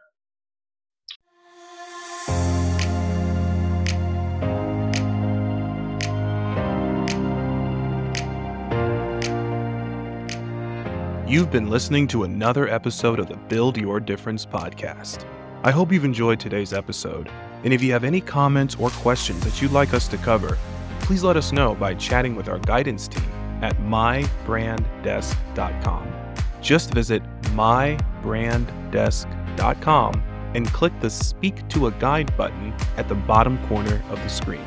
You've 11.31 11.49
been 11.49 11.69
listening 11.69 12.05
to 12.07 12.25
another 12.25 12.67
episode 12.67 13.17
of 13.17 13.29
the 13.29 13.37
Build 13.37 13.77
Your 13.77 14.01
Difference 14.01 14.45
podcast. 14.45 15.25
I 15.63 15.71
hope 15.71 15.89
you've 15.89 16.03
enjoyed 16.03 16.41
today's 16.41 16.73
episode, 16.73 17.31
and 17.63 17.73
if 17.73 17.81
you 17.81 17.93
have 17.93 18.03
any 18.03 18.19
comments 18.19 18.75
or 18.75 18.89
questions 18.89 19.41
that 19.45 19.61
you'd 19.61 19.71
like 19.71 19.93
us 19.93 20.09
to 20.09 20.17
cover, 20.17 20.57
please 20.99 21.23
let 21.23 21.37
us 21.37 21.53
know 21.53 21.73
by 21.73 21.93
chatting 21.93 22.35
with 22.35 22.49
our 22.49 22.59
guidance 22.59 23.07
team 23.07 23.31
at 23.61 23.77
mybranddesk.com. 23.77 26.35
Just 26.61 26.93
visit 26.93 27.23
mybranddesk.com 27.43 30.23
and 30.53 30.67
click 30.73 30.91
the 30.99 31.09
Speak 31.09 31.65
to 31.69 31.87
a 31.87 31.91
Guide 31.91 32.35
button 32.35 32.73
at 32.97 33.07
the 33.07 33.15
bottom 33.15 33.57
corner 33.69 34.03
of 34.09 34.21
the 34.21 34.27
screen. 34.27 34.65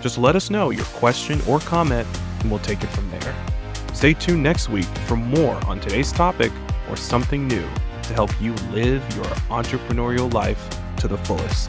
Just 0.00 0.16
let 0.16 0.36
us 0.36 0.48
know 0.48 0.70
your 0.70 0.86
question 0.86 1.42
or 1.46 1.60
comment, 1.60 2.08
and 2.40 2.50
we'll 2.50 2.60
take 2.60 2.82
it 2.82 2.88
from 2.92 3.10
there. 3.10 3.57
Stay 3.98 4.14
tuned 4.14 4.44
next 4.44 4.68
week 4.68 4.86
for 5.08 5.16
more 5.16 5.56
on 5.66 5.80
today's 5.80 6.12
topic 6.12 6.52
or 6.88 6.96
something 6.96 7.48
new 7.48 7.68
to 8.04 8.14
help 8.14 8.30
you 8.40 8.54
live 8.70 9.02
your 9.16 9.24
entrepreneurial 9.50 10.32
life 10.32 10.70
to 10.98 11.08
the 11.08 11.18
fullest. 11.18 11.68